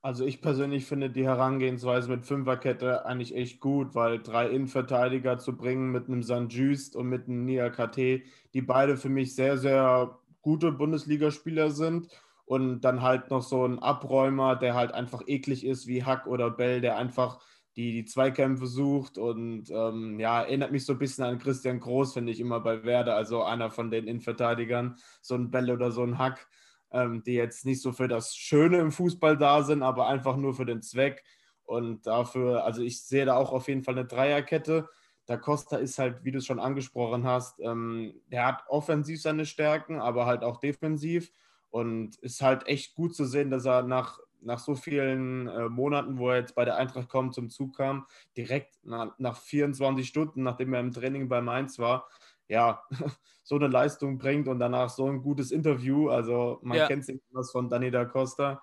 Also 0.00 0.24
ich 0.24 0.40
persönlich 0.40 0.86
finde 0.86 1.10
die 1.10 1.24
Herangehensweise 1.24 2.08
mit 2.08 2.24
Fünferkette 2.24 3.04
eigentlich 3.04 3.34
echt 3.34 3.60
gut, 3.60 3.96
weil 3.96 4.20
drei 4.22 4.48
Innenverteidiger 4.48 5.38
zu 5.38 5.56
bringen 5.56 5.90
mit 5.90 6.06
einem 6.06 6.22
Sanjust 6.22 6.94
und 6.94 7.08
mit 7.08 7.26
einem 7.26 7.44
Nia 7.44 7.68
KT, 7.68 8.22
die 8.54 8.62
beide 8.62 8.96
für 8.96 9.08
mich 9.08 9.34
sehr, 9.34 9.58
sehr 9.58 10.18
gute 10.40 10.70
Bundesligaspieler 10.70 11.70
sind. 11.70 12.08
Und 12.44 12.80
dann 12.80 13.02
halt 13.02 13.30
noch 13.30 13.42
so 13.42 13.66
ein 13.66 13.78
Abräumer, 13.78 14.56
der 14.56 14.74
halt 14.74 14.92
einfach 14.92 15.22
eklig 15.26 15.66
ist 15.66 15.86
wie 15.86 16.04
Hack 16.04 16.26
oder 16.26 16.50
Bell, 16.50 16.80
der 16.80 16.96
einfach 16.96 17.40
die, 17.76 17.92
die 17.92 18.04
Zweikämpfe 18.06 18.66
sucht. 18.66 19.18
Und 19.18 19.68
ähm, 19.70 20.18
ja, 20.18 20.42
erinnert 20.42 20.72
mich 20.72 20.86
so 20.86 20.94
ein 20.94 20.98
bisschen 20.98 21.24
an 21.24 21.38
Christian 21.38 21.80
Groß, 21.80 22.14
finde 22.14 22.32
ich 22.32 22.40
immer 22.40 22.60
bei 22.60 22.84
Werder, 22.84 23.16
also 23.16 23.42
einer 23.42 23.70
von 23.70 23.90
den 23.90 24.06
Innenverteidigern, 24.06 24.96
so 25.20 25.34
ein 25.34 25.50
Bell 25.50 25.70
oder 25.70 25.90
so 25.90 26.02
ein 26.02 26.18
Hack 26.18 26.48
ähm, 26.90 27.22
die 27.22 27.34
jetzt 27.34 27.64
nicht 27.66 27.82
so 27.82 27.92
für 27.92 28.08
das 28.08 28.36
Schöne 28.36 28.78
im 28.78 28.92
Fußball 28.92 29.36
da 29.36 29.62
sind, 29.62 29.82
aber 29.82 30.08
einfach 30.08 30.36
nur 30.36 30.54
für 30.54 30.66
den 30.66 30.82
Zweck. 30.82 31.22
Und 31.64 32.06
dafür, 32.06 32.64
also 32.64 32.82
ich 32.82 33.02
sehe 33.02 33.26
da 33.26 33.36
auch 33.36 33.52
auf 33.52 33.68
jeden 33.68 33.82
Fall 33.82 33.94
eine 33.94 34.06
Dreierkette. 34.06 34.88
Da 35.26 35.36
Costa 35.36 35.76
ist 35.76 35.98
halt, 35.98 36.24
wie 36.24 36.30
du 36.30 36.38
es 36.38 36.46
schon 36.46 36.60
angesprochen 36.60 37.24
hast, 37.24 37.60
ähm, 37.60 38.14
der 38.28 38.46
hat 38.46 38.64
offensiv 38.68 39.20
seine 39.20 39.44
Stärken, 39.44 40.00
aber 40.00 40.24
halt 40.24 40.42
auch 40.42 40.58
defensiv. 40.58 41.30
Und 41.70 42.16
ist 42.16 42.40
halt 42.40 42.66
echt 42.66 42.94
gut 42.94 43.14
zu 43.14 43.26
sehen, 43.26 43.50
dass 43.50 43.66
er 43.66 43.82
nach, 43.82 44.18
nach 44.40 44.58
so 44.58 44.74
vielen 44.74 45.46
äh, 45.48 45.68
Monaten, 45.68 46.16
wo 46.16 46.30
er 46.30 46.38
jetzt 46.38 46.54
bei 46.54 46.64
der 46.64 46.76
Eintracht 46.76 47.10
kommt, 47.10 47.34
zum 47.34 47.50
Zug 47.50 47.76
kam, 47.76 48.06
direkt 48.38 48.78
na, 48.82 49.14
nach 49.18 49.36
24 49.36 50.08
Stunden, 50.08 50.42
nachdem 50.42 50.72
er 50.72 50.80
im 50.80 50.92
Training 50.92 51.28
bei 51.28 51.42
Mainz 51.42 51.78
war, 51.78 52.08
ja, 52.48 52.82
so 53.42 53.56
eine 53.56 53.68
Leistung 53.68 54.18
bringt 54.18 54.48
und 54.48 54.58
danach 54.58 54.90
so 54.90 55.06
ein 55.06 55.22
gutes 55.22 55.50
Interview. 55.50 56.08
Also 56.08 56.58
man 56.62 56.78
ja. 56.78 56.86
kennt 56.86 57.08
es 57.08 57.20
was 57.30 57.50
von 57.50 57.68
Dani 57.68 57.90
da 57.90 58.04
Costa. 58.04 58.62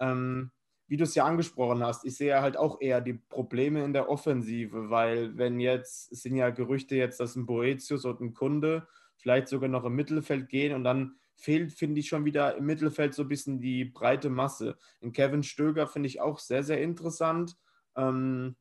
Ähm, 0.00 0.50
wie 0.86 0.96
du 0.96 1.04
es 1.04 1.14
ja 1.14 1.24
angesprochen 1.24 1.82
hast, 1.82 2.04
ich 2.04 2.16
sehe 2.16 2.40
halt 2.40 2.56
auch 2.56 2.80
eher 2.80 3.00
die 3.00 3.14
Probleme 3.14 3.84
in 3.84 3.92
der 3.92 4.08
Offensive, 4.08 4.90
weil 4.90 5.36
wenn 5.36 5.58
jetzt, 5.58 6.12
es 6.12 6.22
sind 6.22 6.36
ja 6.36 6.50
Gerüchte 6.50 6.94
jetzt, 6.94 7.20
dass 7.20 7.36
ein 7.36 7.46
Boetius 7.46 8.04
und 8.04 8.20
ein 8.20 8.34
Kunde 8.34 8.86
vielleicht 9.16 9.48
sogar 9.48 9.68
noch 9.68 9.84
im 9.84 9.94
Mittelfeld 9.94 10.48
gehen 10.48 10.74
und 10.74 10.84
dann 10.84 11.16
fehlt, 11.36 11.72
finde 11.72 12.00
ich, 12.00 12.08
schon 12.08 12.24
wieder 12.24 12.56
im 12.56 12.66
Mittelfeld 12.66 13.14
so 13.14 13.22
ein 13.22 13.28
bisschen 13.28 13.60
die 13.60 13.84
breite 13.84 14.30
Masse. 14.30 14.76
In 15.00 15.12
Kevin 15.12 15.42
Stöger 15.42 15.86
finde 15.86 16.08
ich 16.08 16.20
auch 16.20 16.38
sehr, 16.38 16.62
sehr 16.62 16.80
interessant. 16.82 17.56
Ähm, 17.96 18.56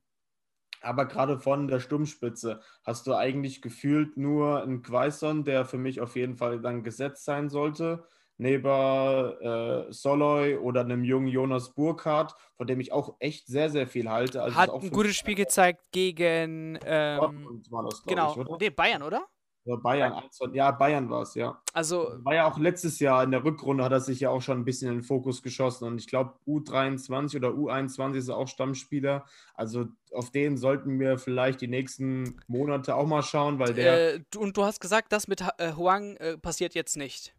aber 0.84 1.06
gerade 1.06 1.40
von 1.40 1.68
der 1.68 1.80
Stummspitze 1.80 2.62
hast 2.84 3.08
du 3.08 3.16
eigentlich 3.16 3.62
gefühlt 3.62 4.18
nur 4.18 4.62
einen 4.62 4.82
Quaison, 4.82 5.44
der 5.44 5.66
für 5.66 5.78
mich 5.78 6.02
auf 6.02 6.16
jeden 6.16 6.36
Fall 6.36 6.60
dann 6.60 6.84
gesetzt 6.84 7.26
sein 7.26 7.50
sollte, 7.50 8.06
neben 8.38 8.68
äh, 8.68 9.92
Soloy 9.92 10.58
oder 10.58 10.82
einem 10.82 11.04
jungen 11.04 11.28
Jonas 11.28 11.74
Burkhardt, 11.74 12.36
von 12.56 12.68
dem 12.68 12.80
ich 12.80 12.92
auch 12.92 13.16
echt 13.20 13.48
sehr, 13.48 13.70
sehr 13.70 13.88
viel 13.88 14.10
halte. 14.10 14.42
Also 14.42 14.58
Hat 14.58 14.70
ein 14.72 14.90
gutes 14.90 15.16
Spiel 15.16 15.36
gezeigt 15.36 15.92
gegen 15.92 16.80
ähm, 16.86 17.64
das, 17.70 18.04
genau, 18.04 18.36
ich, 18.40 18.60
nee, 18.60 18.70
Bayern, 18.70 19.04
oder? 19.04 19.26
Ja, 19.66 19.78
Bayern, 19.78 20.24
ja, 20.52 20.72
Bayern 20.72 21.10
war 21.10 21.22
es, 21.22 21.36
ja. 21.36 21.62
Also. 21.72 22.16
War 22.24 22.36
ja 22.36 22.52
auch 22.52 22.58
letztes 22.58 23.00
Jahr 23.00 23.24
in 23.24 23.32
der 23.32 23.46
Rückrunde, 23.46 23.84
hat 23.86 23.94
er 23.94 24.02
sich 24.02 24.20
ja 24.20 24.30
auch 24.30 24.42
schon 24.42 24.60
ein 24.60 24.66
bisschen 24.66 24.90
in 24.90 24.98
den 24.98 25.04
Fokus 25.04 25.42
geschossen. 25.42 25.86
Und 25.86 26.00
ich 26.00 26.08
glaube, 26.08 26.34
U23 26.46 27.38
oder 27.38 27.50
U21 27.50 28.16
ist 28.16 28.28
er 28.28 28.36
auch 28.36 28.50
Stammspieler. 28.50 29.26
Also 29.54 29.86
auf 30.12 30.32
den 30.32 30.58
sollten 30.58 31.00
wir 31.00 31.18
vielleicht 31.18 31.62
die 31.62 31.70
nächsten 31.70 32.42
Monate 32.48 32.96
auch 32.96 33.08
mal 33.08 33.24
schauen, 33.24 33.58
weil 33.58 33.74
der. 33.74 34.16
Äh, 34.16 34.24
und 34.38 34.58
du 34.58 34.64
hast 34.64 34.82
gesagt, 34.82 35.14
das 35.14 35.30
mit 35.30 35.42
äh, 35.58 35.74
Huang 35.74 36.18
äh, 36.18 36.38
passiert 36.38 36.76
jetzt 36.76 36.98
nicht. 36.98 37.34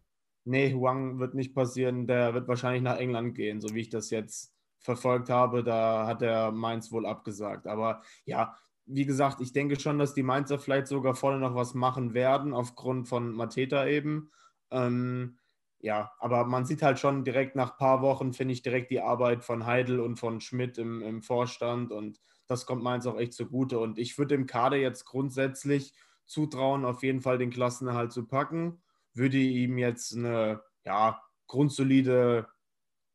Nee, 0.45 0.73
Huang 0.73 1.19
wird 1.19 1.35
nicht 1.35 1.53
passieren. 1.53 2.07
Der 2.07 2.33
wird 2.33 2.47
wahrscheinlich 2.47 2.81
nach 2.81 2.97
England 2.97 3.35
gehen, 3.35 3.61
so 3.61 3.73
wie 3.75 3.81
ich 3.81 3.89
das 3.89 4.09
jetzt 4.09 4.51
verfolgt 4.79 5.29
habe. 5.29 5.63
Da 5.63 6.07
hat 6.07 6.23
er 6.23 6.51
Mainz 6.51 6.91
wohl 6.91 7.05
abgesagt. 7.05 7.67
Aber 7.67 8.01
ja, 8.25 8.55
wie 8.85 9.05
gesagt, 9.05 9.41
ich 9.41 9.53
denke 9.53 9.79
schon, 9.79 9.97
dass 9.99 10.13
die 10.13 10.23
Mainzer 10.23 10.59
vielleicht 10.59 10.87
sogar 10.87 11.15
vorne 11.15 11.39
noch 11.39 11.55
was 11.55 11.73
machen 11.73 12.13
werden, 12.13 12.53
aufgrund 12.53 13.07
von 13.07 13.33
Mateta 13.33 13.87
eben. 13.87 14.31
Ähm, 14.71 15.37
ja, 15.79 16.11
aber 16.19 16.45
man 16.45 16.65
sieht 16.65 16.81
halt 16.81 16.99
schon 16.99 17.23
direkt 17.23 17.55
nach 17.55 17.71
ein 17.73 17.77
paar 17.77 18.01
Wochen, 18.01 18.33
finde 18.33 18.53
ich, 18.53 18.61
direkt 18.61 18.91
die 18.91 19.01
Arbeit 19.01 19.43
von 19.43 19.65
Heidel 19.65 19.99
und 19.99 20.17
von 20.17 20.41
Schmidt 20.41 20.77
im, 20.77 21.01
im 21.01 21.21
Vorstand 21.21 21.91
und 21.91 22.19
das 22.47 22.65
kommt 22.65 22.83
Mainz 22.83 23.05
auch 23.07 23.17
echt 23.17 23.33
zugute. 23.33 23.79
Und 23.79 23.97
ich 23.97 24.17
würde 24.17 24.35
dem 24.35 24.45
Kader 24.45 24.77
jetzt 24.77 25.05
grundsätzlich 25.05 25.93
zutrauen, 26.25 26.85
auf 26.85 27.03
jeden 27.03 27.21
Fall 27.21 27.37
den 27.37 27.49
Klassenerhalt 27.49 28.11
zu 28.11 28.25
packen. 28.27 28.81
Würde 29.13 29.37
ihm 29.37 29.77
jetzt 29.77 30.15
eine, 30.15 30.61
ja, 30.85 31.21
grundsolide 31.47 32.47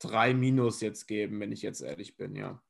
3 0.00 0.34
Minus 0.34 0.80
jetzt 0.80 1.06
geben, 1.06 1.40
wenn 1.40 1.52
ich 1.52 1.62
jetzt 1.62 1.80
ehrlich 1.80 2.16
bin, 2.16 2.34
ja. 2.36 2.62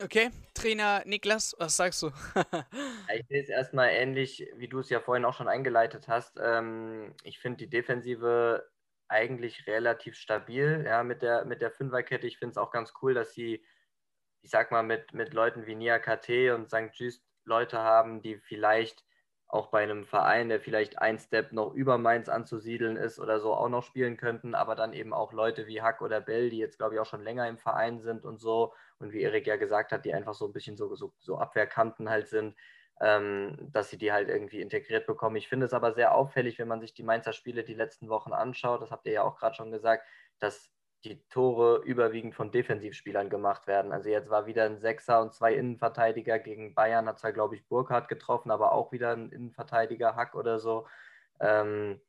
Okay, 0.00 0.30
Trainer 0.54 1.02
Niklas, 1.04 1.54
was 1.58 1.76
sagst 1.76 2.02
du? 2.02 2.10
ich 3.14 3.26
sehe 3.28 3.42
es 3.42 3.48
erstmal 3.48 3.90
ähnlich, 3.90 4.48
wie 4.56 4.68
du 4.68 4.78
es 4.78 4.90
ja 4.90 5.00
vorhin 5.00 5.24
auch 5.24 5.34
schon 5.34 5.48
eingeleitet 5.48 6.08
hast. 6.08 6.38
Ähm, 6.40 7.14
ich 7.24 7.38
finde 7.38 7.58
die 7.58 7.70
Defensive 7.70 8.68
eigentlich 9.08 9.66
relativ 9.66 10.16
stabil, 10.16 10.84
ja, 10.86 11.02
mit 11.02 11.22
der, 11.22 11.44
mit 11.44 11.60
der 11.60 11.70
Fünferkette. 11.70 12.26
Ich 12.26 12.38
finde 12.38 12.52
es 12.52 12.56
auch 12.56 12.70
ganz 12.70 12.94
cool, 13.02 13.14
dass 13.14 13.34
sie, 13.34 13.64
ich 14.40 14.50
sag 14.50 14.70
mal, 14.70 14.82
mit, 14.82 15.12
mit 15.12 15.34
Leuten 15.34 15.66
wie 15.66 15.74
Nia 15.74 15.98
KT 15.98 16.52
und 16.54 16.68
St. 16.68 16.90
Just 16.94 17.22
Leute 17.44 17.78
haben, 17.78 18.22
die 18.22 18.38
vielleicht 18.38 19.04
auch 19.52 19.66
bei 19.68 19.82
einem 19.82 20.06
Verein, 20.06 20.48
der 20.48 20.60
vielleicht 20.60 20.98
ein 20.98 21.18
Step 21.18 21.52
noch 21.52 21.74
über 21.74 21.98
Mainz 21.98 22.30
anzusiedeln 22.30 22.96
ist 22.96 23.20
oder 23.20 23.38
so, 23.38 23.52
auch 23.52 23.68
noch 23.68 23.82
spielen 23.82 24.16
könnten, 24.16 24.54
aber 24.54 24.74
dann 24.74 24.94
eben 24.94 25.12
auch 25.12 25.32
Leute 25.34 25.66
wie 25.66 25.82
Hack 25.82 26.00
oder 26.00 26.22
Bell, 26.22 26.48
die 26.48 26.56
jetzt, 26.58 26.78
glaube 26.78 26.94
ich, 26.94 27.00
auch 27.00 27.06
schon 27.06 27.22
länger 27.22 27.46
im 27.46 27.58
Verein 27.58 28.00
sind 28.00 28.24
und 28.24 28.38
so 28.40 28.72
und 28.98 29.12
wie 29.12 29.20
Erik 29.20 29.46
ja 29.46 29.56
gesagt 29.56 29.92
hat, 29.92 30.06
die 30.06 30.14
einfach 30.14 30.32
so 30.32 30.46
ein 30.46 30.54
bisschen 30.54 30.78
so, 30.78 30.94
so, 30.94 31.12
so 31.18 31.36
Abwehrkanten 31.38 32.08
halt 32.08 32.28
sind, 32.28 32.56
ähm, 33.00 33.58
dass 33.70 33.90
sie 33.90 33.98
die 33.98 34.10
halt 34.10 34.30
irgendwie 34.30 34.62
integriert 34.62 35.06
bekommen. 35.06 35.36
Ich 35.36 35.48
finde 35.48 35.66
es 35.66 35.74
aber 35.74 35.92
sehr 35.92 36.14
auffällig, 36.14 36.58
wenn 36.58 36.68
man 36.68 36.80
sich 36.80 36.94
die 36.94 37.02
Mainzer 37.02 37.34
Spiele 37.34 37.62
die 37.62 37.74
letzten 37.74 38.08
Wochen 38.08 38.32
anschaut, 38.32 38.80
das 38.80 38.90
habt 38.90 39.06
ihr 39.06 39.12
ja 39.12 39.22
auch 39.22 39.36
gerade 39.36 39.54
schon 39.54 39.70
gesagt, 39.70 40.06
dass 40.38 40.72
die 41.04 41.26
Tore 41.28 41.82
überwiegend 41.84 42.34
von 42.34 42.50
Defensivspielern 42.50 43.28
gemacht 43.28 43.66
werden. 43.66 43.92
Also 43.92 44.08
jetzt 44.08 44.30
war 44.30 44.46
wieder 44.46 44.64
ein 44.64 44.78
Sechser 44.78 45.20
und 45.20 45.32
zwei 45.32 45.54
Innenverteidiger 45.54 46.38
gegen 46.38 46.74
Bayern, 46.74 47.06
hat 47.06 47.18
zwar, 47.18 47.32
glaube 47.32 47.56
ich, 47.56 47.66
Burkhardt 47.66 48.08
getroffen, 48.08 48.50
aber 48.50 48.72
auch 48.72 48.92
wieder 48.92 49.12
ein 49.12 49.30
Innenverteidiger, 49.30 50.14
Hack 50.16 50.34
oder 50.34 50.58
so. 50.58 50.86
Ähm, 51.40 52.00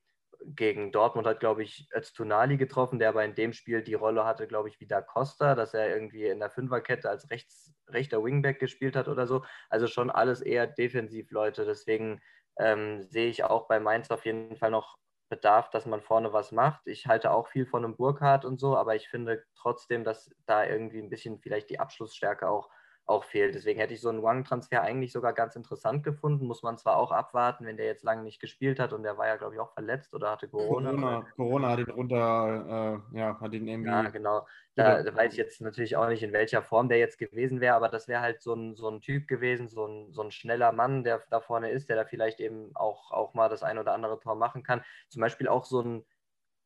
gegen 0.45 0.91
Dortmund 0.91 1.27
hat, 1.27 1.39
glaube 1.39 1.63
ich, 1.63 1.87
Öztunali 1.95 2.57
getroffen, 2.57 2.99
der 2.99 3.09
aber 3.09 3.23
in 3.23 3.35
dem 3.35 3.53
Spiel 3.53 3.81
die 3.81 3.93
Rolle 3.93 4.25
hatte, 4.25 4.47
glaube 4.47 4.69
ich, 4.69 4.79
wie 4.79 4.87
Da 4.87 5.01
Costa, 5.01 5.55
dass 5.55 5.73
er 5.73 5.89
irgendwie 5.89 6.25
in 6.25 6.39
der 6.39 6.49
Fünferkette 6.49 7.09
als 7.09 7.29
rechts, 7.31 7.73
rechter 7.87 8.23
Wingback 8.23 8.59
gespielt 8.59 8.95
hat 8.95 9.07
oder 9.07 9.27
so. 9.27 9.43
Also 9.69 9.87
schon 9.87 10.09
alles 10.09 10.41
eher 10.41 10.67
defensiv, 10.67 11.31
Leute. 11.31 11.65
Deswegen 11.65 12.21
ähm, 12.57 13.03
sehe 13.03 13.29
ich 13.29 13.43
auch 13.43 13.67
bei 13.67 13.79
Mainz 13.79 14.11
auf 14.11 14.25
jeden 14.25 14.55
Fall 14.57 14.71
noch 14.71 14.97
Bedarf, 15.33 15.71
dass 15.71 15.87
man 15.87 16.01
vorne 16.01 16.31
was 16.31 16.51
macht. 16.51 16.85
Ich 16.85 17.07
halte 17.07 17.31
auch 17.31 17.47
viel 17.47 17.65
von 17.65 17.83
einem 17.83 17.95
Burkhardt 17.95 18.45
und 18.45 18.59
so, 18.59 18.77
aber 18.77 18.95
ich 18.95 19.09
finde 19.09 19.43
trotzdem, 19.55 20.03
dass 20.03 20.29
da 20.45 20.63
irgendwie 20.63 20.99
ein 20.99 21.09
bisschen 21.09 21.39
vielleicht 21.39 21.71
die 21.71 21.79
Abschlussstärke 21.79 22.47
auch 22.47 22.69
auch 23.05 23.25
fehlt. 23.25 23.53
Deswegen 23.53 23.79
hätte 23.79 23.93
ich 23.93 24.01
so 24.01 24.09
einen 24.09 24.23
Wang-Transfer 24.23 24.81
eigentlich 24.81 25.11
sogar 25.11 25.33
ganz 25.33 25.55
interessant 25.55 26.03
gefunden. 26.03 26.45
Muss 26.45 26.63
man 26.63 26.77
zwar 26.77 26.97
auch 26.97 27.11
abwarten, 27.11 27.65
wenn 27.65 27.75
der 27.75 27.85
jetzt 27.85 28.03
lange 28.03 28.23
nicht 28.23 28.39
gespielt 28.39 28.79
hat 28.79 28.93
und 28.93 29.03
der 29.03 29.17
war 29.17 29.27
ja, 29.27 29.35
glaube 29.35 29.55
ich, 29.55 29.59
auch 29.59 29.73
verletzt 29.73 30.13
oder 30.13 30.31
hatte 30.31 30.47
Corona. 30.47 30.91
Corona, 30.91 31.25
Corona 31.35 31.69
hat 31.69 31.79
ihn 31.79 31.89
runter, 31.89 33.01
äh, 33.13 33.19
ja, 33.19 33.39
hat 33.39 33.53
ihn 33.53 33.67
irgendwie. 33.67 33.89
Ja, 33.89 34.09
genau. 34.09 34.47
Da, 34.75 35.03
da, 35.03 35.15
weiß 35.15 35.33
ich 35.33 35.37
jetzt 35.37 35.61
natürlich 35.61 35.97
auch 35.97 36.07
nicht, 36.07 36.23
in 36.23 36.33
welcher 36.33 36.63
Form 36.63 36.89
der 36.89 36.97
jetzt 36.97 37.19
gewesen 37.19 37.61
wäre, 37.61 37.75
aber 37.75 37.89
das 37.89 38.07
wäre 38.07 38.21
halt 38.21 38.41
so 38.41 38.55
ein, 38.55 38.75
so 38.75 38.89
ein 38.89 39.01
Typ 39.01 39.27
gewesen, 39.27 39.67
so 39.67 39.85
ein, 39.85 40.11
so 40.13 40.23
ein 40.23 40.31
schneller 40.31 40.71
Mann, 40.71 41.03
der 41.03 41.21
da 41.29 41.41
vorne 41.41 41.69
ist, 41.69 41.89
der 41.89 41.95
da 41.95 42.05
vielleicht 42.05 42.39
eben 42.39 42.71
auch, 42.73 43.11
auch 43.11 43.33
mal 43.33 43.49
das 43.49 43.61
ein 43.61 43.77
oder 43.77 43.93
andere 43.93 44.19
Tor 44.19 44.35
machen 44.35 44.63
kann. 44.63 44.83
Zum 45.09 45.21
Beispiel 45.21 45.47
auch 45.47 45.65
so 45.65 45.81
ein 45.81 46.05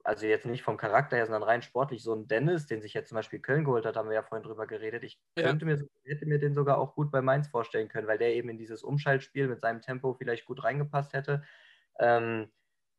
also 0.07 0.25
jetzt 0.25 0.45
nicht 0.45 0.63
vom 0.63 0.77
Charakter 0.77 1.17
her, 1.17 1.25
sondern 1.25 1.43
rein 1.43 1.61
sportlich, 1.61 2.01
so 2.01 2.13
ein 2.13 2.29
Dennis, 2.29 2.65
den 2.65 2.81
sich 2.81 2.93
jetzt 2.93 3.09
zum 3.09 3.17
Beispiel 3.17 3.39
Köln 3.39 3.65
geholt 3.65 3.85
hat, 3.85 3.97
haben 3.97 4.07
wir 4.07 4.15
ja 4.15 4.23
vorhin 4.23 4.47
drüber 4.47 4.65
geredet. 4.65 5.03
Ich 5.03 5.19
ja. 5.37 5.43
könnte 5.43 5.65
mir, 5.65 5.85
hätte 6.05 6.25
mir 6.25 6.39
den 6.39 6.55
sogar 6.55 6.77
auch 6.77 6.95
gut 6.95 7.11
bei 7.11 7.21
Mainz 7.21 7.49
vorstellen 7.49 7.89
können, 7.89 8.07
weil 8.07 8.17
der 8.17 8.33
eben 8.33 8.47
in 8.47 8.57
dieses 8.57 8.83
Umschaltspiel 8.83 9.49
mit 9.49 9.59
seinem 9.59 9.81
Tempo 9.81 10.13
vielleicht 10.13 10.45
gut 10.45 10.63
reingepasst 10.63 11.11
hätte. 11.11 11.43
Ähm, 11.99 12.49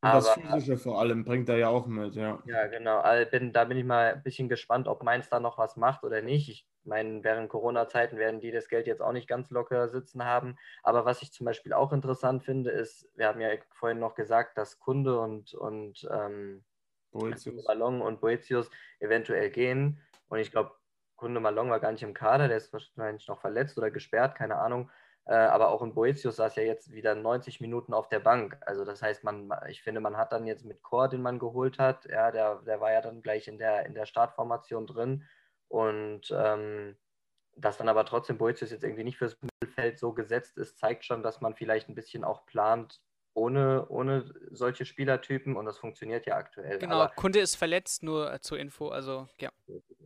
und 0.00 0.12
das 0.12 0.28
aber, 0.28 0.42
Physische 0.42 0.76
vor 0.76 1.00
allem 1.00 1.24
bringt 1.24 1.48
er 1.48 1.56
ja 1.56 1.68
auch 1.68 1.86
mit, 1.86 2.14
ja. 2.14 2.42
Ja, 2.44 2.66
genau. 2.66 2.98
Also 2.98 3.30
bin, 3.30 3.54
da 3.54 3.64
bin 3.64 3.78
ich 3.78 3.84
mal 3.84 4.12
ein 4.12 4.22
bisschen 4.22 4.50
gespannt, 4.50 4.86
ob 4.86 5.02
Mainz 5.02 5.30
da 5.30 5.40
noch 5.40 5.56
was 5.56 5.78
macht 5.78 6.04
oder 6.04 6.20
nicht. 6.20 6.50
Ich 6.50 6.68
meine, 6.84 7.24
während 7.24 7.48
Corona-Zeiten 7.48 8.18
werden 8.18 8.40
die 8.40 8.50
das 8.50 8.68
Geld 8.68 8.86
jetzt 8.86 9.00
auch 9.00 9.12
nicht 9.12 9.28
ganz 9.28 9.50
locker 9.50 9.88
sitzen 9.88 10.26
haben. 10.26 10.56
Aber 10.82 11.06
was 11.06 11.22
ich 11.22 11.32
zum 11.32 11.46
Beispiel 11.46 11.72
auch 11.72 11.94
interessant 11.94 12.44
finde, 12.44 12.70
ist, 12.70 13.08
wir 13.16 13.28
haben 13.28 13.40
ja 13.40 13.48
vorhin 13.70 13.98
noch 13.98 14.14
gesagt, 14.14 14.58
dass 14.58 14.78
Kunde 14.78 15.18
und, 15.18 15.54
und 15.54 16.06
ähm, 16.12 16.64
Boetius. 17.10 17.66
Malong 17.66 18.00
und 18.00 18.20
Boetius 18.20 18.70
eventuell 19.00 19.50
gehen. 19.50 20.00
Und 20.28 20.38
ich 20.38 20.50
glaube, 20.50 20.72
Kunde 21.16 21.40
Malong 21.40 21.70
war 21.70 21.80
gar 21.80 21.92
nicht 21.92 22.02
im 22.02 22.14
Kader, 22.14 22.48
der 22.48 22.58
ist 22.58 22.72
wahrscheinlich 22.72 23.26
noch 23.26 23.40
verletzt 23.40 23.76
oder 23.76 23.90
gesperrt, 23.90 24.36
keine 24.36 24.56
Ahnung. 24.56 24.90
Äh, 25.26 25.34
aber 25.34 25.68
auch 25.68 25.82
in 25.82 25.92
Boetius 25.92 26.36
saß 26.36 26.56
ja 26.56 26.62
jetzt 26.62 26.92
wieder 26.92 27.14
90 27.14 27.60
Minuten 27.60 27.92
auf 27.92 28.08
der 28.08 28.20
Bank. 28.20 28.56
Also 28.62 28.84
das 28.84 29.02
heißt, 29.02 29.24
man, 29.24 29.50
ich 29.68 29.82
finde, 29.82 30.00
man 30.00 30.16
hat 30.16 30.32
dann 30.32 30.46
jetzt 30.46 30.64
mit 30.64 30.82
Chor, 30.82 31.08
den 31.08 31.20
man 31.20 31.38
geholt 31.38 31.78
hat, 31.78 32.06
ja, 32.06 32.30
der, 32.30 32.62
der 32.62 32.80
war 32.80 32.92
ja 32.92 33.02
dann 33.02 33.20
gleich 33.20 33.46
in 33.46 33.58
der, 33.58 33.84
in 33.84 33.94
der 33.94 34.06
Startformation 34.06 34.86
drin. 34.86 35.24
Und 35.68 36.32
ähm, 36.34 36.96
dass 37.56 37.76
dann 37.76 37.88
aber 37.88 38.06
trotzdem 38.06 38.38
Boetius 38.38 38.70
jetzt 38.70 38.84
irgendwie 38.84 39.04
nicht 39.04 39.18
fürs 39.18 39.36
Mittelfeld 39.42 39.98
so 39.98 40.12
gesetzt 40.12 40.56
ist, 40.56 40.78
zeigt 40.78 41.04
schon, 41.04 41.22
dass 41.22 41.40
man 41.40 41.54
vielleicht 41.54 41.88
ein 41.88 41.94
bisschen 41.94 42.24
auch 42.24 42.46
plant, 42.46 43.00
ohne, 43.38 43.86
ohne 43.88 44.24
solche 44.50 44.84
Spielertypen 44.84 45.56
und 45.56 45.64
das 45.64 45.78
funktioniert 45.78 46.26
ja 46.26 46.36
aktuell. 46.36 46.78
Genau, 46.78 47.00
aber, 47.02 47.12
Kunde 47.14 47.40
ist 47.40 47.54
verletzt, 47.54 48.02
nur 48.02 48.32
äh, 48.32 48.40
zur 48.40 48.58
Info, 48.58 48.88
also 48.88 49.28
ja. 49.40 49.50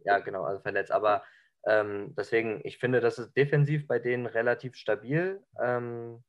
Ja, 0.04 0.18
genau, 0.18 0.44
also 0.44 0.60
verletzt, 0.60 0.92
aber 0.92 1.22
ähm, 1.64 2.14
deswegen, 2.16 2.60
ich 2.64 2.78
finde, 2.78 3.00
das 3.00 3.18
ist 3.18 3.36
defensiv 3.36 3.86
bei 3.86 3.98
denen 3.98 4.26
relativ 4.26 4.74
stabil. 4.76 5.40
Ähm, 5.60 6.22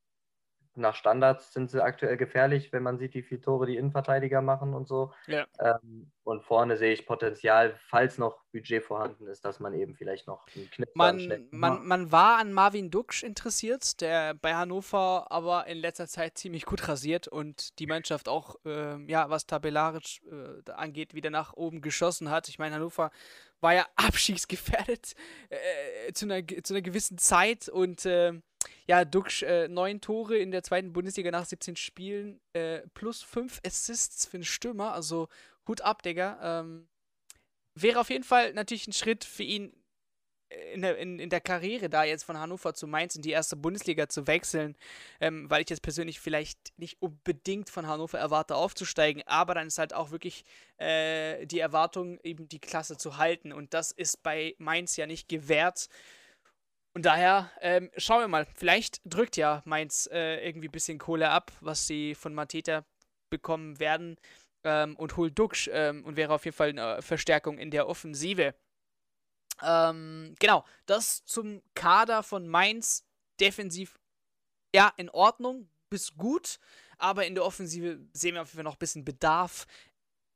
nach 0.75 0.95
Standards 0.95 1.53
sind 1.53 1.69
sie 1.69 1.83
aktuell 1.83 2.17
gefährlich, 2.17 2.71
wenn 2.73 2.83
man 2.83 2.97
sieht, 2.97 3.13
wie 3.13 3.21
viele 3.21 3.41
Tore 3.41 3.65
die 3.65 3.77
Innenverteidiger 3.77 4.41
machen 4.41 4.73
und 4.73 4.87
so. 4.87 5.13
Ja. 5.27 5.45
Ähm, 5.59 6.11
und 6.23 6.43
vorne 6.43 6.77
sehe 6.77 6.93
ich 6.93 7.05
Potenzial, 7.05 7.75
falls 7.87 8.17
noch 8.17 8.43
Budget 8.53 8.83
vorhanden 8.83 9.27
ist, 9.27 9.43
dass 9.43 9.59
man 9.59 9.73
eben 9.73 9.95
vielleicht 9.95 10.25
noch 10.27 10.45
einen 10.55 10.69
Kniff 10.69 10.89
man, 10.95 11.47
man, 11.51 11.85
man 11.85 12.11
war 12.11 12.37
an 12.37 12.53
Marvin 12.53 12.89
Duksch 12.89 13.23
interessiert, 13.23 13.99
der 13.99 14.33
bei 14.33 14.55
Hannover 14.55 15.27
aber 15.31 15.67
in 15.67 15.77
letzter 15.79 16.07
Zeit 16.07 16.37
ziemlich 16.37 16.65
gut 16.65 16.87
rasiert 16.87 17.27
und 17.27 17.77
die 17.79 17.87
Mannschaft 17.87 18.29
auch, 18.29 18.55
äh, 18.65 19.03
ja, 19.05 19.29
was 19.29 19.45
tabellarisch 19.47 20.21
äh, 20.31 20.71
angeht, 20.71 21.13
wieder 21.13 21.29
nach 21.29 21.53
oben 21.53 21.81
geschossen 21.81 22.29
hat. 22.29 22.47
Ich 22.47 22.57
meine, 22.57 22.75
Hannover 22.75 23.11
war 23.59 23.73
ja 23.73 23.85
abschießgefährdet 23.95 25.13
äh, 25.49 26.13
zu, 26.13 26.25
einer, 26.25 26.45
zu 26.63 26.73
einer 26.73 26.81
gewissen 26.81 27.17
Zeit 27.17 27.67
und 27.67 28.05
äh, 28.05 28.33
ja, 28.87 29.05
Duxch 29.05 29.43
äh, 29.43 29.67
neun 29.67 30.01
Tore 30.01 30.37
in 30.37 30.51
der 30.51 30.63
zweiten 30.63 30.93
Bundesliga 30.93 31.31
nach 31.31 31.45
17 31.45 31.75
Spielen, 31.75 32.39
äh, 32.53 32.81
plus 32.93 33.21
fünf 33.21 33.61
Assists 33.65 34.25
für 34.25 34.37
einen 34.37 34.43
Stürmer, 34.43 34.93
also 34.93 35.29
Hut 35.67 35.81
ab, 35.81 36.03
Digga. 36.03 36.61
Ähm, 36.61 36.87
wäre 37.75 37.99
auf 37.99 38.09
jeden 38.09 38.23
Fall 38.23 38.53
natürlich 38.53 38.87
ein 38.87 38.93
Schritt 38.93 39.23
für 39.23 39.43
ihn 39.43 39.73
in 40.73 40.81
der, 40.81 40.97
in, 40.97 41.19
in 41.19 41.29
der 41.29 41.41
Karriere 41.41 41.89
da 41.89 42.03
jetzt 42.03 42.23
von 42.23 42.37
Hannover 42.37 42.73
zu 42.73 42.87
Mainz 42.87 43.15
in 43.15 43.21
die 43.21 43.31
erste 43.31 43.55
Bundesliga 43.55 44.07
zu 44.07 44.27
wechseln, 44.27 44.75
ähm, 45.19 45.49
weil 45.49 45.61
ich 45.61 45.69
jetzt 45.69 45.81
persönlich 45.81 46.19
vielleicht 46.19 46.77
nicht 46.77 47.01
unbedingt 47.01 47.69
von 47.69 47.87
Hannover 47.87 48.19
erwarte 48.19 48.55
aufzusteigen, 48.55 49.23
aber 49.25 49.55
dann 49.55 49.67
ist 49.67 49.77
halt 49.77 49.93
auch 49.93 50.11
wirklich 50.11 50.43
äh, 50.77 51.45
die 51.45 51.59
Erwartung, 51.59 52.19
eben 52.23 52.47
die 52.47 52.59
Klasse 52.59 52.97
zu 52.97 53.17
halten 53.17 53.51
und 53.51 53.73
das 53.73 53.91
ist 53.91 54.23
bei 54.23 54.55
Mainz 54.57 54.95
ja 54.95 55.07
nicht 55.07 55.27
gewährt. 55.27 55.89
Und 56.93 57.05
daher 57.05 57.51
ähm, 57.61 57.89
schauen 57.97 58.21
wir 58.21 58.27
mal. 58.27 58.45
Vielleicht 58.55 59.01
drückt 59.05 59.35
ja 59.35 59.61
Mainz 59.65 60.07
äh, 60.11 60.45
irgendwie 60.47 60.67
ein 60.67 60.71
bisschen 60.71 60.99
Kohle 60.99 61.29
ab, 61.29 61.51
was 61.59 61.87
sie 61.87 62.13
von 62.13 62.33
Mateta 62.33 62.85
bekommen 63.29 63.79
werden. 63.79 64.17
Ähm, 64.63 64.95
und 64.95 65.17
holt 65.17 65.37
Duxch 65.37 65.69
ähm, 65.73 66.05
und 66.05 66.15
wäre 66.15 66.33
auf 66.33 66.45
jeden 66.45 66.55
Fall 66.55 66.69
eine 66.69 67.01
Verstärkung 67.01 67.57
in 67.57 67.69
der 67.69 67.87
Offensive. 67.89 68.55
Ähm, 69.61 70.35
genau, 70.39 70.63
das 70.85 71.25
zum 71.25 71.61
Kader 71.75 72.23
von 72.23 72.47
Mainz. 72.47 73.05
Defensiv 73.39 73.99
ja 74.73 74.93
in 74.95 75.09
Ordnung, 75.09 75.67
bis 75.89 76.15
gut. 76.15 76.59
Aber 76.97 77.25
in 77.25 77.35
der 77.35 77.43
Offensive 77.43 77.99
sehen 78.13 78.35
wir 78.35 78.43
auf 78.43 78.49
jeden 78.49 78.57
Fall 78.57 78.63
noch 78.63 78.75
ein 78.75 78.79
bisschen 78.79 79.03
Bedarf. 79.03 79.65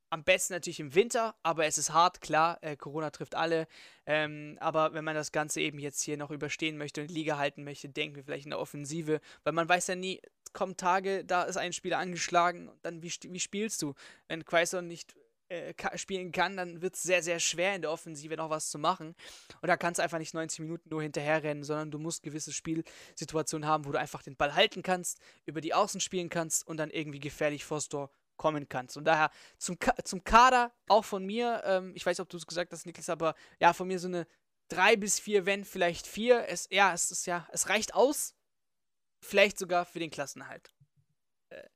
Am 0.10 0.24
besten 0.24 0.54
natürlich 0.54 0.80
im 0.80 0.96
Winter, 0.96 1.36
aber 1.43 1.65
es 1.65 1.78
ist 1.78 1.91
hart, 1.91 2.22
klar, 2.22 2.58
äh, 2.62 2.78
Corona 2.78 3.10
trifft 3.10 3.36
alle. 3.36 3.67
Ähm, 4.06 4.58
aber 4.62 4.93
wenn 4.93 5.04
man 5.04 5.15
das 5.15 5.34
Ganze 5.34 5.60
eben 5.60 5.80
jetzt 5.80 6.02
hier 6.02 6.15
noch 6.15 6.32
überstehen 6.32 6.78
möchte 6.78 7.02
und 7.02 7.12
Liga 7.12 7.38
halten 7.38 7.65
möchte, 7.65 7.89
denken 7.89 8.15
wir 8.15 8.24
vielleicht 8.24 8.46
in 8.46 8.52
der 8.52 8.60
Offensive, 8.60 9.20
weil 9.43 9.54
man 9.54 9.67
weiß 9.67 9.88
ja 9.88 9.96
nie, 9.96 10.22
kommen 10.54 10.78
Tage, 10.78 11.26
da 11.26 11.43
ist 11.43 11.58
ein 11.58 11.74
Spieler 11.74 11.98
angeschlagen 11.98 12.72
dann 12.82 13.04
wie, 13.04 13.12
wie 13.22 13.39
spielst 13.39 13.82
du? 13.82 13.93
Wenn 14.30 14.46
Quaison 14.46 14.88
nicht 14.88 15.13
äh, 15.50 15.74
spielen 15.98 16.32
kann, 16.32 16.58
dann 16.58 16.82
wird 16.82 16.96
es 16.96 17.04
sehr, 17.04 17.24
sehr 17.24 17.39
schwer 17.39 17.76
in 17.76 17.82
der 17.82 17.91
Offensive 17.91 18.36
noch 18.36 18.50
was 18.50 18.70
zu 18.70 18.78
machen. 18.78 19.15
Und 19.62 19.67
da 19.67 19.78
kannst 19.78 20.00
du 20.00 20.04
einfach 20.04 20.20
nicht 20.20 20.34
90 20.34 20.60
Minuten 20.60 20.89
nur 20.89 21.02
hinterherrennen, 21.02 21.63
sondern 21.63 21.91
du 21.91 22.00
musst 22.00 22.24
gewisse 22.24 22.52
Spielsituationen 22.52 23.67
haben, 23.67 23.86
wo 23.86 23.91
du 23.91 24.00
einfach 24.00 24.24
den 24.24 24.36
Ball 24.36 24.56
halten 24.56 24.84
kannst, 24.84 25.20
über 25.46 25.62
die 25.62 25.74
Außen 25.74 26.02
spielen 26.02 26.30
kannst 26.30 26.67
und 26.67 26.78
dann 26.78 26.89
irgendwie 26.89 27.20
gefährlich 27.20 27.63
vors 27.63 27.88
Tor 27.88 28.10
kommen 28.38 28.69
kannst. 28.69 28.97
Und 28.97 29.06
daher 29.06 29.32
zum, 29.58 29.80
Ka 29.80 29.95
zum 30.04 30.23
Kader 30.23 30.73
auch 30.88 31.06
von 31.06 31.26
mir, 31.26 31.62
ähm, 31.65 31.93
ich 31.95 32.06
weiß 32.06 32.19
ob 32.19 32.30
du 32.30 32.38
es 32.38 32.47
gesagt 32.47 32.71
hast, 32.71 32.86
Niklas, 32.86 33.10
aber 33.10 33.36
ja, 33.60 33.73
von 33.73 33.88
mir 33.88 34.00
so 34.00 34.08
eine 34.08 34.28
drei 34.69 34.95
bis 34.95 35.19
vier, 35.19 35.45
wenn 35.45 35.65
vielleicht 35.65 36.08
vier. 36.08 36.47
Es, 36.47 36.67
ja, 36.71 36.93
es 36.93 37.12
ist 37.12 37.26
ja, 37.26 37.47
es 37.52 37.69
reicht 37.69 37.93
aus. 37.93 38.36
Vielleicht 39.23 39.58
sogar 39.58 39.86
für 39.86 40.00
den 40.00 40.12
Klassenhalt. 40.12 40.73
Äh, 41.50 41.67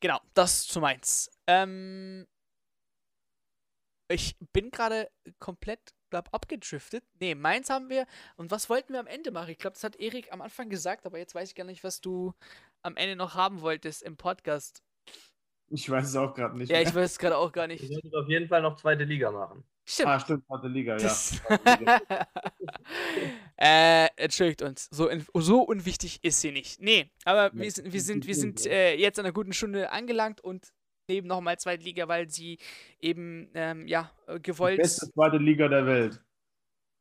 genau, 0.00 0.20
das 0.34 0.66
zu 0.66 0.80
meins. 0.80 1.30
Ähm, 1.46 2.26
ich 4.08 4.36
bin 4.52 4.70
gerade 4.70 5.08
komplett 5.38 5.94
glaub, 6.10 6.34
abgedriftet. 6.34 7.04
Nee, 7.20 7.34
meins 7.36 7.70
haben 7.70 7.88
wir. 7.88 8.06
Und 8.36 8.50
was 8.50 8.68
wollten 8.68 8.92
wir 8.92 9.00
am 9.00 9.06
Ende 9.06 9.30
machen? 9.30 9.50
Ich 9.50 9.58
glaube, 9.58 9.74
das 9.74 9.84
hat 9.84 9.96
Erik 9.96 10.32
am 10.32 10.42
Anfang 10.42 10.68
gesagt, 10.68 11.06
aber 11.06 11.18
jetzt 11.18 11.34
weiß 11.34 11.48
ich 11.48 11.54
gar 11.54 11.64
nicht, 11.64 11.84
was 11.84 12.00
du 12.00 12.34
am 12.82 12.96
Ende 12.96 13.14
noch 13.14 13.34
haben 13.34 13.60
wolltest 13.60 14.02
im 14.02 14.16
Podcast. 14.16 14.82
Ich 15.72 15.88
weiß 15.88 16.08
es 16.08 16.16
auch 16.16 16.34
gerade 16.34 16.58
nicht. 16.58 16.70
Ja, 16.70 16.80
ich 16.80 16.92
weiß 16.94 17.12
es 17.12 17.18
gerade 17.18 17.36
auch 17.36 17.52
gar 17.52 17.66
nicht. 17.68 17.80
Wir 17.80 17.88
sollten 17.88 18.14
auf 18.16 18.28
jeden 18.28 18.48
Fall 18.48 18.60
noch 18.60 18.76
zweite 18.76 19.04
Liga 19.04 19.30
machen. 19.30 19.62
Stimmt. 19.84 20.08
Ah, 20.08 20.18
stimmt, 20.20 20.44
zweite 20.46 20.66
Liga, 20.68 20.96
ja. 20.98 21.16
Äh, 23.56 24.08
entschuldigt 24.16 24.62
uns. 24.62 24.88
So, 24.90 25.10
so 25.34 25.62
unwichtig 25.62 26.18
ist 26.22 26.40
sie 26.40 26.50
nicht. 26.50 26.80
Nee, 26.80 27.10
aber 27.24 27.52
wir 27.54 27.64
Ja, 27.66 27.70
sind, 27.70 27.84
wir 27.84 27.90
die- 27.92 28.00
sind, 28.00 28.24
die 28.24 28.28
wir 28.28 28.34
sind 28.34 28.58
sind 28.58 28.70
so. 28.70 28.76
äh, 28.76 28.94
jetzt 28.96 29.18
an 29.18 29.26
einer 29.26 29.32
guten 29.34 29.52
Stunde 29.52 29.92
angelangt 29.92 30.40
und 30.40 30.72
nehmen 31.08 31.26
nochmal 31.26 31.58
zweite 31.58 31.84
Liga, 31.84 32.08
weil 32.08 32.30
sie 32.30 32.58
eben, 33.00 33.50
ähm, 33.54 33.86
ja, 33.86 34.10
äh, 34.26 34.36
Die 34.36 34.42
gewollt. 34.42 34.78
beste 34.78 35.10
zweite 35.12 35.36
Liga 35.36 35.68
der 35.68 35.84
Welt. 35.84 36.22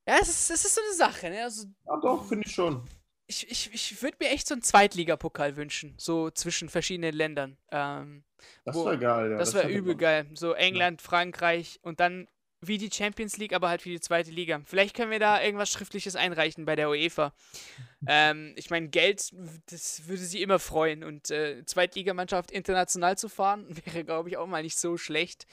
Ja, 0.07 0.17
es 0.21 0.27
ist, 0.29 0.49
es 0.51 0.65
ist 0.65 0.75
so 0.75 0.81
eine 0.81 0.93
Sache, 0.95 1.29
ne? 1.29 1.43
Also, 1.43 1.67
Ja, 1.85 1.97
doch, 2.01 2.27
finde 2.27 2.45
ich 2.45 2.53
schon. 2.53 2.83
Ich, 3.29 3.49
ich, 3.49 3.73
ich 3.73 4.01
würde 4.01 4.17
mir 4.19 4.29
echt 4.31 4.47
so 4.47 4.55
einen 4.55 4.63
Zweitligapokal 4.63 5.55
wünschen, 5.55 5.93
so 5.97 6.31
zwischen 6.31 6.67
verschiedenen 6.67 7.13
Ländern. 7.13 7.57
Ähm, 7.71 8.23
Das 8.65 8.75
wäre 8.75 8.97
geil, 8.97 9.31
ja. 9.31 9.37
das 9.37 9.53
wäre 9.53 9.65
hätte 9.65 9.77
übel 9.77 9.95
geil. 9.95 10.25
So 10.33 10.53
England, 10.53 11.01
Frankreich 11.01 11.79
und 11.83 11.99
dann 11.99 12.27
wie 12.61 12.77
die 12.77 12.91
Champions 12.91 13.37
League, 13.37 13.53
aber 13.53 13.69
halt 13.69 13.83
für 13.83 13.89
die 13.89 14.01
zweite 14.01 14.31
Liga. 14.31 14.61
Vielleicht 14.65 14.95
können 14.95 15.11
wir 15.11 15.19
da 15.19 15.41
irgendwas 15.41 15.69
Schriftliches 15.69 16.15
einreichen 16.15 16.65
bei 16.65 16.75
der 16.75 16.89
UEFA. 16.89 17.33
ähm, 18.07 18.53
ich 18.57 18.69
meine, 18.69 18.89
Geld, 18.89 19.31
das 19.67 20.07
würde 20.07 20.23
sie 20.23 20.41
immer 20.41 20.59
freuen. 20.59 21.03
Und 21.03 21.29
äh, 21.29 21.63
Zweitligamannschaft 21.65 22.51
international 22.51 23.17
zu 23.17 23.29
fahren, 23.29 23.65
wäre, 23.85 24.03
glaube 24.03 24.29
ich, 24.29 24.37
auch 24.37 24.47
mal 24.47 24.63
nicht 24.63 24.77
so 24.77 24.97
schlecht. 24.97 25.45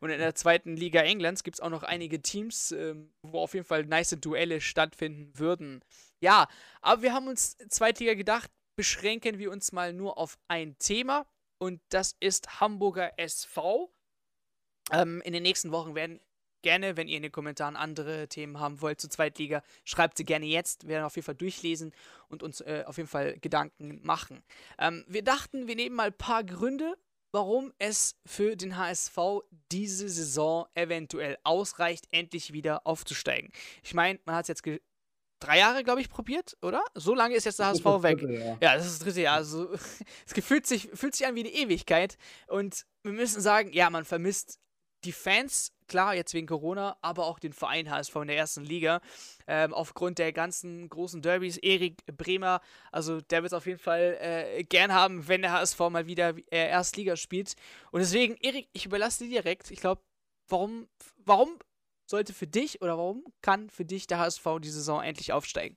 Und 0.00 0.10
in 0.10 0.18
der 0.18 0.34
zweiten 0.34 0.76
Liga 0.76 1.00
Englands 1.00 1.42
gibt 1.42 1.56
es 1.56 1.60
auch 1.60 1.70
noch 1.70 1.82
einige 1.82 2.20
Teams, 2.20 2.70
ähm, 2.72 3.10
wo 3.22 3.40
auf 3.40 3.54
jeden 3.54 3.66
Fall 3.66 3.84
nice 3.84 4.16
Duelle 4.20 4.60
stattfinden 4.60 5.32
würden. 5.36 5.82
Ja, 6.22 6.46
aber 6.80 7.02
wir 7.02 7.12
haben 7.12 7.26
uns 7.26 7.58
Zweitliga 7.68 8.14
gedacht, 8.14 8.48
beschränken 8.76 9.38
wir 9.38 9.50
uns 9.50 9.72
mal 9.72 9.92
nur 9.92 10.18
auf 10.18 10.38
ein 10.46 10.78
Thema. 10.78 11.26
Und 11.58 11.80
das 11.88 12.16
ist 12.20 12.60
Hamburger 12.60 13.18
SV. 13.18 13.92
Ähm, 14.92 15.20
in 15.24 15.32
den 15.32 15.42
nächsten 15.42 15.72
Wochen 15.72 15.96
werden 15.96 16.20
gerne, 16.62 16.96
wenn 16.96 17.08
ihr 17.08 17.16
in 17.16 17.24
den 17.24 17.32
Kommentaren 17.32 17.74
andere 17.74 18.28
Themen 18.28 18.60
haben 18.60 18.80
wollt 18.80 19.00
zur 19.00 19.10
Zweitliga, 19.10 19.64
schreibt 19.84 20.16
sie 20.16 20.24
gerne 20.24 20.46
jetzt. 20.46 20.84
Wir 20.84 20.90
werden 20.90 21.04
auf 21.04 21.16
jeden 21.16 21.26
Fall 21.26 21.34
durchlesen 21.34 21.92
und 22.28 22.44
uns 22.44 22.60
äh, 22.60 22.84
auf 22.86 22.98
jeden 22.98 23.08
Fall 23.08 23.36
Gedanken 23.40 24.00
machen. 24.04 24.44
Ähm, 24.78 25.04
wir 25.08 25.24
dachten, 25.24 25.66
wir 25.66 25.74
nehmen 25.74 25.96
mal 25.96 26.08
ein 26.08 26.16
paar 26.16 26.44
Gründe, 26.44 26.96
warum 27.32 27.72
es 27.78 28.14
für 28.26 28.54
den 28.54 28.76
HSV 28.76 29.18
diese 29.72 30.08
Saison 30.08 30.66
eventuell 30.74 31.36
ausreicht, 31.42 32.06
endlich 32.12 32.52
wieder 32.52 32.86
aufzusteigen. 32.86 33.50
Ich 33.82 33.94
meine, 33.94 34.20
man 34.24 34.36
hat 34.36 34.44
es 34.44 34.48
jetzt 34.48 34.62
drei 35.42 35.58
Jahre, 35.58 35.84
glaube 35.84 36.00
ich, 36.00 36.08
probiert, 36.08 36.56
oder? 36.62 36.82
So 36.94 37.14
lange 37.14 37.34
ist 37.34 37.44
jetzt 37.44 37.58
der 37.58 37.66
HSV 37.66 37.84
weg. 38.02 38.18
dritte, 38.18 38.34
ja. 38.34 38.58
Ja, 38.60 38.76
das 38.76 38.86
ist 38.86 39.00
das 39.00 39.04
dritte 39.06 39.20
Jahr. 39.22 39.36
Also, 39.36 39.72
es 40.26 40.34
gefühlt 40.34 40.66
sich, 40.66 40.90
fühlt 40.94 41.14
sich 41.14 41.26
an 41.26 41.34
wie 41.34 41.40
eine 41.40 41.50
Ewigkeit. 41.50 42.16
Und 42.46 42.84
wir 43.02 43.12
müssen 43.12 43.40
sagen, 43.40 43.72
ja, 43.72 43.90
man 43.90 44.04
vermisst 44.04 44.58
die 45.04 45.12
Fans, 45.12 45.72
klar, 45.88 46.14
jetzt 46.14 46.32
wegen 46.32 46.46
Corona, 46.46 46.96
aber 47.02 47.26
auch 47.26 47.38
den 47.38 47.52
Verein 47.52 47.90
HSV 47.90 48.14
in 48.16 48.28
der 48.28 48.36
ersten 48.36 48.64
Liga. 48.64 49.00
Ähm, 49.46 49.74
aufgrund 49.74 50.18
der 50.18 50.32
ganzen 50.32 50.88
großen 50.88 51.22
Derbys. 51.22 51.56
Erik 51.58 52.04
Bremer, 52.06 52.60
also 52.92 53.20
der 53.20 53.42
wird 53.42 53.52
es 53.52 53.56
auf 53.56 53.66
jeden 53.66 53.80
Fall 53.80 54.16
äh, 54.20 54.64
gern 54.64 54.92
haben, 54.92 55.26
wenn 55.28 55.42
der 55.42 55.52
HSV 55.52 55.78
mal 55.90 56.06
wieder 56.06 56.34
äh, 56.50 56.68
Erstliga 56.68 57.16
spielt. 57.16 57.54
Und 57.90 58.00
deswegen, 58.00 58.36
Erik, 58.36 58.68
ich 58.72 58.86
überlasse 58.86 59.24
dir 59.24 59.42
direkt. 59.42 59.70
Ich 59.70 59.80
glaube, 59.80 60.02
warum, 60.48 60.88
warum 61.24 61.58
sollte 62.12 62.34
für 62.34 62.46
dich 62.46 62.80
oder 62.82 62.98
warum 62.98 63.24
kann 63.40 63.70
für 63.70 63.84
dich 63.84 64.06
der 64.06 64.18
HSV 64.18 64.46
die 64.62 64.68
Saison 64.68 65.02
endlich 65.02 65.32
aufsteigen? 65.32 65.76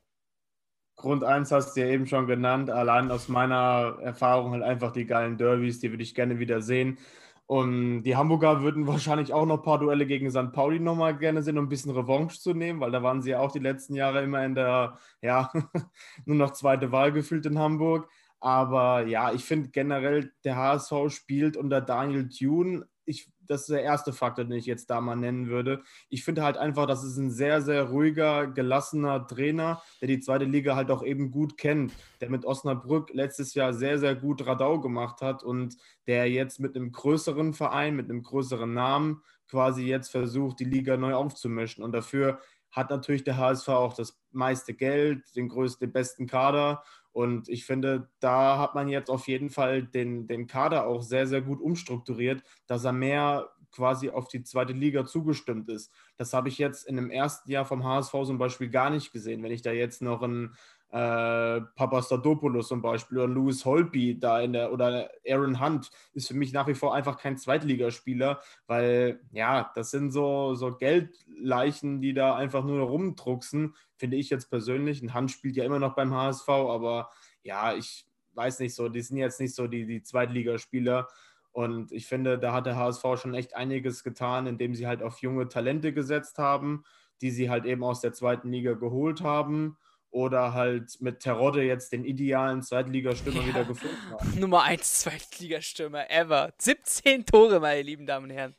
Grund 0.97 1.23
1 1.23 1.51
hast 1.51 1.75
du 1.75 1.81
ja 1.81 1.87
eben 1.87 2.07
schon 2.07 2.27
genannt. 2.27 2.69
Allein 2.69 3.09
aus 3.09 3.27
meiner 3.27 3.97
Erfahrung 4.01 4.51
halt 4.51 4.63
einfach 4.63 4.91
die 4.91 5.05
geilen 5.05 5.37
Derbys, 5.37 5.79
die 5.79 5.91
würde 5.91 6.03
ich 6.03 6.13
gerne 6.13 6.37
wieder 6.37 6.61
sehen. 6.61 6.99
Und 7.47 8.03
die 8.03 8.15
Hamburger 8.15 8.61
würden 8.61 8.87
wahrscheinlich 8.87 9.33
auch 9.33 9.45
noch 9.45 9.59
ein 9.59 9.63
paar 9.63 9.79
Duelle 9.79 10.05
gegen 10.05 10.29
St. 10.29 10.51
Pauli 10.51 10.79
nochmal 10.79 11.17
gerne 11.17 11.41
sehen, 11.41 11.57
um 11.57 11.65
ein 11.65 11.69
bisschen 11.69 11.91
Revanche 11.91 12.39
zu 12.39 12.53
nehmen, 12.53 12.79
weil 12.81 12.91
da 12.91 13.01
waren 13.01 13.21
sie 13.21 13.31
ja 13.31 13.39
auch 13.39 13.51
die 13.51 13.59
letzten 13.59 13.95
Jahre 13.95 14.21
immer 14.23 14.43
in 14.45 14.55
der, 14.55 14.97
ja, 15.21 15.51
nur 16.25 16.37
noch 16.37 16.51
zweite 16.51 16.91
Wahl 16.91 17.11
gefühlt 17.11 17.45
in 17.45 17.59
Hamburg. 17.59 18.09
Aber 18.39 19.05
ja, 19.07 19.31
ich 19.31 19.43
finde 19.45 19.69
generell, 19.69 20.33
der 20.43 20.57
HSV 20.57 21.09
spielt 21.09 21.55
unter 21.57 21.81
Daniel 21.81 22.29
Thune. 22.29 22.85
Ich, 23.05 23.29
das 23.41 23.61
ist 23.61 23.69
der 23.69 23.83
erste 23.83 24.13
Faktor, 24.13 24.45
den 24.45 24.57
ich 24.57 24.65
jetzt 24.65 24.89
da 24.89 24.99
mal 25.01 25.15
nennen 25.15 25.47
würde. 25.47 25.83
Ich 26.09 26.23
finde 26.23 26.43
halt 26.43 26.57
einfach, 26.57 26.87
das 26.87 27.03
ist 27.03 27.17
ein 27.17 27.31
sehr, 27.31 27.61
sehr 27.61 27.83
ruhiger, 27.83 28.47
gelassener 28.47 29.27
Trainer, 29.27 29.81
der 30.01 30.07
die 30.07 30.19
zweite 30.19 30.45
Liga 30.45 30.75
halt 30.75 30.91
auch 30.91 31.03
eben 31.03 31.31
gut 31.31 31.57
kennt, 31.57 31.93
der 32.21 32.29
mit 32.29 32.45
Osnabrück 32.45 33.11
letztes 33.13 33.53
Jahr 33.53 33.73
sehr, 33.73 33.99
sehr 33.99 34.15
gut 34.15 34.45
Radau 34.45 34.79
gemacht 34.79 35.21
hat 35.21 35.43
und 35.43 35.77
der 36.07 36.29
jetzt 36.29 36.59
mit 36.59 36.75
einem 36.75 36.91
größeren 36.91 37.53
Verein, 37.53 37.95
mit 37.95 38.09
einem 38.09 38.23
größeren 38.23 38.73
Namen 38.73 39.21
quasi 39.49 39.83
jetzt 39.83 40.09
versucht, 40.09 40.59
die 40.59 40.65
Liga 40.65 40.97
neu 40.97 41.13
aufzumischen. 41.13 41.83
Und 41.83 41.91
dafür 41.91 42.39
hat 42.71 42.89
natürlich 42.89 43.23
der 43.23 43.37
HSV 43.37 43.69
auch 43.69 43.93
das 43.93 44.19
meiste 44.31 44.73
Geld, 44.73 45.23
den 45.35 45.47
größten, 45.47 45.87
den 45.87 45.93
besten 45.93 46.27
Kader. 46.27 46.83
Und 47.15 47.47
ich 47.47 47.65
finde, 47.65 48.09
da 48.19 48.57
hat 48.59 48.75
man 48.75 48.89
jetzt 48.89 49.09
auf 49.09 49.29
jeden 49.29 49.49
Fall 49.49 49.83
den, 49.83 50.27
den 50.27 50.47
Kader 50.47 50.85
auch 50.85 51.01
sehr, 51.01 51.27
sehr 51.27 51.41
gut 51.41 51.61
umstrukturiert, 51.61 52.43
dass 52.67 52.83
er 52.83 52.91
mehr 52.91 53.51
quasi 53.71 54.09
auf 54.09 54.27
die 54.27 54.43
zweite 54.43 54.73
Liga 54.73 55.05
zugestimmt 55.05 55.69
ist. 55.69 55.93
Das 56.17 56.33
habe 56.33 56.49
ich 56.49 56.57
jetzt 56.57 56.85
in 56.85 56.97
dem 56.97 57.09
ersten 57.09 57.49
Jahr 57.49 57.63
vom 57.63 57.85
HSV 57.85 58.11
zum 58.25 58.37
Beispiel 58.37 58.69
gar 58.69 58.89
nicht 58.89 59.13
gesehen. 59.13 59.43
Wenn 59.43 59.53
ich 59.53 59.61
da 59.61 59.71
jetzt 59.71 60.01
noch 60.01 60.23
einen 60.23 60.55
äh, 60.91 61.61
Papastadopoulos 61.75 62.67
zum 62.69 62.81
Beispiel 62.81 63.17
oder 63.17 63.27
Louis 63.27 63.65
Holby 63.65 64.17
da 64.19 64.39
in 64.39 64.53
der 64.53 64.71
oder 64.71 65.09
Aaron 65.27 65.59
Hunt 65.59 65.89
ist 66.13 66.27
für 66.27 66.35
mich 66.35 66.53
nach 66.53 66.67
wie 66.67 66.75
vor 66.75 66.95
einfach 66.95 67.17
kein 67.17 67.37
Zweitligaspieler, 67.37 68.39
weil 68.67 69.19
ja, 69.31 69.71
das 69.75 69.91
sind 69.91 70.11
so, 70.11 70.55
so 70.55 70.75
Geldleichen, 70.75 72.01
die 72.01 72.13
da 72.13 72.35
einfach 72.35 72.63
nur 72.63 72.81
rumdrucksen, 72.87 73.75
finde 73.95 74.17
ich 74.17 74.29
jetzt 74.29 74.49
persönlich. 74.49 75.01
Ein 75.01 75.13
Hunt 75.13 75.31
spielt 75.31 75.57
ja 75.57 75.65
immer 75.65 75.79
noch 75.79 75.95
beim 75.95 76.13
HSV, 76.13 76.47
aber 76.47 77.09
ja, 77.43 77.73
ich 77.73 78.05
weiß 78.33 78.59
nicht 78.59 78.75
so, 78.75 78.87
die 78.87 79.01
sind 79.01 79.17
jetzt 79.17 79.39
nicht 79.39 79.55
so 79.55 79.67
die, 79.67 79.85
die 79.85 80.03
Zweitligaspieler. 80.03 81.07
Und 81.51 81.91
ich 81.93 82.05
finde, 82.05 82.37
da 82.37 82.53
hat 82.53 82.65
der 82.65 82.75
HSV 82.75 83.03
schon 83.15 83.33
echt 83.33 83.55
einiges 83.55 84.03
getan, 84.03 84.45
indem 84.45 84.75
sie 84.75 84.87
halt 84.87 85.01
auf 85.01 85.19
junge 85.19 85.47
Talente 85.47 85.93
gesetzt 85.93 86.37
haben, 86.37 86.83
die 87.21 87.31
sie 87.31 87.49
halt 87.49 87.65
eben 87.65 87.83
aus 87.83 88.01
der 88.01 88.13
zweiten 88.13 88.51
Liga 88.51 88.73
geholt 88.73 89.21
haben 89.21 89.77
oder 90.15 90.53
halt 90.53 91.01
mit 91.01 91.19
Terodde 91.19 91.61
jetzt 91.63 91.91
den 91.91 92.05
idealen 92.05 92.61
Zweitligastürmer 92.61 93.41
Ja. 93.41 93.47
wieder 93.47 93.65
gefunden 93.65 93.97
haben. 94.11 94.39
Nummer 94.39 94.63
1 94.63 95.01
Zweitligastürmer 95.01 96.09
ever. 96.09 96.53
17 96.57 97.25
Tore, 97.25 97.59
meine 97.59 97.81
lieben 97.81 98.05
Damen 98.05 98.29
und 98.29 98.35
Herren. 98.35 98.55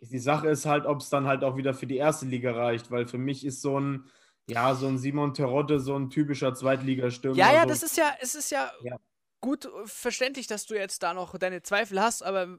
Die 0.00 0.18
Sache 0.18 0.48
ist 0.48 0.64
halt, 0.64 0.86
ob 0.86 1.00
es 1.02 1.10
dann 1.10 1.26
halt 1.26 1.44
auch 1.44 1.56
wieder 1.58 1.74
für 1.74 1.86
die 1.86 1.98
erste 1.98 2.24
Liga 2.24 2.52
reicht, 2.52 2.90
weil 2.90 3.06
für 3.06 3.18
mich 3.18 3.44
ist 3.44 3.60
so 3.60 3.78
ein, 3.78 4.10
ja, 4.48 4.74
so 4.74 4.86
ein 4.86 4.96
Simon 4.96 5.34
Terodde 5.34 5.80
so 5.80 5.96
ein 5.98 6.08
typischer 6.08 6.54
Zweitligastürmer. 6.54 7.36
Ja, 7.36 7.52
ja, 7.52 7.62
so, 7.62 7.68
das 7.68 7.82
ist 7.82 7.96
ja, 7.98 8.14
es 8.20 8.34
ist 8.34 8.50
ja, 8.50 8.72
Ja. 8.82 8.96
gut 9.42 9.68
verständlich, 9.84 10.46
dass 10.46 10.64
du 10.64 10.74
jetzt 10.74 11.02
da 11.02 11.12
noch 11.12 11.36
deine 11.36 11.62
Zweifel 11.62 12.00
hast, 12.00 12.22
aber 12.22 12.58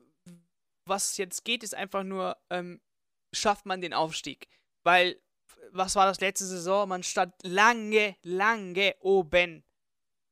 was 0.85 1.17
jetzt 1.17 1.43
geht, 1.43 1.63
ist 1.63 1.73
einfach 1.73 2.03
nur, 2.03 2.37
ähm, 2.51 2.79
schafft 3.33 3.65
man 3.65 3.81
den 3.81 3.93
Aufstieg? 3.95 4.47
Weil, 4.83 5.19
was 5.71 5.95
war 5.95 6.05
das 6.05 6.21
letzte 6.21 6.45
Saison? 6.45 6.88
Man 6.89 7.03
stand 7.03 7.34
lange, 7.43 8.15
lange 8.23 8.95
oben. 9.01 9.63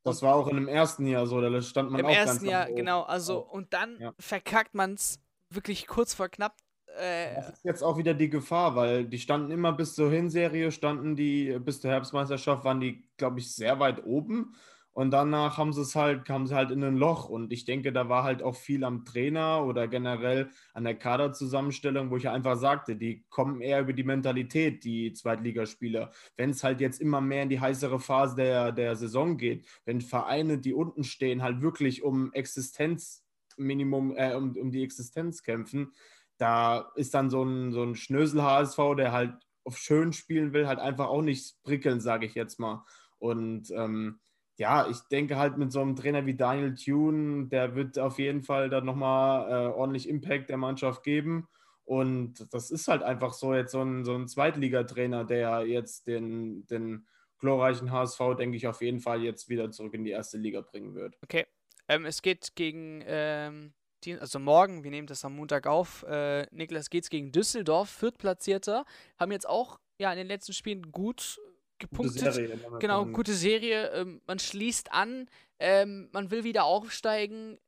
das 0.04 0.22
war 0.22 0.36
auch 0.36 0.48
in 0.48 0.56
dem 0.56 0.68
ersten 0.68 1.06
Jahr 1.08 1.26
so, 1.28 1.40
da 1.42 1.62
stand 1.62 1.92
man 1.92 2.00
Im 2.02 2.06
auch 2.06 2.10
ganz 2.10 2.28
ersten 2.30 2.48
Jahr, 2.48 2.66
genau. 2.68 3.04
Also, 3.04 3.40
und 3.40 3.74
dann 3.74 4.00
Ja. 4.00 4.14
verkackt 4.20 4.76
man 4.76 4.94
es 4.94 5.20
wirklich 5.50 5.88
kurz 5.88 6.14
vor 6.14 6.30
knapp. 6.30 6.58
Äh, 6.98 7.36
Das 7.36 7.50
ist 7.50 7.64
jetzt 7.64 7.84
auch 7.84 7.98
wieder 7.98 8.14
die 8.14 8.30
Gefahr, 8.30 8.76
weil 8.76 9.06
die 9.06 9.20
standen 9.20 9.52
immer 9.52 9.74
bis 9.74 9.96
zur 9.96 10.12
Hinserie, 10.12 10.72
standen 10.72 11.16
die 11.16 11.58
bis 11.60 11.82
zur 11.82 11.92
Herbstmeisterschaft, 11.92 12.64
waren 12.64 12.80
die, 12.82 13.08
glaube 13.18 13.40
ich, 13.40 13.54
sehr 13.56 13.80
weit 13.80 14.04
oben. 14.06 14.56
Und 14.94 15.10
danach 15.10 15.58
haben 15.58 15.74
sie 15.74 15.82
es 15.82 15.96
halt, 15.96 16.24
kamen 16.24 16.46
sie 16.46 16.56
halt 16.56 16.70
in 16.70 16.84
ein 16.84 16.96
Loch. 16.96 17.28
Und 17.28 17.52
ich 17.52 17.66
denke, 17.66 17.92
da 17.92 18.10
war 18.10 18.24
halt 18.24 18.44
auch 18.44 18.56
viel 18.56 18.84
am 18.84 19.06
Trainer 19.06 19.66
oder 19.66 19.88
generell 19.88 20.50
an 20.74 20.84
der 20.84 20.96
Kaderzusammenstellung, 20.96 22.12
wo 22.12 22.18
ich 22.18 22.30
einfach 22.30 22.56
sagte, 22.56 22.96
die 22.96 23.26
kommen 23.30 23.60
eher 23.60 23.82
über 23.82 23.94
die 23.94 24.04
Mentalität, 24.04 24.84
die 24.84 25.12
Zweitligaspieler. 25.14 26.12
Wenn 26.38 26.52
es 26.52 26.64
halt 26.64 26.80
jetzt 26.80 27.02
immer 27.02 27.22
mehr 27.22 27.44
in 27.44 27.50
die 27.50 27.60
heißere 27.60 28.00
Phase 28.00 28.36
der, 28.36 28.72
der 28.72 28.96
Saison 28.96 29.38
geht, 29.38 29.66
wenn 29.86 30.00
Vereine, 30.00 30.60
die 30.60 30.74
unten 30.74 31.04
stehen, 31.04 31.42
halt 31.42 31.62
wirklich 31.62 32.04
um 32.04 32.32
Existenzminimum, 32.32 34.16
äh, 34.16 34.36
um, 34.36 34.56
um 34.56 34.70
die 34.70 34.84
Existenz 34.84 35.42
kämpfen, 35.42 35.92
da 36.38 36.92
ist 36.96 37.16
dann 37.16 37.32
so 37.32 37.44
ein, 37.44 37.72
so 37.72 37.82
ein 37.82 37.96
Schnösel-HSV, 37.96 38.78
der 38.96 39.12
halt 39.12 39.34
auf 39.64 39.78
schön 39.78 40.14
spielen 40.14 40.54
will, 40.54 40.68
halt 40.68 40.80
einfach 40.80 41.08
auch 41.08 41.22
nicht 41.22 41.56
prickeln, 41.64 42.00
sage 42.00 42.28
ich 42.28 42.36
jetzt 42.36 42.60
mal. 42.60 42.84
Und 43.18 43.72
ähm, 43.72 44.20
ja, 44.58 44.88
ich 44.88 45.00
denke 45.12 45.38
halt 45.38 45.58
mit 45.58 45.72
so 45.72 45.82
einem 45.82 45.96
Trainer 45.96 46.26
wie 46.26 46.36
Daniel 46.36 46.76
Thune, 46.76 47.48
der 47.48 47.76
wird 47.76 47.98
auf 47.98 48.20
jeden 48.20 48.44
Fall 48.44 48.70
dann 48.70 48.86
nochmal 48.86 49.50
äh, 49.50 49.74
ordentlich 49.74 50.08
Impact 50.08 50.50
der 50.50 50.58
Mannschaft 50.58 51.04
geben. 51.04 51.48
Und 51.86 52.48
das 52.54 52.72
ist 52.72 52.88
halt 52.88 53.04
einfach 53.04 53.34
so 53.34 53.54
jetzt 53.54 53.72
so 53.72 53.82
ein, 53.82 54.06
so 54.06 54.16
ein 54.16 54.28
Zweitligatrainer, 54.28 55.26
der 55.26 55.66
jetzt 55.66 56.08
den, 56.08 56.66
den 56.68 57.06
glorreichen 57.40 57.92
HSV, 57.92 58.20
denke 58.38 58.56
ich, 58.56 58.68
auf 58.68 58.82
jeden 58.82 59.02
Fall 59.02 59.22
jetzt 59.22 59.50
wieder 59.50 59.70
zurück 59.72 59.94
in 59.94 60.06
die 60.06 60.12
erste 60.12 60.38
Liga 60.38 60.62
bringen 60.62 60.96
wird. 60.96 61.18
Okay. 61.24 61.46
Ähm, 61.90 62.06
es 62.06 62.22
geht 62.22 62.56
gegen, 62.56 63.04
ähm, 63.06 63.74
also 64.20 64.40
morgen, 64.40 64.84
wir 64.84 64.92
nehmen 64.92 65.08
das 65.08 65.26
am 65.26 65.36
Montag 65.36 65.68
auf, 65.68 66.04
äh, 66.04 66.46
Niklas 66.52 66.90
geht's 66.90 67.10
gegen 67.10 67.34
Düsseldorf, 67.34 67.90
Viertplatzierter, 67.90 68.86
haben 69.20 69.32
jetzt 69.34 69.48
auch 69.48 69.80
ja 70.00 70.12
in 70.12 70.18
den 70.18 70.28
letzten 70.28 70.54
Spielen 70.54 70.94
gut 70.94 71.40
gepunktet. 71.84 72.22
Gute 72.22 72.32
Serie, 72.32 72.60
genau, 72.80 73.06
gute 73.06 73.34
Serie. 73.34 73.88
Ähm, 73.90 74.22
man 74.26 74.40
schließt 74.40 74.92
an, 74.92 75.30
ähm, 75.60 76.10
man 76.12 76.32
will 76.32 76.44
wieder 76.44 76.66
aufsteigen. 76.66 77.60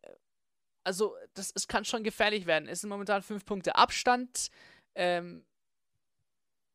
Also, 0.83 1.15
das, 1.33 1.51
es 1.55 1.67
kann 1.67 1.85
schon 1.85 2.03
gefährlich 2.03 2.45
werden. 2.45 2.67
Es 2.67 2.81
sind 2.81 2.89
momentan 2.89 3.21
fünf 3.21 3.45
Punkte 3.45 3.75
Abstand. 3.75 4.49
Ähm, 4.95 5.45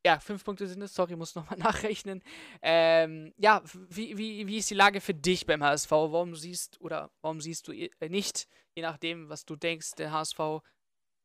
ja, 0.05 0.19
fünf 0.19 0.43
Punkte 0.43 0.67
sind 0.67 0.81
es, 0.81 0.93
sorry, 0.93 1.15
muss 1.15 1.35
nochmal 1.35 1.59
nachrechnen. 1.59 2.23
Ähm, 2.61 3.33
ja, 3.37 3.61
wie, 3.89 4.17
wie, 4.17 4.47
wie 4.47 4.57
ist 4.57 4.69
die 4.69 4.75
Lage 4.75 5.01
für 5.01 5.13
dich 5.13 5.45
beim 5.45 5.63
HSV? 5.63 5.91
Warum 5.91 6.35
siehst 6.35 6.79
oder 6.81 7.11
warum 7.21 7.41
siehst 7.41 7.67
du 7.67 7.73
äh, 7.73 7.89
nicht, 8.09 8.47
je 8.75 8.81
nachdem, 8.81 9.29
was 9.29 9.45
du 9.45 9.55
denkst, 9.55 9.95
der 9.95 10.11
HSV 10.11 10.39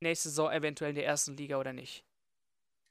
nächste 0.01 0.29
Saison 0.29 0.51
eventuell 0.53 0.91
in 0.91 0.97
der 0.97 1.07
ersten 1.07 1.37
Liga 1.37 1.59
oder 1.59 1.73
nicht? 1.73 2.06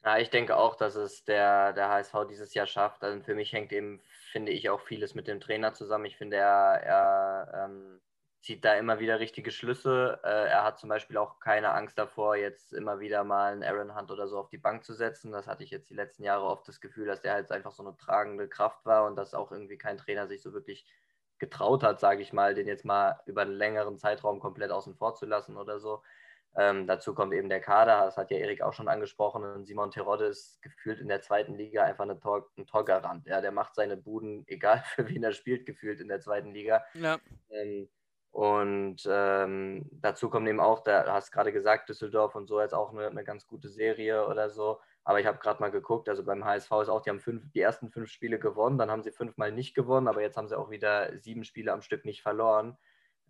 Ja, 0.06 0.18
ich 0.18 0.30
denke 0.30 0.56
auch, 0.56 0.76
dass 0.76 0.94
es 0.94 1.24
der, 1.24 1.72
der 1.72 1.88
HSV 1.88 2.14
dieses 2.30 2.54
Jahr 2.54 2.66
schafft. 2.68 3.02
Also 3.02 3.20
für 3.24 3.34
mich 3.34 3.52
hängt 3.52 3.72
eben, 3.72 4.00
finde 4.30 4.52
ich, 4.52 4.70
auch 4.70 4.80
vieles 4.80 5.16
mit 5.16 5.26
dem 5.26 5.40
Trainer 5.40 5.72
zusammen. 5.74 6.04
Ich 6.04 6.16
finde, 6.16 6.36
er, 6.36 6.80
er 6.80 7.64
ähm, 7.66 8.00
zieht 8.40 8.64
da 8.64 8.74
immer 8.76 9.00
wieder 9.00 9.18
richtige 9.18 9.50
Schlüsse. 9.50 10.20
Äh, 10.22 10.28
er 10.48 10.62
hat 10.62 10.78
zum 10.78 10.88
Beispiel 10.90 11.16
auch 11.16 11.40
keine 11.40 11.72
Angst 11.72 11.98
davor, 11.98 12.36
jetzt 12.36 12.72
immer 12.72 13.00
wieder 13.00 13.24
mal 13.24 13.52
einen 13.52 13.64
Aaron 13.64 13.96
Hunt 13.96 14.12
oder 14.12 14.28
so 14.28 14.38
auf 14.38 14.48
die 14.48 14.58
Bank 14.58 14.84
zu 14.84 14.94
setzen. 14.94 15.32
Das 15.32 15.48
hatte 15.48 15.64
ich 15.64 15.70
jetzt 15.70 15.90
die 15.90 15.94
letzten 15.94 16.22
Jahre 16.22 16.44
oft 16.46 16.68
das 16.68 16.80
Gefühl, 16.80 17.06
dass 17.06 17.22
der 17.22 17.32
halt 17.34 17.50
einfach 17.50 17.72
so 17.72 17.84
eine 17.84 17.96
tragende 17.96 18.48
Kraft 18.48 18.86
war 18.86 19.06
und 19.06 19.16
dass 19.16 19.34
auch 19.34 19.50
irgendwie 19.50 19.78
kein 19.78 19.98
Trainer 19.98 20.28
sich 20.28 20.40
so 20.40 20.52
wirklich 20.52 20.86
getraut 21.38 21.82
hat, 21.82 21.98
sage 22.00 22.22
ich 22.22 22.32
mal, 22.32 22.54
den 22.54 22.68
jetzt 22.68 22.84
mal 22.84 23.20
über 23.26 23.42
einen 23.42 23.52
längeren 23.52 23.98
Zeitraum 23.98 24.38
komplett 24.38 24.70
außen 24.70 24.94
vor 24.94 25.14
zu 25.16 25.26
lassen 25.26 25.56
oder 25.56 25.80
so. 25.80 26.02
Ähm, 26.58 26.86
dazu 26.86 27.14
kommt 27.14 27.34
eben 27.34 27.50
der 27.50 27.60
Kader, 27.60 28.06
das 28.06 28.16
hat 28.16 28.30
ja 28.30 28.38
Erik 28.38 28.62
auch 28.62 28.72
schon 28.72 28.88
angesprochen. 28.88 29.44
Und 29.44 29.66
Simon 29.66 29.90
Terodde 29.90 30.26
ist 30.26 30.62
gefühlt 30.62 31.00
in 31.00 31.08
der 31.08 31.20
zweiten 31.20 31.54
Liga 31.54 31.84
einfach 31.84 32.04
eine 32.04 32.18
Tor, 32.18 32.48
ein 32.56 32.66
Torgarant. 32.66 33.26
Ja, 33.26 33.42
der 33.42 33.52
macht 33.52 33.74
seine 33.74 33.96
Buden, 33.96 34.44
egal 34.48 34.82
für 34.94 35.08
wen 35.08 35.22
er 35.22 35.32
spielt, 35.32 35.66
gefühlt 35.66 36.00
in 36.00 36.08
der 36.08 36.20
zweiten 36.20 36.52
Liga. 36.52 36.84
Ja. 36.94 37.18
Ähm, 37.50 37.88
und 38.30 38.96
ähm, 39.10 39.88
dazu 39.92 40.28
kommt 40.28 40.46
eben 40.46 40.60
auch, 40.60 40.80
da 40.80 41.10
hast 41.10 41.30
gerade 41.32 41.52
gesagt, 41.52 41.88
Düsseldorf 41.88 42.34
und 42.34 42.46
so 42.46 42.60
jetzt 42.60 42.74
auch 42.74 42.92
eine, 42.92 43.06
eine 43.06 43.24
ganz 43.24 43.46
gute 43.46 43.68
Serie 43.68 44.26
oder 44.26 44.50
so. 44.50 44.78
Aber 45.04 45.20
ich 45.20 45.26
habe 45.26 45.38
gerade 45.38 45.60
mal 45.60 45.70
geguckt, 45.70 46.08
also 46.08 46.24
beim 46.24 46.44
HSV 46.44 46.70
ist 46.82 46.88
auch, 46.88 47.00
die 47.00 47.10
haben 47.10 47.20
fünf, 47.20 47.50
die 47.52 47.60
ersten 47.60 47.90
fünf 47.90 48.10
Spiele 48.10 48.38
gewonnen, 48.38 48.76
dann 48.76 48.90
haben 48.90 49.02
sie 49.02 49.12
fünfmal 49.12 49.52
nicht 49.52 49.74
gewonnen, 49.74 50.08
aber 50.08 50.20
jetzt 50.20 50.36
haben 50.36 50.48
sie 50.48 50.58
auch 50.58 50.68
wieder 50.68 51.16
sieben 51.16 51.44
Spiele 51.44 51.72
am 51.72 51.80
Stück 51.80 52.04
nicht 52.04 52.22
verloren. 52.22 52.76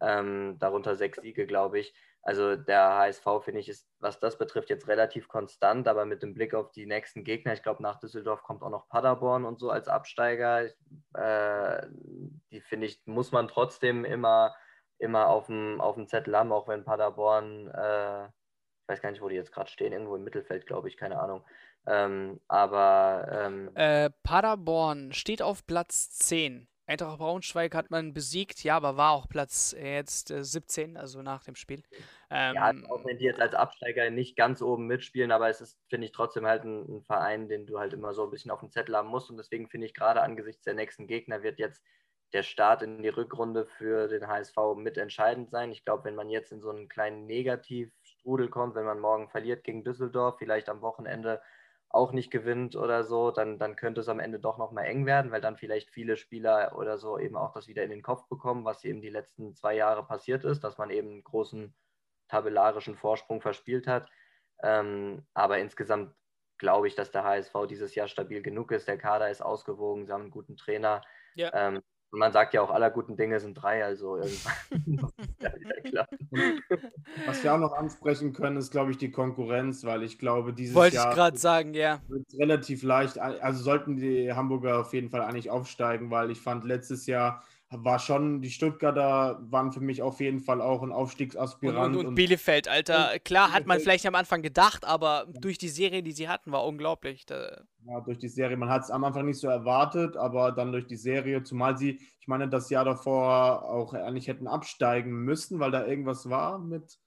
Ähm, 0.00 0.56
darunter 0.58 0.96
sechs 0.96 1.20
Siege, 1.20 1.46
glaube 1.46 1.78
ich. 1.78 1.94
Also 2.26 2.56
der 2.56 2.96
HSV, 2.96 3.24
finde 3.44 3.60
ich, 3.60 3.68
ist, 3.68 3.88
was 4.00 4.18
das 4.18 4.36
betrifft, 4.36 4.68
jetzt 4.68 4.88
relativ 4.88 5.28
konstant, 5.28 5.86
aber 5.86 6.04
mit 6.06 6.22
dem 6.22 6.34
Blick 6.34 6.54
auf 6.54 6.72
die 6.72 6.86
nächsten 6.86 7.22
Gegner, 7.22 7.52
ich 7.52 7.62
glaube, 7.62 7.82
nach 7.82 8.00
Düsseldorf 8.00 8.42
kommt 8.42 8.62
auch 8.62 8.70
noch 8.70 8.88
Paderborn 8.88 9.44
und 9.44 9.60
so 9.60 9.70
als 9.70 9.86
Absteiger. 9.86 10.64
Äh, 11.14 11.86
die, 12.50 12.60
finde 12.60 12.86
ich, 12.86 13.00
muss 13.06 13.30
man 13.30 13.46
trotzdem 13.46 14.04
immer 14.04 14.54
immer 14.98 15.28
auf 15.28 15.46
dem, 15.46 16.08
Zettel 16.08 16.36
haben, 16.36 16.52
auch 16.52 16.68
wenn 16.68 16.84
Paderborn, 16.84 17.68
äh, 17.68 18.26
ich 18.26 18.88
weiß 18.88 19.02
gar 19.02 19.10
nicht, 19.10 19.22
wo 19.22 19.28
die 19.28 19.36
jetzt 19.36 19.52
gerade 19.52 19.70
stehen, 19.70 19.92
irgendwo 19.92 20.16
im 20.16 20.24
Mittelfeld, 20.24 20.66
glaube 20.66 20.88
ich, 20.88 20.96
keine 20.96 21.20
Ahnung. 21.20 21.44
Ähm, 21.86 22.40
aber. 22.48 23.28
Ähm, 23.30 23.70
äh, 23.74 24.10
Paderborn 24.22 25.12
steht 25.12 25.42
auf 25.42 25.66
Platz 25.66 26.10
10. 26.10 26.68
Eintracht 26.88 27.18
Braunschweig 27.18 27.74
hat 27.74 27.90
man 27.90 28.14
besiegt, 28.14 28.62
ja, 28.62 28.76
aber 28.76 28.96
war 28.96 29.12
auch 29.12 29.28
Platz 29.28 29.74
äh, 29.76 29.96
jetzt 29.96 30.30
äh, 30.30 30.44
17, 30.44 30.96
also 30.96 31.20
nach 31.20 31.42
dem 31.42 31.56
Spiel. 31.56 31.82
Ähm, 32.30 32.54
ja, 32.54 32.72
auch 32.88 33.04
wenn 33.04 33.18
die 33.18 33.24
jetzt 33.24 33.40
als 33.40 33.54
Absteiger 33.54 34.08
nicht 34.10 34.36
ganz 34.36 34.62
oben 34.62 34.86
mitspielen, 34.86 35.32
aber 35.32 35.48
es 35.48 35.60
ist, 35.60 35.78
finde 35.90 36.06
ich, 36.06 36.12
trotzdem 36.12 36.46
halt 36.46 36.64
ein, 36.64 36.98
ein, 36.98 37.02
Verein, 37.02 37.48
den 37.48 37.66
du 37.66 37.80
halt 37.80 37.92
immer 37.92 38.14
so 38.14 38.24
ein 38.24 38.30
bisschen 38.30 38.52
auf 38.52 38.60
dem 38.60 38.70
Zettel 38.70 38.96
haben 38.96 39.08
musst. 39.08 39.30
Und 39.30 39.36
deswegen 39.36 39.68
finde 39.68 39.86
ich 39.86 39.94
gerade 39.94 40.22
angesichts 40.22 40.62
der 40.62 40.74
nächsten 40.74 41.08
Gegner 41.08 41.42
wird 41.42 41.58
jetzt 41.58 41.82
der 42.32 42.42
Start 42.44 42.82
in 42.82 43.02
die 43.02 43.08
Rückrunde 43.08 43.66
für 43.66 44.08
den 44.08 44.26
HSV 44.26 44.56
mitentscheidend 44.76 45.50
sein. 45.50 45.72
Ich 45.72 45.84
glaube, 45.84 46.04
wenn 46.04 46.14
man 46.14 46.30
jetzt 46.30 46.52
in 46.52 46.60
so 46.60 46.70
einen 46.70 46.88
kleinen 46.88 47.26
Negativstrudel 47.26 48.48
kommt, 48.48 48.74
wenn 48.74 48.84
man 48.84 49.00
morgen 49.00 49.28
verliert 49.28 49.64
gegen 49.64 49.84
Düsseldorf, 49.84 50.36
vielleicht 50.38 50.68
am 50.68 50.82
Wochenende 50.82 51.40
auch 51.88 52.12
nicht 52.12 52.30
gewinnt 52.30 52.76
oder 52.76 53.04
so, 53.04 53.30
dann, 53.30 53.58
dann 53.58 53.76
könnte 53.76 54.00
es 54.00 54.08
am 54.08 54.20
Ende 54.20 54.38
doch 54.38 54.58
nochmal 54.58 54.86
eng 54.86 55.06
werden, 55.06 55.30
weil 55.30 55.40
dann 55.40 55.56
vielleicht 55.56 55.90
viele 55.90 56.16
Spieler 56.16 56.76
oder 56.76 56.98
so 56.98 57.18
eben 57.18 57.36
auch 57.36 57.52
das 57.52 57.68
wieder 57.68 57.84
in 57.84 57.90
den 57.90 58.02
Kopf 58.02 58.28
bekommen, 58.28 58.64
was 58.64 58.84
eben 58.84 59.00
die 59.00 59.08
letzten 59.08 59.54
zwei 59.54 59.74
Jahre 59.74 60.04
passiert 60.04 60.44
ist, 60.44 60.64
dass 60.64 60.78
man 60.78 60.90
eben 60.90 61.08
einen 61.08 61.24
großen 61.24 61.74
tabellarischen 62.28 62.96
Vorsprung 62.96 63.40
verspielt 63.40 63.86
hat. 63.86 64.08
Ähm, 64.62 65.26
aber 65.34 65.58
insgesamt 65.58 66.14
glaube 66.58 66.88
ich, 66.88 66.94
dass 66.94 67.10
der 67.10 67.24
HSV 67.24 67.52
dieses 67.68 67.94
Jahr 67.94 68.08
stabil 68.08 68.42
genug 68.42 68.72
ist. 68.72 68.88
Der 68.88 68.98
Kader 68.98 69.30
ist 69.30 69.42
ausgewogen, 69.42 70.06
sie 70.06 70.12
haben 70.12 70.22
einen 70.22 70.30
guten 70.30 70.56
Trainer. 70.56 71.02
Ja. 71.34 71.50
Ähm, 71.54 71.82
und 72.16 72.20
man 72.20 72.32
sagt 72.32 72.54
ja 72.54 72.62
auch, 72.62 72.70
aller 72.70 72.88
guten 72.90 73.14
Dinge 73.14 73.38
sind 73.40 73.52
drei, 73.52 73.84
also 73.84 74.16
irgendwann. 74.16 74.54
ja, 75.92 76.06
Was 77.26 77.44
wir 77.44 77.52
auch 77.52 77.58
noch 77.58 77.74
ansprechen 77.74 78.32
können, 78.32 78.56
ist, 78.56 78.70
glaube 78.70 78.90
ich, 78.90 78.96
die 78.96 79.10
Konkurrenz, 79.10 79.84
weil 79.84 80.02
ich 80.02 80.18
glaube, 80.18 80.54
dieses 80.54 80.74
Wollte 80.74 80.96
Jahr. 80.96 81.10
Ich 81.10 81.14
gerade 81.14 81.36
sagen, 81.36 81.74
ja. 81.74 82.00
Wird 82.08 82.24
relativ 82.38 82.82
leicht, 82.82 83.18
also 83.18 83.62
sollten 83.62 83.98
die 83.98 84.32
Hamburger 84.32 84.80
auf 84.80 84.94
jeden 84.94 85.10
Fall 85.10 85.20
eigentlich 85.20 85.50
aufsteigen, 85.50 86.10
weil 86.10 86.30
ich 86.30 86.40
fand, 86.40 86.64
letztes 86.64 87.04
Jahr 87.04 87.42
war 87.70 87.98
schon, 87.98 88.42
die 88.42 88.50
Stuttgarter 88.50 89.40
waren 89.50 89.72
für 89.72 89.80
mich 89.80 90.00
auf 90.00 90.20
jeden 90.20 90.40
Fall 90.40 90.60
auch 90.60 90.82
ein 90.82 90.92
Aufstiegsaspirant. 90.92 91.94
Und, 91.94 92.00
und, 92.00 92.06
und 92.06 92.14
Bielefeld, 92.14 92.68
Alter. 92.68 93.12
Und 93.12 93.24
Klar, 93.24 93.52
hat 93.52 93.66
man 93.66 93.80
vielleicht 93.80 94.06
am 94.06 94.14
Anfang 94.14 94.42
gedacht, 94.42 94.84
aber 94.84 95.26
durch 95.40 95.58
die 95.58 95.68
Serie, 95.68 96.02
die 96.02 96.12
sie 96.12 96.28
hatten, 96.28 96.52
war 96.52 96.64
unglaublich. 96.64 97.26
Ja, 97.28 98.00
durch 98.02 98.18
die 98.18 98.28
Serie. 98.28 98.56
Man 98.56 98.68
hat 98.68 98.84
es 98.84 98.90
am 98.90 99.02
Anfang 99.02 99.26
nicht 99.26 99.40
so 99.40 99.48
erwartet, 99.48 100.16
aber 100.16 100.52
dann 100.52 100.70
durch 100.70 100.86
die 100.86 100.96
Serie, 100.96 101.42
zumal 101.42 101.76
sie, 101.76 102.00
ich 102.20 102.28
meine, 102.28 102.48
das 102.48 102.70
Jahr 102.70 102.84
davor 102.84 103.64
auch 103.64 103.94
eigentlich 103.94 104.28
hätten 104.28 104.46
absteigen 104.46 105.10
müssen, 105.24 105.58
weil 105.58 105.72
da 105.72 105.84
irgendwas 105.84 106.30
war 106.30 106.60
mit 106.60 107.00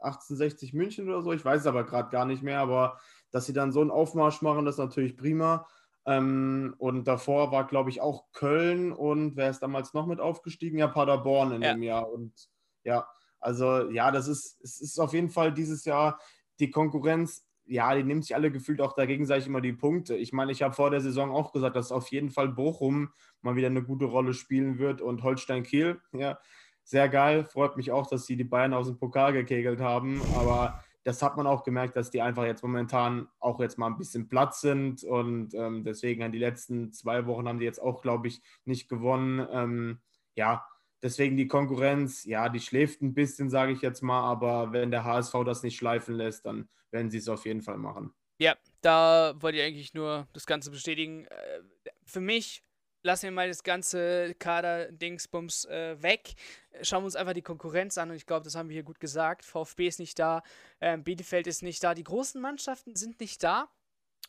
1860 0.00 0.74
München 0.74 1.08
oder 1.08 1.22
so. 1.22 1.32
Ich 1.32 1.44
weiß 1.44 1.62
es 1.62 1.66
aber 1.66 1.84
gerade 1.84 2.10
gar 2.10 2.26
nicht 2.26 2.42
mehr, 2.42 2.60
aber 2.60 2.98
dass 3.30 3.46
sie 3.46 3.54
dann 3.54 3.72
so 3.72 3.80
einen 3.80 3.90
Aufmarsch 3.90 4.42
machen, 4.42 4.66
das 4.66 4.74
ist 4.74 4.78
natürlich 4.78 5.16
prima. 5.16 5.66
Ähm, 6.04 6.74
und 6.78 7.04
davor 7.06 7.52
war, 7.52 7.66
glaube 7.66 7.90
ich, 7.90 8.00
auch 8.00 8.32
Köln 8.32 8.92
und 8.92 9.36
wer 9.36 9.50
ist 9.50 9.60
damals 9.60 9.94
noch 9.94 10.06
mit 10.06 10.20
aufgestiegen? 10.20 10.78
Ja, 10.78 10.88
Paderborn 10.88 11.52
in 11.52 11.62
ja. 11.62 11.72
dem 11.72 11.82
Jahr. 11.82 12.10
Und 12.10 12.32
ja, 12.84 13.06
also 13.38 13.90
ja, 13.90 14.10
das 14.10 14.26
ist, 14.28 14.60
es 14.62 14.80
ist 14.80 14.98
auf 14.98 15.12
jeden 15.12 15.30
Fall 15.30 15.52
dieses 15.52 15.84
Jahr 15.84 16.18
die 16.58 16.70
Konkurrenz, 16.70 17.46
ja, 17.64 17.94
die 17.94 18.02
nimmt 18.02 18.24
sich 18.24 18.34
alle 18.34 18.50
gefühlt 18.50 18.80
auch 18.80 18.94
dagegen, 18.94 19.26
sage 19.26 19.40
ich 19.40 19.46
immer, 19.46 19.60
die 19.60 19.72
Punkte. 19.72 20.16
Ich 20.16 20.32
meine, 20.32 20.50
ich 20.50 20.62
habe 20.62 20.74
vor 20.74 20.90
der 20.90 21.00
Saison 21.00 21.30
auch 21.30 21.52
gesagt, 21.52 21.76
dass 21.76 21.92
auf 21.92 22.08
jeden 22.08 22.30
Fall 22.30 22.48
Bochum 22.48 23.12
mal 23.40 23.54
wieder 23.54 23.68
eine 23.68 23.82
gute 23.82 24.06
Rolle 24.06 24.34
spielen 24.34 24.78
wird 24.78 25.00
und 25.00 25.22
Holstein 25.22 25.62
Kiel, 25.62 26.00
ja, 26.12 26.38
sehr 26.84 27.08
geil. 27.08 27.44
Freut 27.44 27.76
mich 27.76 27.92
auch, 27.92 28.08
dass 28.08 28.26
sie 28.26 28.36
die 28.36 28.44
Bayern 28.44 28.74
aus 28.74 28.88
dem 28.88 28.98
Pokal 28.98 29.32
gekegelt 29.32 29.80
haben, 29.80 30.20
aber 30.36 30.82
das 31.04 31.22
hat 31.22 31.36
man 31.36 31.46
auch 31.46 31.64
gemerkt, 31.64 31.96
dass 31.96 32.10
die 32.10 32.22
einfach 32.22 32.44
jetzt 32.44 32.62
momentan 32.62 33.28
auch 33.40 33.60
jetzt 33.60 33.78
mal 33.78 33.88
ein 33.88 33.98
bisschen 33.98 34.28
platt 34.28 34.54
sind 34.54 35.02
und 35.04 35.54
ähm, 35.54 35.84
deswegen 35.84 36.22
an 36.22 36.32
die 36.32 36.38
letzten 36.38 36.92
zwei 36.92 37.26
Wochen 37.26 37.48
haben 37.48 37.58
die 37.58 37.64
jetzt 37.64 37.80
auch, 37.80 38.02
glaube 38.02 38.28
ich, 38.28 38.40
nicht 38.64 38.88
gewonnen. 38.88 39.46
Ähm, 39.50 40.00
ja, 40.36 40.64
deswegen 41.02 41.36
die 41.36 41.48
Konkurrenz, 41.48 42.24
ja, 42.24 42.48
die 42.48 42.60
schläft 42.60 43.02
ein 43.02 43.14
bisschen, 43.14 43.50
sage 43.50 43.72
ich 43.72 43.82
jetzt 43.82 44.02
mal, 44.02 44.22
aber 44.22 44.72
wenn 44.72 44.90
der 44.90 45.04
HSV 45.04 45.34
das 45.44 45.62
nicht 45.62 45.76
schleifen 45.76 46.14
lässt, 46.14 46.46
dann 46.46 46.68
werden 46.90 47.10
sie 47.10 47.18
es 47.18 47.28
auf 47.28 47.46
jeden 47.46 47.62
Fall 47.62 47.78
machen. 47.78 48.14
Ja, 48.38 48.56
da 48.80 49.34
wollte 49.40 49.58
ich 49.58 49.64
eigentlich 49.64 49.94
nur 49.94 50.26
das 50.32 50.46
Ganze 50.46 50.70
bestätigen. 50.70 51.26
Äh, 51.26 51.60
für 52.04 52.20
mich 52.20 52.64
lassen 53.02 53.24
wir 53.24 53.32
mal 53.32 53.48
das 53.48 53.62
ganze 53.62 54.34
Kader-Dingsbums 54.38 55.66
äh, 55.66 56.02
weg. 56.02 56.34
Schauen 56.82 57.02
wir 57.02 57.06
uns 57.06 57.16
einfach 57.16 57.34
die 57.34 57.42
Konkurrenz 57.42 57.98
an 57.98 58.10
und 58.10 58.16
ich 58.16 58.26
glaube, 58.26 58.44
das 58.44 58.54
haben 58.54 58.68
wir 58.68 58.74
hier 58.74 58.82
gut 58.82 59.00
gesagt. 59.00 59.44
VfB 59.44 59.88
ist 59.88 59.98
nicht 59.98 60.18
da, 60.18 60.42
äh, 60.80 60.96
Bielefeld 60.96 61.46
ist 61.46 61.62
nicht 61.62 61.82
da, 61.82 61.94
die 61.94 62.04
großen 62.04 62.40
Mannschaften 62.40 62.96
sind 62.96 63.20
nicht 63.20 63.42
da. 63.42 63.68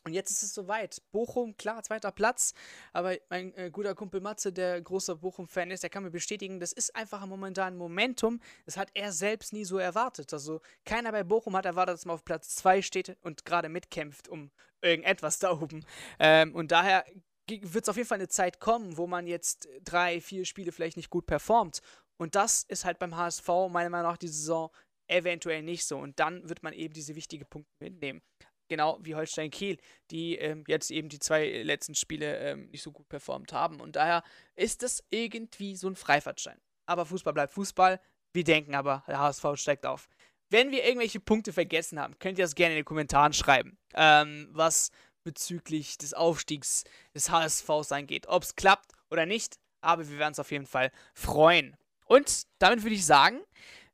Und 0.05 0.13
jetzt 0.13 0.31
ist 0.31 0.43
es 0.43 0.53
soweit. 0.53 1.01
Bochum, 1.11 1.55
klar, 1.55 1.81
zweiter 1.81 2.11
Platz. 2.11 2.53
Aber 2.91 3.15
mein 3.29 3.55
äh, 3.55 3.69
guter 3.71 3.95
Kumpel 3.95 4.19
Matze, 4.19 4.51
der 4.51 4.81
großer 4.81 5.15
Bochum-Fan 5.15 5.71
ist, 5.71 5.83
der 5.83 5.89
kann 5.89 6.03
mir 6.03 6.11
bestätigen, 6.11 6.59
das 6.59 6.73
ist 6.73 6.93
einfach 6.93 7.25
momentan 7.25 7.77
Momentum. 7.77 8.41
Das 8.65 8.75
hat 8.75 8.89
er 8.95 9.13
selbst 9.13 9.53
nie 9.53 9.63
so 9.63 9.77
erwartet. 9.77 10.33
Also 10.33 10.59
keiner 10.83 11.13
bei 11.13 11.23
Bochum 11.23 11.55
hat 11.55 11.65
erwartet, 11.65 11.93
dass 11.93 12.05
man 12.05 12.15
auf 12.15 12.25
Platz 12.25 12.53
2 12.55 12.81
steht 12.81 13.17
und 13.21 13.45
gerade 13.45 13.69
mitkämpft 13.69 14.27
um 14.27 14.51
irgendetwas 14.81 15.39
da 15.39 15.51
oben. 15.51 15.85
Ähm, 16.19 16.53
und 16.53 16.71
daher 16.71 17.05
wird 17.47 17.83
es 17.83 17.89
auf 17.89 17.97
jeden 17.97 18.07
Fall 18.07 18.19
eine 18.19 18.27
Zeit 18.27 18.59
kommen, 18.59 18.97
wo 18.97 19.07
man 19.07 19.27
jetzt 19.27 19.67
drei, 19.83 20.21
vier 20.21 20.45
Spiele 20.45 20.71
vielleicht 20.71 20.97
nicht 20.97 21.09
gut 21.09 21.25
performt. 21.25 21.81
Und 22.17 22.35
das 22.35 22.63
ist 22.63 22.85
halt 22.85 22.99
beim 22.99 23.15
HSV 23.15 23.47
meiner 23.69 23.89
Meinung 23.89 24.11
nach 24.11 24.17
die 24.17 24.27
Saison 24.27 24.71
eventuell 25.07 25.61
nicht 25.63 25.85
so. 25.85 25.97
Und 25.97 26.19
dann 26.19 26.47
wird 26.47 26.63
man 26.63 26.73
eben 26.73 26.93
diese 26.93 27.15
wichtigen 27.15 27.45
Punkte 27.45 27.71
mitnehmen. 27.79 28.21
Genau 28.69 28.97
wie 29.01 29.15
Holstein 29.15 29.51
Kiel, 29.51 29.77
die 30.09 30.37
ähm, 30.37 30.63
jetzt 30.67 30.89
eben 30.89 31.09
die 31.09 31.19
zwei 31.19 31.63
letzten 31.63 31.95
Spiele 31.95 32.37
ähm, 32.37 32.69
nicht 32.69 32.81
so 32.81 32.91
gut 32.91 33.09
performt 33.09 33.51
haben. 33.51 33.81
Und 33.81 33.95
daher 33.97 34.23
ist 34.55 34.83
das 34.83 35.03
irgendwie 35.09 35.75
so 35.75 35.87
ein 35.87 35.95
Freifahrtschein. 35.95 36.59
Aber 36.85 37.05
Fußball 37.05 37.33
bleibt 37.33 37.53
Fußball. 37.53 37.99
Wir 38.31 38.43
denken 38.43 38.73
aber, 38.73 39.03
der 39.07 39.19
HSV 39.19 39.45
steigt 39.55 39.85
auf. 39.85 40.07
Wenn 40.49 40.71
wir 40.71 40.85
irgendwelche 40.85 41.19
Punkte 41.19 41.51
vergessen 41.51 41.99
haben, 41.99 42.17
könnt 42.19 42.37
ihr 42.37 42.45
das 42.45 42.55
gerne 42.55 42.73
in 42.73 42.79
den 42.79 42.85
Kommentaren 42.85 43.33
schreiben, 43.33 43.77
ähm, 43.95 44.47
was 44.51 44.91
bezüglich 45.23 45.97
des 45.97 46.13
Aufstiegs 46.13 46.83
des 47.13 47.29
HSVs 47.29 47.91
angeht. 47.91 48.27
Ob 48.27 48.43
es 48.43 48.55
klappt 48.55 48.91
oder 49.09 49.25
nicht, 49.25 49.57
aber 49.81 50.07
wir 50.09 50.17
werden 50.17 50.31
uns 50.31 50.39
auf 50.39 50.51
jeden 50.51 50.65
Fall 50.65 50.91
freuen. 51.13 51.75
Und 52.05 52.43
damit 52.59 52.83
würde 52.83 52.95
ich 52.95 53.05
sagen, 53.05 53.41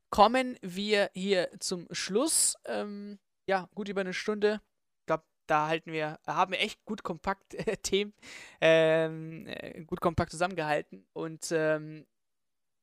kommen 0.09 0.57
wir 0.61 1.09
hier 1.13 1.49
zum 1.59 1.87
Schluss. 1.91 2.55
Ähm, 2.65 3.19
ja, 3.47 3.69
gut 3.75 3.89
über 3.89 4.01
eine 4.01 4.13
Stunde. 4.13 4.61
Ich 5.01 5.05
glaube, 5.05 5.23
da 5.47 5.67
halten 5.67 5.91
wir, 5.91 6.19
haben 6.27 6.51
wir 6.51 6.59
echt 6.59 6.83
gut 6.85 7.03
kompakt 7.03 7.53
äh, 7.53 7.77
Themen, 7.77 8.13
ähm, 8.61 9.45
äh, 9.47 9.83
gut 9.83 10.01
kompakt 10.01 10.31
zusammengehalten 10.31 11.05
und 11.13 11.51
ähm, 11.51 12.05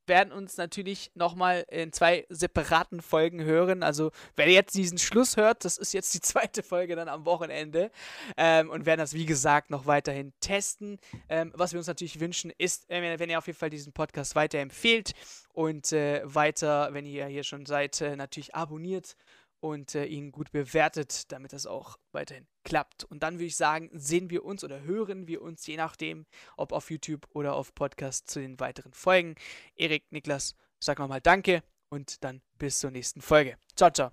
werden 0.09 0.33
uns 0.33 0.57
natürlich 0.57 1.11
nochmal 1.15 1.65
in 1.71 1.93
zwei 1.93 2.27
separaten 2.29 3.03
Folgen 3.03 3.43
hören. 3.43 3.83
Also, 3.83 4.11
wer 4.37 4.49
jetzt 4.49 4.75
diesen 4.75 4.99
Schluss 4.99 5.37
hört, 5.37 5.65
das 5.65 5.79
ist 5.79 5.93
jetzt 5.93 6.15
die 6.15 6.21
zweite 6.23 6.63
Folge 6.63 6.97
dann 6.97 7.09
am 7.09 7.25
Wochenende. 7.25 7.91
Ähm, 8.37 8.71
und 8.71 8.87
werden 8.87 9.01
das, 9.01 9.15
wie 9.15 9.27
gesagt, 9.27 9.71
noch 9.71 9.87
weiterhin 9.87 10.33
testen. 10.41 10.99
Ähm, 11.29 11.53
was 11.55 11.73
wir 11.73 11.79
uns 11.79 11.87
natürlich 11.87 12.21
wünschen, 12.21 12.53
ist, 12.59 12.91
äh, 12.91 13.19
wenn 13.19 13.31
ihr 13.31 13.39
auf 13.39 13.47
jeden 13.47 13.59
Fall 13.59 13.71
diesen 13.71 13.93
Podcast 13.93 14.35
weiterempfehlt 14.35 15.13
und 15.53 15.93
äh, 15.93 16.23
weiter, 16.25 16.91
wenn 16.93 17.07
ihr 17.07 17.27
hier 17.27 17.45
schon 17.45 17.67
seid, 17.67 18.01
äh, 18.01 18.17
natürlich 18.17 18.55
abonniert 18.55 19.17
und 19.61 19.95
äh, 19.95 20.05
ihn 20.05 20.33
gut 20.33 20.53
bewertet, 20.53 21.31
damit 21.33 21.53
das 21.53 21.67
auch 21.67 21.97
weiterhin 22.13 22.47
klappt. 22.65 23.05
Und 23.05 23.23
dann 23.23 23.35
würde 23.35 23.47
ich 23.47 23.57
sagen, 23.57 23.91
sehen 23.93 24.31
wir 24.31 24.45
uns 24.45 24.65
oder 24.65 24.83
hören 24.83 25.27
wir 25.27 25.43
uns, 25.43 25.67
je 25.67 25.77
nachdem, 25.77 26.27
ob 26.57 26.73
auf 26.73 26.91
YouTube 26.91 27.27
oder 27.31 27.55
auf 27.55 27.75
Podcast 27.75 28.29
zu 28.29 28.41
den 28.41 28.59
weiteren 28.61 28.93
Folgen. 28.93 29.35
Erik, 29.75 30.05
Niklas, 30.11 30.55
sag 30.79 30.99
nochmal 30.99 31.21
Danke 31.21 31.63
und 31.89 32.23
dann 32.25 32.43
bis 32.59 32.81
zur 32.81 32.91
nächsten 32.91 33.21
Folge. 33.21 33.57
Ciao, 33.75 33.91
ciao. 33.91 34.11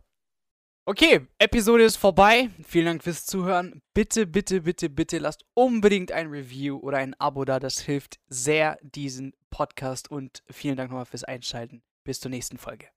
Okay, 0.86 1.28
Episode 1.38 1.86
ist 1.86 1.96
vorbei. 1.96 2.50
Vielen 2.66 2.88
Dank 2.88 3.04
fürs 3.04 3.26
Zuhören. 3.26 3.82
Bitte, 3.94 4.28
bitte, 4.28 4.62
bitte, 4.62 4.90
bitte 4.90 5.18
lasst 5.18 5.46
unbedingt 5.54 6.12
ein 6.12 6.28
Review 6.28 6.78
oder 6.78 6.98
ein 6.98 7.14
Abo 7.22 7.46
da. 7.46 7.62
Das 7.62 7.80
hilft 7.80 8.20
sehr 8.28 8.78
diesen 8.82 9.34
Podcast 9.50 10.12
und 10.12 10.44
vielen 10.50 10.76
Dank 10.76 10.90
nochmal 10.92 11.06
fürs 11.06 11.24
Einschalten. 11.24 11.84
Bis 12.04 12.20
zur 12.20 12.32
nächsten 12.32 12.58
Folge. 12.58 12.90